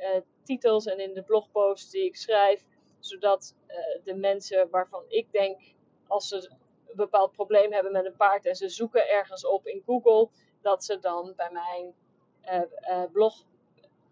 titels 0.46 0.86
en 0.86 1.00
in 1.00 1.14
de 1.14 1.24
blogposts 1.24 1.92
die 1.92 2.06
ik 2.06 2.16
schrijf, 2.16 2.66
zodat 3.00 3.56
de 4.04 4.16
mensen 4.16 4.70
waarvan 4.70 5.04
ik 5.08 5.32
denk, 5.32 5.62
als 6.08 6.28
ze 6.28 6.50
een 6.88 6.96
bepaald 6.96 7.32
probleem 7.32 7.74
hebben 7.74 7.92
met 7.92 8.06
een 8.06 8.16
paard 8.16 8.46
en 8.46 8.56
ze 8.56 8.70
zoeken 8.70 9.10
ergens 9.10 9.46
op 9.46 9.68
in 9.68 9.84
Google, 9.86 10.30
dat 10.62 10.84
ze 10.84 11.00
dan 11.00 11.34
bij 11.36 11.50
mijn 11.52 11.94
blog 13.12 13.46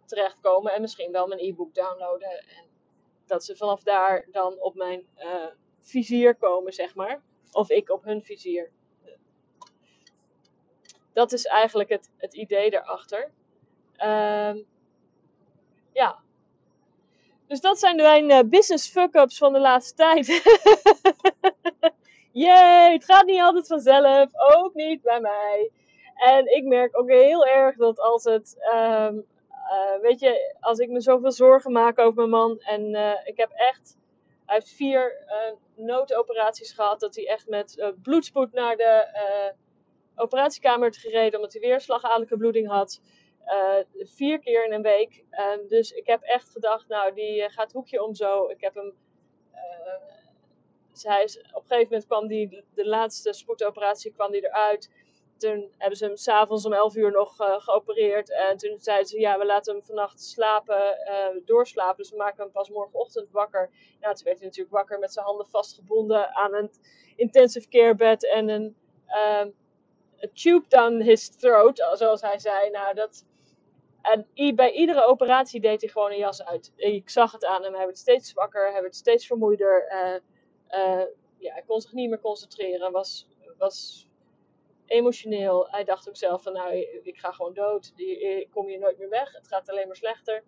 terechtkomen 0.05 0.73
en 0.73 0.81
misschien 0.81 1.11
wel 1.11 1.27
mijn 1.27 1.39
e-book 1.39 1.73
downloaden. 1.73 2.29
En 2.29 2.65
dat 3.25 3.43
ze 3.43 3.55
vanaf 3.55 3.83
daar 3.83 4.27
dan 4.31 4.61
op 4.61 4.75
mijn 4.75 5.07
vizier 5.79 6.35
komen, 6.35 6.73
zeg 6.73 6.95
maar. 6.95 7.23
Of 7.51 7.69
ik 7.69 7.89
op 7.89 8.03
hun 8.03 8.23
vizier. 8.23 8.71
Dat 11.13 11.31
is 11.31 11.45
eigenlijk 11.45 11.89
het, 11.89 12.11
het 12.17 12.33
idee 12.33 12.69
daarachter. 12.69 13.31
Uh, 13.97 14.55
ja. 15.93 16.22
Dus 17.47 17.61
dat 17.61 17.79
zijn 17.79 17.95
mijn 17.95 18.29
uh, 18.29 18.39
business 18.45 18.89
fuck-ups 18.89 19.37
van 19.37 19.53
de 19.53 19.59
laatste 19.59 19.95
tijd. 19.95 20.27
Jee, 22.31 22.91
het 22.91 23.05
gaat 23.05 23.25
niet 23.25 23.39
altijd 23.39 23.67
vanzelf. 23.67 24.29
Ook 24.33 24.73
niet 24.73 25.01
bij 25.01 25.19
mij. 25.19 25.71
En 26.15 26.55
ik 26.55 26.63
merk 26.63 26.97
ook 26.99 27.09
heel 27.09 27.45
erg 27.45 27.75
dat 27.75 27.99
als 27.99 28.23
het 28.23 28.55
um, 28.73 29.25
uh, 29.71 30.01
weet 30.01 30.19
je, 30.19 30.55
als 30.59 30.79
ik 30.79 30.89
me 30.89 31.01
zoveel 31.01 31.31
zorgen 31.31 31.71
maak 31.71 31.99
over 31.99 32.15
mijn 32.15 32.29
man 32.29 32.59
en 32.59 32.81
uh, 32.89 33.11
ik 33.23 33.37
heb 33.37 33.51
echt, 33.51 33.97
hij 34.45 34.55
heeft 34.55 34.69
vier 34.69 35.25
noodoperaties 35.75 36.71
gehad, 36.71 36.99
dat 36.99 37.15
hij 37.15 37.27
echt 37.27 37.47
met 37.47 37.93
bloedspoed 38.01 38.53
naar 38.53 38.75
de 38.75 39.07
operatiekamer 40.15 40.79
werd 40.79 40.97
gereden 40.97 41.35
omdat 41.39 41.53
hij 41.53 41.61
weer 41.61 41.81
slagadelijke 41.81 42.37
bloeding 42.37 42.67
had. 42.67 43.01
Vier 43.93 44.39
keer 44.39 44.65
in 44.65 44.73
een 44.73 44.81
week. 44.81 45.23
dus 45.67 45.91
ik 45.91 46.07
heb 46.07 46.21
echt 46.21 46.49
gedacht, 46.49 46.87
nou, 46.87 47.13
die 47.13 47.49
gaat 47.49 47.71
hoekje 47.71 48.03
om 48.03 48.15
zo. 48.15 48.47
Ik 48.47 48.61
heb 48.61 48.75
hem. 48.75 48.93
hij 51.01 51.23
is, 51.23 51.37
op 51.37 51.61
een 51.61 51.61
gegeven 51.61 51.83
moment 51.83 52.05
kwam 52.05 52.27
die, 52.27 52.63
de 52.73 52.87
laatste 52.87 53.33
spoedoperatie 53.33 54.13
kwam 54.13 54.31
die 54.31 54.45
eruit 54.45 54.89
toen 55.43 55.71
hebben 55.77 55.97
ze 55.97 56.05
hem 56.05 56.15
s'avonds 56.15 56.65
om 56.65 56.73
11 56.73 56.95
uur 56.95 57.11
nog 57.11 57.35
geopereerd. 57.37 58.31
En 58.31 58.57
toen 58.57 58.79
zeiden 58.79 59.07
ze, 59.07 59.19
ja, 59.19 59.37
we 59.37 59.45
laten 59.45 59.73
hem 59.73 59.83
vannacht 59.83 60.21
slapen, 60.21 60.97
doorslapen. 61.45 61.97
Dus 61.97 62.09
we 62.09 62.17
maken 62.17 62.43
hem 62.43 62.51
pas 62.51 62.69
morgenochtend 62.69 63.31
wakker. 63.31 63.69
Nou, 63.99 64.15
toen 64.15 64.25
werd 64.25 64.37
hij 64.37 64.47
natuurlijk 64.47 64.75
wakker 64.75 64.99
met 64.99 65.13
zijn 65.13 65.25
handen 65.25 65.47
vastgebonden 65.47 66.35
aan 66.35 66.53
een 66.53 66.71
intensive 67.15 67.67
care 67.67 67.95
bed. 67.95 68.27
En 68.27 68.49
een 68.49 68.75
um, 69.41 69.53
tube 70.33 70.65
down 70.67 71.01
his 71.01 71.29
throat, 71.29 71.87
zoals 71.93 72.21
hij 72.21 72.39
zei. 72.39 72.69
Nou, 72.69 72.93
dat... 72.93 73.25
En 74.03 74.55
bij 74.55 74.71
iedere 74.71 75.05
operatie 75.05 75.61
deed 75.61 75.81
hij 75.81 75.89
gewoon 75.89 76.11
een 76.11 76.17
jas 76.17 76.43
uit. 76.45 76.71
Ik 76.75 77.09
zag 77.09 77.31
het 77.31 77.45
aan 77.45 77.63
hem. 77.63 77.73
Hij 77.73 77.85
werd 77.85 77.97
steeds 77.97 78.29
zwakker, 78.29 78.71
hij 78.71 78.81
werd 78.81 78.95
steeds 78.95 79.27
vermoeider. 79.27 79.85
Uh, 80.69 81.05
ja, 81.37 81.53
hij 81.53 81.63
kon 81.65 81.81
zich 81.81 81.93
niet 81.93 82.09
meer 82.09 82.19
concentreren. 82.19 82.91
Was, 82.91 83.27
was 83.57 84.07
emotioneel. 84.85 85.67
Hij 85.69 85.83
dacht 85.83 86.09
ook 86.09 86.17
zelf 86.17 86.43
van 86.43 86.53
nou, 86.53 86.75
ik 87.03 87.17
ga 87.17 87.31
gewoon 87.31 87.53
dood. 87.53 87.93
Ik 87.95 88.49
kom 88.51 88.67
hier 88.67 88.79
nooit 88.79 88.97
meer 88.97 89.09
weg. 89.09 89.33
Het 89.33 89.47
gaat 89.47 89.69
alleen 89.69 89.87
maar 89.87 89.95
slechter. 89.95 90.43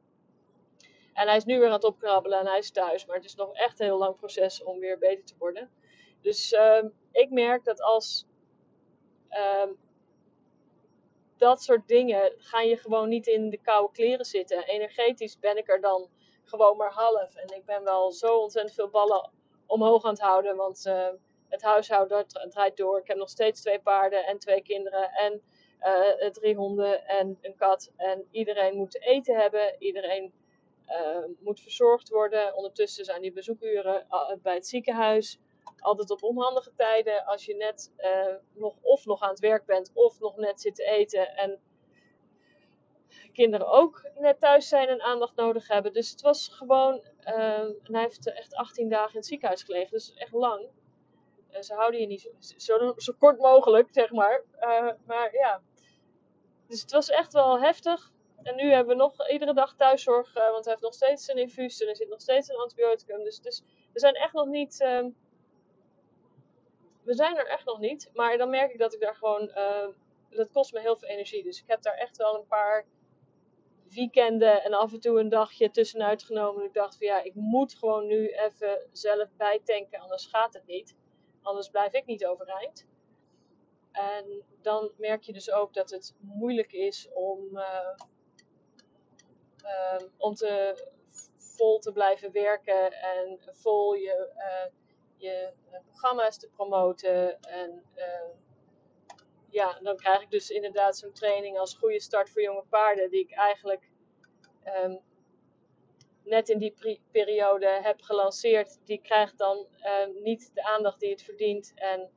En 1.13 1.27
hij 1.27 1.35
is 1.35 1.45
nu 1.45 1.57
weer 1.57 1.67
aan 1.67 1.73
het 1.73 1.83
opkrabbelen 1.83 2.39
en 2.39 2.47
hij 2.47 2.57
is 2.57 2.71
thuis. 2.71 3.05
Maar 3.05 3.15
het 3.15 3.25
is 3.25 3.35
nog 3.35 3.53
echt 3.53 3.79
een 3.79 3.85
heel 3.85 3.97
lang 3.97 4.15
proces 4.15 4.63
om 4.63 4.79
weer 4.79 4.97
beter 4.97 5.25
te 5.25 5.35
worden. 5.37 5.69
Dus 6.21 6.51
uh, 6.51 6.83
ik 7.11 7.29
merk 7.29 7.63
dat 7.63 7.81
als, 7.81 8.27
uh, 9.29 9.69
dat 11.37 11.63
soort 11.63 11.87
dingen 11.87 12.33
gaan 12.37 12.67
je 12.67 12.77
gewoon 12.77 13.09
niet 13.09 13.27
in 13.27 13.49
de 13.49 13.61
koude 13.61 13.93
kleren 13.93 14.25
zitten. 14.25 14.63
Energetisch 14.63 15.39
ben 15.39 15.57
ik 15.57 15.69
er 15.69 15.81
dan 15.81 16.09
gewoon 16.43 16.77
maar 16.77 16.91
half. 16.91 17.35
En 17.35 17.55
ik 17.55 17.65
ben 17.65 17.83
wel 17.83 18.11
zo 18.11 18.37
ontzettend 18.37 18.75
veel 18.75 18.89
ballen 18.89 19.31
omhoog 19.65 20.03
aan 20.03 20.11
het 20.11 20.21
houden. 20.21 20.55
Want 20.55 20.85
uh, 20.85 21.07
het 21.49 21.61
huishouden 21.61 22.25
draait 22.49 22.77
door. 22.77 22.99
Ik 22.99 23.07
heb 23.07 23.17
nog 23.17 23.29
steeds 23.29 23.61
twee 23.61 23.79
paarden 23.79 24.25
en 24.25 24.39
twee 24.39 24.61
kinderen. 24.61 25.09
En 25.11 25.41
uh, 25.81 26.29
drie 26.29 26.55
honden 26.55 27.07
en 27.07 27.37
een 27.41 27.55
kat. 27.55 27.91
En 27.95 28.27
iedereen 28.31 28.75
moet 28.75 29.01
eten 29.01 29.35
hebben. 29.35 29.75
Iedereen 29.79 30.33
moet 31.39 31.59
verzorgd 31.59 32.09
worden. 32.09 32.55
Ondertussen 32.55 33.05
zijn 33.05 33.21
die 33.21 33.31
bezoekuren 33.31 34.07
bij 34.41 34.53
het 34.53 34.67
ziekenhuis 34.67 35.39
altijd 35.85 36.11
op 36.11 36.23
onhandige 36.23 36.73
tijden. 36.75 37.25
Als 37.25 37.45
je 37.45 37.55
net 37.55 37.93
uh, 37.97 38.35
nog 38.53 38.75
of 38.81 39.05
nog 39.05 39.21
aan 39.21 39.29
het 39.29 39.39
werk 39.39 39.65
bent 39.65 39.91
of 39.93 40.19
nog 40.19 40.35
net 40.35 40.61
zit 40.61 40.75
te 40.75 40.83
eten. 40.83 41.35
En 41.35 41.59
kinderen 43.33 43.67
ook 43.67 44.09
net 44.19 44.39
thuis 44.39 44.67
zijn 44.67 44.87
en 44.87 45.01
aandacht 45.01 45.35
nodig 45.35 45.67
hebben. 45.67 45.93
Dus 45.93 46.09
het 46.09 46.21
was 46.21 46.47
gewoon. 46.47 47.01
En 47.19 47.77
hij 47.83 48.01
heeft 48.01 48.33
echt 48.33 48.55
18 48.55 48.89
dagen 48.89 49.11
in 49.11 49.17
het 49.17 49.25
ziekenhuis 49.25 49.63
gelegen. 49.63 49.91
Dus 49.91 50.13
echt 50.13 50.33
lang. 50.33 50.69
Uh, 51.51 51.61
ze 51.61 51.73
houden 51.73 51.99
je 51.99 52.07
niet 52.07 52.29
zo, 52.39 52.93
zo, 52.97 53.13
kort 53.19 53.39
mogelijk, 53.39 53.87
zeg 53.91 54.11
maar. 54.11 54.43
maar 55.05 55.33
ja. 55.33 55.61
Dus 56.67 56.81
het 56.81 56.91
was 56.91 57.09
echt 57.09 57.33
wel 57.33 57.59
heftig. 57.59 58.13
En 58.43 58.55
nu 58.55 58.71
hebben 58.71 58.97
we 58.97 59.01
nog 59.01 59.29
iedere 59.29 59.53
dag 59.53 59.75
thuiszorg, 59.75 60.33
want 60.33 60.63
hij 60.65 60.73
heeft 60.73 60.81
nog 60.81 60.93
steeds 60.93 61.27
een 61.27 61.37
infuus 61.37 61.81
en 61.81 61.87
er 61.87 61.95
zit 61.95 62.09
nog 62.09 62.21
steeds 62.21 62.49
een 62.49 62.55
antibioticum. 62.55 63.23
Dus, 63.23 63.41
dus 63.41 63.63
we 63.93 63.99
zijn 63.99 64.13
echt 64.13 64.33
nog 64.33 64.47
niet. 64.47 64.79
Uh, 64.81 65.05
we 67.05 67.13
zijn 67.13 67.37
er 67.37 67.47
echt 67.47 67.65
nog 67.65 67.79
niet. 67.79 68.09
Maar 68.13 68.37
dan 68.37 68.49
merk 68.49 68.71
ik 68.71 68.79
dat 68.79 68.93
ik 68.93 68.99
daar 68.99 69.15
gewoon. 69.15 69.51
Uh, 69.55 69.87
dat 70.29 70.51
kost 70.51 70.73
me 70.73 70.79
heel 70.79 70.97
veel 70.97 71.07
energie. 71.07 71.43
Dus 71.43 71.61
ik 71.61 71.67
heb 71.67 71.81
daar 71.81 71.93
echt 71.93 72.17
wel 72.17 72.35
een 72.35 72.47
paar 72.47 72.85
weekenden 73.89 74.63
en 74.63 74.73
af 74.73 74.93
en 74.93 74.99
toe 74.99 75.19
een 75.19 75.29
dagje 75.29 75.71
tussenuit 75.71 76.23
genomen. 76.23 76.61
En 76.61 76.67
ik 76.67 76.73
dacht 76.73 76.97
van 76.97 77.07
ja, 77.07 77.23
ik 77.23 77.35
moet 77.35 77.73
gewoon 77.73 78.07
nu 78.07 78.27
even 78.27 78.87
zelf 78.91 79.29
bijtanken, 79.37 79.99
anders 79.99 80.25
gaat 80.25 80.53
het 80.53 80.65
niet. 80.65 80.95
Anders 81.41 81.69
blijf 81.69 81.93
ik 81.93 82.05
niet 82.05 82.25
overeind. 82.25 82.87
En 83.91 84.43
dan 84.61 84.91
merk 84.97 85.23
je 85.23 85.33
dus 85.33 85.51
ook 85.51 85.73
dat 85.73 85.89
het 85.89 86.15
moeilijk 86.19 86.71
is 86.71 87.09
om, 87.13 87.57
uh, 87.57 87.95
uh, 89.63 90.07
om 90.17 90.33
te 90.33 90.83
vol 91.37 91.79
te 91.79 91.91
blijven 91.91 92.31
werken 92.31 92.91
en 92.91 93.39
vol 93.41 93.93
je, 93.93 94.33
uh, 94.35 94.73
je 95.17 95.53
programma's 95.85 96.37
te 96.37 96.49
promoten. 96.49 97.41
En 97.41 97.83
ja, 99.49 99.79
dan 99.81 99.97
krijg 99.97 100.21
ik 100.21 100.31
dus 100.31 100.49
inderdaad 100.49 100.97
zo'n 100.97 101.11
training 101.11 101.57
als 101.57 101.75
goede 101.75 101.99
start 101.99 102.29
voor 102.29 102.41
jonge 102.41 102.63
paarden, 102.69 103.09
die 103.09 103.21
ik 103.21 103.31
eigenlijk 103.31 103.89
um, 104.83 104.99
net 106.23 106.49
in 106.49 106.57
die 106.57 107.01
periode 107.11 107.67
heb 107.67 108.01
gelanceerd. 108.01 108.79
Die 108.85 109.01
krijgt 109.01 109.37
dan 109.37 109.57
um, 109.57 110.21
niet 110.23 110.51
de 110.53 110.63
aandacht 110.63 110.99
die 110.99 111.09
het 111.09 111.23
verdient. 111.23 111.71
En 111.75 112.09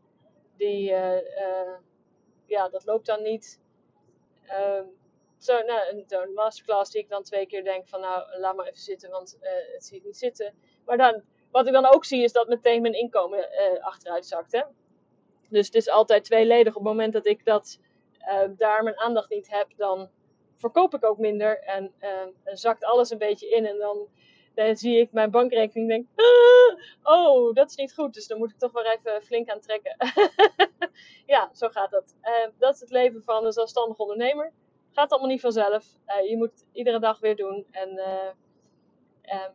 die, 0.57 0.95
ja, 2.47 2.69
dat 2.69 2.85
loopt 2.85 3.07
dan 3.07 3.23
niet. 3.23 3.61
Um, 4.51 4.97
zo, 5.39 5.63
nou, 5.63 6.05
een, 6.09 6.33
masterclass 6.33 6.91
die 6.91 7.03
ik 7.03 7.09
dan 7.09 7.23
twee 7.23 7.47
keer 7.47 7.65
denk 7.65 7.89
van 7.89 8.01
nou, 8.01 8.39
laat 8.39 8.57
maar 8.57 8.67
even 8.67 8.81
zitten, 8.81 9.11
want 9.11 9.39
het 9.73 9.85
ziet 9.85 10.05
niet 10.05 10.17
zitten. 10.17 10.55
Maar 10.85 10.97
dan, 10.97 11.23
wat 11.51 11.67
ik 11.67 11.73
dan 11.73 11.87
ook 11.87 12.05
zie 12.05 12.23
is 12.23 12.33
dat 12.33 12.49
meteen 12.49 12.83
mijn 12.83 12.95
inkomen 12.95 13.49
achteruit 13.81 14.27
zakt. 14.27 14.53
Hè? 14.53 14.63
Dus 15.49 15.67
het 15.67 15.75
is 15.75 15.89
altijd 15.89 16.25
tweeledig. 16.25 16.75
Op 16.75 16.85
het 16.85 16.93
moment 16.93 17.13
dat 17.13 17.27
ik 17.27 17.45
dat, 17.45 17.79
uh, 18.21 18.41
daar 18.57 18.83
mijn 18.83 18.99
aandacht 18.99 19.31
niet 19.31 19.51
heb, 19.51 19.69
dan 19.77 20.09
verkoop 20.57 20.95
ik 20.95 21.05
ook 21.05 21.19
minder. 21.19 21.59
En 21.63 21.93
uh, 22.01 22.11
zakt 22.45 22.85
alles 22.85 23.11
een 23.11 23.19
beetje 23.19 23.49
in. 23.49 23.67
En 23.67 23.79
dan, 23.79 24.09
dan 24.55 24.77
zie 24.77 25.01
ik 25.01 25.13
mijn 25.13 25.31
bankrekening 25.31 25.89
denk, 25.89 26.07
ah, 27.03 27.27
oh, 27.27 27.55
dat 27.55 27.71
is 27.71 27.77
niet 27.77 27.95
goed. 27.95 28.15
Dus 28.15 28.27
dan 28.27 28.39
moet 28.39 28.51
ik 28.51 28.59
toch 28.59 28.73
wel 28.73 28.85
even 28.85 29.23
flink 29.23 29.49
aan 29.49 29.61
trekken. 29.61 29.97
ja, 31.27 31.51
zo 31.53 31.69
gaat 31.69 31.91
dat. 31.91 32.15
Dat 32.59 32.75
is 32.75 32.81
het 32.81 32.91
leven 32.91 33.23
van 33.23 33.45
een 33.45 33.53
zelfstandig 33.53 33.99
ondernemer. 33.99 34.53
Gaat 34.93 35.11
allemaal 35.11 35.31
niet 35.31 35.41
vanzelf. 35.41 35.87
je 36.29 36.37
moet 36.37 36.65
iedere 36.73 36.99
dag 37.01 37.21
weer 37.21 37.37
doen. 37.37 37.67
En 37.71 38.01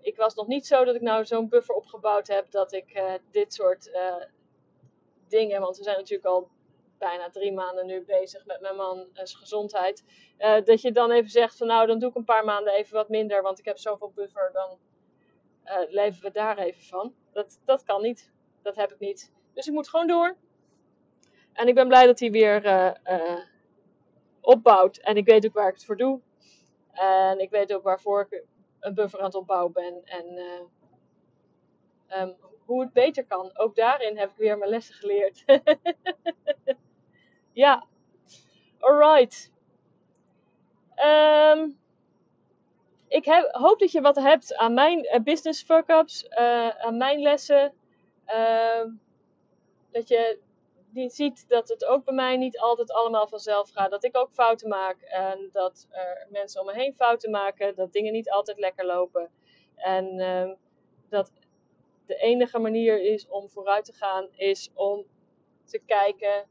ik 0.02 0.16
was 0.16 0.36
nog 0.36 0.48
niet 0.48 0.68
zo 0.68 0.84
dat 0.84 0.96
ik 0.96 1.02
nou 1.02 1.26
zo'n 1.26 1.50
buffer 1.50 1.76
opgebouwd 1.76 2.28
heb 2.28 2.52
dat 2.52 2.74
ik 2.74 3.02
dit 3.32 3.54
soort 3.54 3.92
dingen. 5.28 5.62
Want 5.62 5.78
we 5.78 5.84
zijn 5.84 5.98
natuurlijk 5.98 6.30
al 6.30 6.50
bijna 6.98 7.30
drie 7.30 7.54
maanden 7.54 7.86
nu 7.86 8.04
bezig 8.06 8.46
met 8.46 8.62
mijn 8.62 8.76
man 8.76 9.00
en 9.14 9.28
zijn 9.28 9.40
gezondheid. 9.40 10.04
Uh, 10.40 10.64
dat 10.64 10.82
je 10.82 10.92
dan 10.92 11.12
even 11.12 11.30
zegt 11.30 11.58
van 11.58 11.68
nou, 11.68 11.88
dan 11.88 12.00
doe 12.00 12.10
ik 12.10 12.16
een 12.16 12.24
paar 12.24 12.46
maanden 12.46 12.74
even 12.74 12.94
wat 12.94 13.10
minder, 13.10 13.42
want 13.42 13.60
ik 13.60 13.66
heb 13.66 13.78
zoveel 13.78 14.12
buffer, 14.16 14.50
dan 14.54 14.78
leven 15.90 16.22
we 16.22 16.32
daar 16.32 16.58
even 16.58 16.84
van. 16.84 17.16
Dat, 17.32 17.60
dat 17.66 17.84
kan 17.84 18.02
niet. 18.02 18.32
Dat 18.62 18.76
heb 18.76 18.92
ik 18.92 19.00
niet. 19.00 19.34
Dus 19.54 19.68
ik 19.68 19.74
moet 19.74 19.90
gewoon 19.90 20.08
door. 20.08 20.36
En 21.54 21.68
ik 21.68 21.76
ben 21.76 21.88
blij 21.88 22.06
dat 22.06 22.20
hij 22.20 22.32
weer 22.32 22.98
opbouwt. 24.42 24.98
En 24.98 25.18
ik 25.18 25.26
weet 25.26 25.46
ook 25.46 25.54
waar 25.54 25.68
ik 25.68 25.74
het 25.74 25.86
voor 25.86 25.98
doe. 25.98 26.22
En 26.92 27.40
ik 27.40 27.50
weet 27.50 27.74
ook 27.74 27.84
waarvoor 27.84 28.28
ik 28.30 28.44
een 28.84 28.94
buffer 28.94 29.20
aan 29.20 29.26
het 29.26 29.36
opbouwen 29.36 29.72
ben. 29.72 30.02
En 30.06 30.40
um, 32.22 32.36
hoe 32.66 32.82
het 32.82 32.94
beter 32.94 33.26
kan. 33.26 33.58
Ook 33.58 33.76
daarin 33.76 34.18
heb 34.18 34.30
ik 34.30 34.38
weer 34.38 34.58
mijn 34.58 34.70
lessen 34.70 34.96
geleerd. 34.96 35.44
ja, 37.64 37.86
alright. 38.80 39.52
Um, 40.96 41.80
ik 43.08 43.26
heb, 43.26 43.48
hoop 43.52 43.80
dat 43.80 43.92
je 43.92 44.02
wat 44.02 44.16
hebt 44.16 44.56
aan 44.56 44.74
mijn 44.74 45.00
uh, 45.00 45.24
business 45.24 45.64
fuck-ups, 45.64 46.26
uh, 46.30 46.70
aan 46.70 46.98
mijn 46.98 47.22
lessen. 47.22 47.74
Uh, 48.28 48.86
dat 49.92 50.08
je 50.08 50.40
die 50.94 51.10
ziet 51.10 51.46
dat 51.48 51.70
het 51.70 51.86
ook 51.86 52.06
bij 52.06 52.14
mij 52.14 52.38
niet 52.38 52.60
altijd 52.60 52.92
allemaal 52.92 53.28
vanzelf 53.28 53.70
gaat. 53.70 53.92
Dat 53.92 54.04
ik 54.04 54.18
ook 54.18 54.32
fouten 54.32 54.70
maak 54.70 55.02
en 55.02 55.50
dat 55.52 55.88
er 55.90 56.28
mensen 56.30 56.60
om 56.62 56.66
me 56.66 56.74
heen 56.74 56.96
fouten 56.96 57.32
maken. 57.32 57.76
Dat 57.76 57.94
dingen 57.94 58.14
niet 58.14 58.32
altijd 58.32 58.60
lekker 58.60 58.86
lopen. 58.86 59.30
En 59.76 60.20
ehm, 60.20 60.56
dat 61.10 61.32
de 62.06 62.16
enige 62.16 62.60
manier 62.60 63.02
is 63.02 63.28
om 63.28 63.50
vooruit 63.50 63.86
te 63.86 63.94
gaan, 63.94 64.28
is 64.36 64.72
om 64.74 65.06
te 65.66 65.80
kijken 65.86 66.48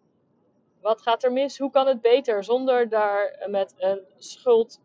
wat 0.80 1.02
gaat 1.02 1.24
er 1.24 1.32
mis, 1.32 1.58
hoe 1.58 1.70
kan 1.70 1.86
het 1.86 2.00
beter, 2.00 2.44
zonder 2.44 2.88
daar 2.88 3.46
met 3.50 3.74
een 3.76 4.06
schuld 4.18 4.80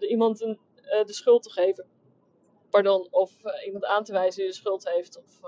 iemand 0.00 0.40
een, 0.40 0.58
uh, 0.76 1.04
de 1.04 1.12
schuld 1.12 1.42
te 1.42 1.50
geven. 1.50 1.86
Pardon, 2.70 3.08
of 3.10 3.44
uh, 3.44 3.66
iemand 3.66 3.84
aan 3.84 4.04
te 4.04 4.12
wijzen 4.12 4.40
die 4.40 4.50
de 4.50 4.56
schuld 4.56 4.88
heeft. 4.88 5.18
Of, 5.18 5.40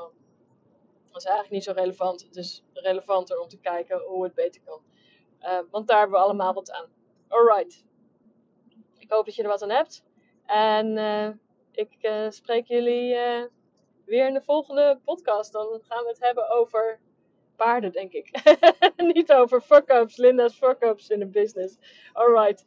dat 1.12 1.16
is 1.16 1.24
eigenlijk 1.24 1.54
niet 1.54 1.64
zo 1.64 1.72
relevant. 1.72 2.22
Het 2.22 2.36
is 2.36 2.64
relevanter 2.72 3.40
om 3.40 3.48
te 3.48 3.58
kijken 3.58 3.98
hoe 3.98 4.24
het 4.24 4.34
beter 4.34 4.60
kan. 4.64 4.82
want 5.70 5.88
daar 5.88 5.98
hebben 5.98 6.18
we 6.18 6.24
allemaal 6.24 6.54
wat 6.54 6.72
aan. 6.72 6.86
Alright. 7.28 7.84
Ik 8.98 9.10
hoop 9.10 9.24
dat 9.24 9.34
je 9.34 9.42
er 9.42 9.48
wat 9.48 9.62
aan 9.62 9.70
hebt. 9.70 10.04
En 10.46 10.98
ik 11.72 12.26
spreek 12.28 12.66
jullie 12.66 13.14
weer 14.04 14.26
in 14.26 14.34
de 14.34 14.42
volgende 14.42 15.00
podcast. 15.04 15.52
Dan 15.52 15.80
gaan 15.82 16.02
we 16.02 16.08
het 16.08 16.20
hebben 16.20 16.50
over 16.50 17.00
paarden, 17.56 17.92
denk 17.92 18.12
ik. 18.12 18.30
niet 19.14 19.32
over 19.32 19.60
fuck-ups, 19.60 20.16
Linda's 20.16 20.54
fuck-ups 20.54 21.08
in 21.08 21.20
een 21.20 21.30
business. 21.30 21.78
Alright. 22.12 22.64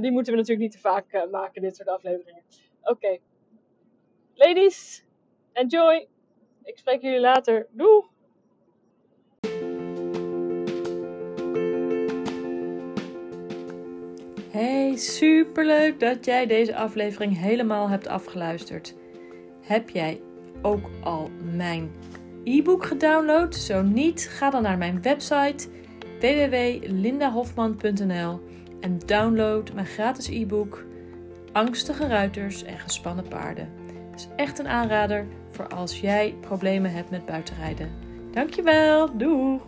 Die 0.00 0.10
moeten 0.10 0.32
we 0.32 0.38
natuurlijk 0.38 0.58
niet 0.58 0.72
te 0.72 0.78
vaak 0.78 1.28
maken, 1.30 1.62
dit 1.62 1.76
soort 1.76 1.88
afleveringen. 1.88 2.44
Oké. 2.82 3.18
Ladies, 4.34 5.04
enjoy. 5.52 6.08
Ik 6.64 6.78
spreek 6.78 7.02
jullie 7.02 7.20
later. 7.20 7.66
Doei! 7.70 8.02
Hey, 14.50 14.96
superleuk 14.96 16.00
dat 16.00 16.24
jij 16.24 16.46
deze 16.46 16.76
aflevering 16.76 17.38
helemaal 17.38 17.88
hebt 17.88 18.06
afgeluisterd. 18.06 18.94
Heb 19.60 19.88
jij 19.88 20.20
ook 20.62 20.90
al 21.02 21.30
mijn 21.54 21.90
e-book 22.44 22.84
gedownload? 22.84 23.54
Zo 23.54 23.82
niet, 23.82 24.28
ga 24.28 24.50
dan 24.50 24.62
naar 24.62 24.78
mijn 24.78 25.02
website 25.02 25.68
www.lindahofman.nl 26.20 28.40
en 28.80 28.98
download 28.98 29.72
mijn 29.74 29.86
gratis 29.86 30.28
e-book 30.28 30.84
Angstige 31.52 32.06
ruiters 32.06 32.62
en 32.62 32.78
gespannen 32.78 33.28
paarden. 33.28 33.68
Het 34.10 34.20
is 34.20 34.28
echt 34.36 34.58
een 34.58 34.68
aanrader 34.68 35.26
voor 35.60 35.76
als 35.76 36.00
jij 36.00 36.34
problemen 36.40 36.92
hebt 36.92 37.10
met 37.10 37.26
buitenrijden. 37.26 37.90
Dankjewel, 38.32 39.16
doeg! 39.16 39.62